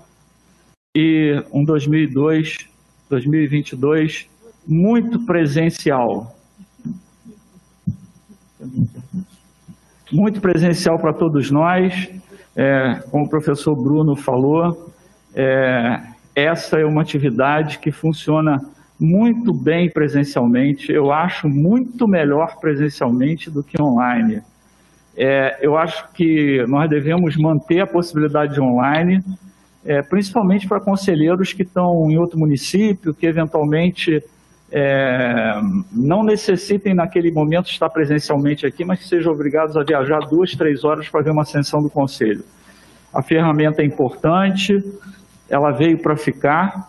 e 0.95 1.43
um 1.53 1.65
2002, 1.65 2.69
2022 3.09 4.29
muito 4.67 5.25
presencial. 5.25 6.35
Muito 10.11 10.41
presencial 10.41 10.99
para 10.99 11.13
todos 11.13 11.51
nós. 11.51 12.11
É, 12.57 13.01
como 13.11 13.25
o 13.25 13.29
professor 13.29 13.77
Bruno 13.77 14.17
falou, 14.17 14.93
é, 15.35 16.01
essa 16.35 16.79
é 16.79 16.85
uma 16.85 17.03
atividade 17.03 17.79
que 17.79 17.93
funciona 17.93 18.61
muito 18.99 19.53
bem 19.53 19.91
presencialmente. 19.91 20.91
Eu 20.91 21.13
acho 21.13 21.49
muito 21.49 22.09
melhor 22.09 22.59
presencialmente 22.59 23.51
do 23.51 23.63
que 23.63 23.81
online. 23.81 24.43
É, 25.17 25.59
eu 25.61 25.77
acho 25.77 26.11
que 26.13 26.65
nós 26.67 26.89
devemos 26.89 27.37
manter 27.37 27.81
a 27.81 27.87
possibilidade 27.87 28.55
de 28.55 28.61
online, 28.61 29.23
é, 29.85 30.03
principalmente 30.03 30.67
para 30.67 30.81
conselheiros 30.81 31.53
que 31.53 31.63
estão 31.63 32.11
em 32.11 32.19
outro 32.19 32.39
município, 32.39 33.15
que 33.15 33.27
eventualmente 33.27 34.23
é, 34.73 35.61
não 35.93 36.23
necessitem 36.23 36.95
naquele 36.95 37.31
momento 37.33 37.71
estar 37.71 37.89
presencialmente 37.89 38.67
aqui, 38.67 38.85
mas 38.85 39.01
que 39.01 39.09
sejam 39.09 39.33
obrigados 39.33 39.77
a 39.77 39.83
viajar 39.83 40.19
duas, 40.29 40.53
três 40.53 40.85
horas 40.85 41.09
para 41.09 41.23
ver 41.23 41.31
uma 41.31 41.43
ascensão 41.43 41.81
do 41.81 41.89
Conselho. 41.89 42.45
A 43.15 43.23
ferramenta 43.23 43.83
é 43.83 43.87
importante, 43.87 44.75
ela 45.49 45.71
veio 45.71 45.99
para 45.99 46.17
ficar 46.17 46.89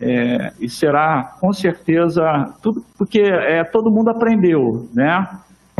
é, 0.00 0.52
e 0.60 0.68
será 0.68 1.36
com 1.40 1.52
certeza 1.52 2.22
tudo 2.60 2.82
porque 2.96 3.20
é, 3.20 3.62
todo 3.64 3.90
mundo 3.90 4.10
aprendeu, 4.10 4.88
né? 4.92 5.26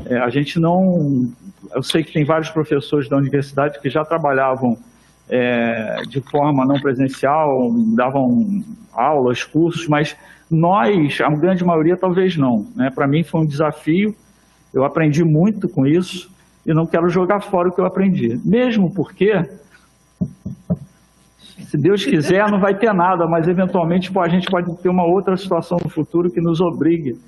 É, 0.06 0.18
a 0.18 0.28
gente 0.28 0.60
não, 0.60 1.28
eu 1.74 1.82
sei 1.82 2.04
que 2.04 2.12
tem 2.12 2.24
vários 2.24 2.50
professores 2.50 3.08
da 3.08 3.16
universidade 3.16 3.80
que 3.80 3.90
já 3.90 4.04
trabalhavam 4.04 4.76
é, 5.28 6.02
de 6.08 6.20
forma 6.20 6.64
não 6.64 6.80
presencial, 6.80 7.70
davam 7.94 8.64
aulas, 8.92 9.44
cursos, 9.44 9.86
mas 9.86 10.16
nós, 10.50 11.20
a 11.20 11.30
grande 11.30 11.64
maioria, 11.64 11.96
talvez 11.96 12.36
não. 12.36 12.66
Né? 12.74 12.90
Para 12.90 13.06
mim 13.06 13.22
foi 13.22 13.42
um 13.42 13.46
desafio, 13.46 14.14
eu 14.72 14.84
aprendi 14.84 15.22
muito 15.24 15.68
com 15.68 15.86
isso 15.86 16.30
e 16.66 16.72
não 16.72 16.86
quero 16.86 17.08
jogar 17.08 17.40
fora 17.40 17.68
o 17.68 17.72
que 17.72 17.80
eu 17.80 17.86
aprendi. 17.86 18.40
Mesmo 18.44 18.92
porque, 18.92 19.48
se 21.66 21.76
Deus 21.76 22.04
quiser, 22.04 22.50
não 22.50 22.60
vai 22.60 22.74
ter 22.74 22.92
nada, 22.92 23.26
mas 23.26 23.46
eventualmente 23.46 24.10
a 24.18 24.28
gente 24.28 24.50
pode 24.50 24.74
ter 24.76 24.88
uma 24.88 25.04
outra 25.04 25.36
situação 25.36 25.78
no 25.82 25.90
futuro 25.90 26.30
que 26.30 26.40
nos 26.40 26.60
obrigue 26.60 27.18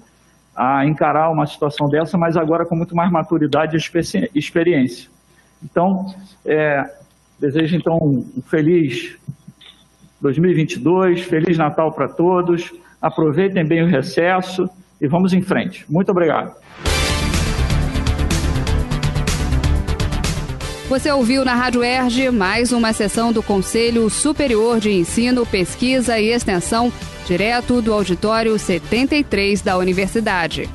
a 0.54 0.84
encarar 0.84 1.30
uma 1.30 1.46
situação 1.46 1.88
dessa, 1.88 2.18
mas 2.18 2.36
agora 2.36 2.66
com 2.66 2.74
muito 2.74 2.94
mais 2.94 3.10
maturidade 3.10 3.76
e 3.76 4.38
experiência. 4.38 5.08
Então, 5.62 6.14
é, 6.44 6.90
desejo 7.40 7.76
então 7.76 7.96
um 7.96 8.42
feliz 8.42 9.16
2022, 10.20 11.22
feliz 11.22 11.56
Natal 11.56 11.90
para 11.92 12.08
todos. 12.08 12.70
Aproveitem 13.00 13.64
bem 13.64 13.82
o 13.82 13.86
recesso 13.86 14.68
e 15.00 15.08
vamos 15.08 15.32
em 15.32 15.40
frente. 15.40 15.84
Muito 15.88 16.10
obrigado. 16.10 16.54
Você 20.88 21.10
ouviu 21.10 21.44
na 21.44 21.54
Rádio 21.54 21.84
Erge 21.84 22.30
mais 22.30 22.72
uma 22.72 22.92
sessão 22.92 23.32
do 23.32 23.42
Conselho 23.42 24.10
Superior 24.10 24.80
de 24.80 24.90
Ensino, 24.90 25.46
Pesquisa 25.46 26.18
e 26.18 26.30
Extensão, 26.30 26.92
direto 27.26 27.80
do 27.80 27.94
auditório 27.94 28.58
73 28.58 29.62
da 29.62 29.78
Universidade. 29.78 30.68